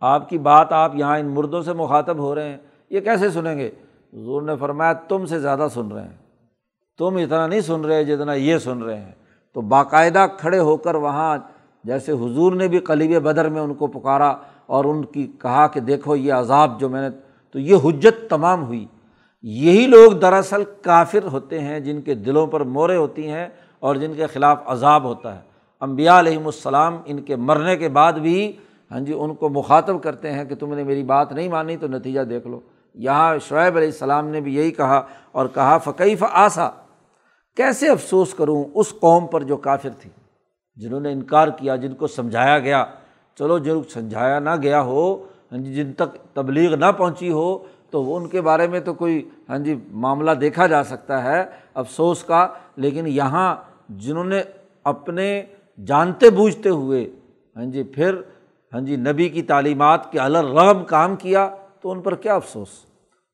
آپ 0.01 0.29
کی 0.29 0.37
بات 0.37 0.73
آپ 0.73 0.95
یہاں 0.95 1.19
ان 1.19 1.25
مردوں 1.25 1.61
سے 1.61 1.73
مخاطب 1.73 2.17
ہو 2.17 2.35
رہے 2.35 2.49
ہیں، 2.49 2.57
یہ 2.89 2.99
کیسے 2.99 3.29
سنیں 3.29 3.57
گے؟ 3.57 3.67
حضور 4.13 4.41
نے 4.41 4.55
فرمایا، 4.55 4.93
تم 4.93 5.25
سے 5.25 5.39
زیادہ 5.39 5.67
سن 5.73 5.91
رہے 5.91 6.01
ہیں۔ 6.01 6.17
تم 6.97 7.15
اتنا 7.15 7.47
نہیں 7.47 7.61
سن 7.61 7.81
رہے 7.81 8.03
جتنا 8.03 8.33
یہ 8.33 8.57
سن 8.57 8.83
رہے 8.83 9.01
ہیں۔ 9.01 9.11
تو 9.53 9.61
باقاعدہ 9.61 10.25
کھڑے 10.37 10.59
ہو 10.59 10.77
کر 10.77 10.95
وہاں 10.95 11.37
جیسے 11.83 12.11
حضور 12.11 12.51
نے 12.51 12.67
بھی 12.67 12.79
قلیب 12.79 13.21
بدر 13.21 13.49
میں 13.49 13.61
ان 13.61 13.73
کو 13.73 13.87
پکارا 13.87 14.35
اور 14.65 14.85
ان 14.85 15.05
کی 15.05 15.31
کہا 15.39 15.67
کہ 15.67 15.79
دیکھو، 15.79 16.15
یہ 16.15 16.33
عذاب 16.33 16.79
جو 16.79 16.89
میں 16.89 17.09
نے، 17.09 17.17
تو 17.51 17.59
یہ 17.59 17.75
حجت 17.83 18.29
تمام 18.29 18.65
ہوئی۔ 18.65 18.85
یہی 19.41 19.87
لوگ 19.87 20.11
دراصل 20.11 20.63
کافر 20.81 21.27
ہوتے 21.31 21.59
ہیں 21.59 21.79
جن 21.79 22.01
کے 22.01 22.15
دلوں 22.15 22.47
پر 22.47 22.61
مورے 22.61 22.95
ہوتی 22.95 23.27
ہیں 23.27 23.47
اور 23.79 23.95
جن 23.95 24.13
کے 24.13 24.27
خلاف 24.27 24.59
عذاب 24.65 25.03
ہوتا 25.03 25.35
ہے۔ 25.35 25.50
امبیا 25.81 26.19
علیہم 26.19 26.45
السلام 26.45 26.97
ان 27.05 27.21
کے 27.21 27.35
مرنے 27.35 27.75
کے 27.77 27.89
بعد 27.89 28.13
بھی 28.13 28.51
ہاں 28.91 28.99
جی 28.99 29.13
ان 29.13 29.33
کو 29.35 29.49
مخاطب 29.49 30.01
کرتے 30.03 30.31
ہیں 30.31 30.43
کہ 30.45 30.55
تم 30.55 30.73
نے 30.73 30.83
میری 30.83 31.03
بات 31.03 31.31
نہیں 31.31 31.49
مانی 31.49 31.77
تو 31.77 31.87
نتیجہ 31.87 32.21
دیکھ 32.21 32.47
لو۔ 32.47 32.59
یہاں 32.95 33.37
شعیب 33.37 33.77
علیہ 33.77 33.87
السلام 33.87 34.27
نے 34.27 34.41
بھی 34.41 34.55
یہی 34.55 34.71
کہا 34.71 35.01
اور 35.31 35.45
کہا 35.47 35.77
فقیف 35.77 36.23
آسا؟ 36.31 36.69
کیسے 37.57 37.89
افسوس 37.89 38.33
کروں 38.33 38.63
اس 38.73 38.93
قوم 38.99 39.27
پر 39.27 39.43
جو 39.43 39.57
کافر 39.57 39.89
تھی، 39.99 40.09
جنہوں 40.77 40.99
نے 40.99 41.11
انکار 41.11 41.47
کیا، 41.47 41.75
جن 41.75 41.93
کو 41.93 42.07
سمجھایا 42.07 42.59
گیا۔ 42.59 42.83
چلو، 43.37 43.57
جو 43.57 43.81
سمجھایا 43.83 44.39
نہ 44.39 44.55
گیا 44.61 44.81
ہو 44.81 45.13
ہاں 45.51 45.57
جی 45.57 45.73
جن 45.73 45.93
تک 45.93 46.17
تبلیغ 46.33 46.75
نہ 46.75 46.91
پہنچی 46.97 47.31
ہو، 47.31 47.57
تو 47.89 48.03
وہ 48.03 48.17
ان 48.19 48.27
کے 48.27 48.41
بارے 48.41 48.67
میں 48.67 48.79
تو 48.79 48.93
کوئی 48.93 49.29
ہاں 49.49 49.57
جی 49.57 49.75
معاملہ 49.91 50.31
دیکھا 50.31 50.67
جا 50.67 50.83
سکتا 50.83 51.23
ہے 51.23 51.43
افسوس 51.73 52.23
کا۔ 52.23 52.47
لیکن 52.75 53.07
یہاں 53.07 53.55
جنہوں 53.89 54.23
نے 54.23 54.41
اپنے 54.83 55.43
جانتے 55.87 56.29
بوجھتے 56.29 56.69
ہوئے 56.69 57.05
ہاں 57.55 57.65
جی 57.71 57.83
پھر 57.95 58.15
ہاں 58.73 58.81
جی 58.81 58.95
نبی 58.95 59.27
کی 59.29 59.41
تعلیمات 59.41 60.11
کے 60.11 60.19
الرغم 60.19 60.83
کام 60.85 61.15
کیا 61.15 61.49
تو 61.81 61.91
ان 61.91 62.01
پر 62.01 62.15
کیا 62.15 62.35
افسوس؟ 62.35 62.69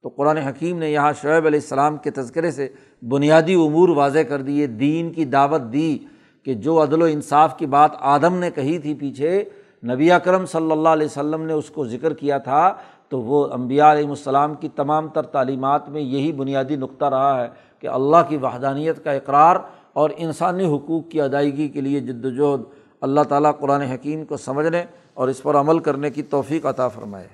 تو 0.04 0.10
قرآن 0.10 0.38
حکیم 0.38 0.78
نے 0.80 0.90
یہاں 0.92 1.12
شعیب 1.22 1.46
علیہ 1.46 1.60
السلام 1.60 1.98
کے 2.04 2.12
تذکرے 2.12 2.52
سے 2.52 2.68
بنیادی 3.02 3.54
امور 3.54 3.90
واضح 3.96 4.24
کر 4.30 4.42
دیے، 4.42 4.68
دین 4.68 5.12
کی 5.14 5.26
دعوت 5.26 5.62
دی 5.74 5.98
کہ 6.46 6.54
جو 6.54 6.82
عدل 6.84 7.02
و 7.02 7.06
انصاف 7.06 7.58
کی 7.58 7.66
بات 7.66 7.96
آدم 8.16 8.38
نے 8.40 8.52
کہی 8.52 8.78
تھی 8.80 8.94
پیچھے، 8.94 9.44
نبی 9.84 10.12
اکرم 10.12 10.46
صلی 10.46 10.72
اللہ 10.72 10.90
علیہ 10.90 11.06
وسلم 11.06 11.42
نے 11.46 11.54
اس 11.54 11.70
کو 11.70 11.86
ذکر 11.88 12.14
کیا 12.14 12.38
تھا، 12.38 12.74
تو 13.10 13.20
وہ 13.22 13.48
امبیا 13.54 13.92
علیہ 13.92 14.08
السلام 14.10 14.54
کی 14.56 14.70
تمام 14.76 15.08
تر 15.14 15.26
تعلیمات 15.34 15.90
میں 15.90 16.02
یہی 16.02 16.32
بنیادی 16.32 16.76
نقطہ 16.76 17.06
رہا 17.06 17.42
ہے 17.42 17.48
کہ 17.80 17.88
اللہ 17.88 18.30
کی 18.30 18.38
وحدانیت 18.38 19.04
کا 19.04 19.12
اقرار 19.12 19.56
اور 19.98 20.10
انسانی 20.18 20.66
حقوق 20.66 21.10
کی 21.12 21.22
ادائیگی 21.22 21.68
کے 21.68 21.82
لیے 21.82 22.00
جد 22.00 22.26
وجہد 22.26 22.64
اللہ 23.02 23.22
تعالیٰ 23.30 23.52
قرآن 23.60 23.82
حکیم 23.82 24.26
کو 24.26 24.38
سمجھنے 24.38 24.84
اور 25.14 25.28
اس 25.28 25.44
پر 25.44 25.56
عمل 25.56 25.80
کرنے 25.80 26.10
کی 26.10 26.24
توفیق 26.24 26.66
عطا 26.66 26.88
فرمائے۔ 26.88 27.28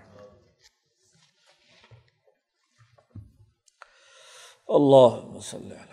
اللہ 4.67 5.35
وسلم 5.35 5.91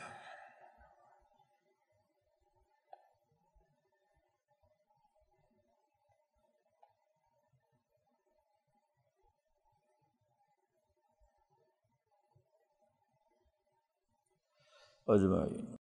اجمعین۔ 15.07 15.70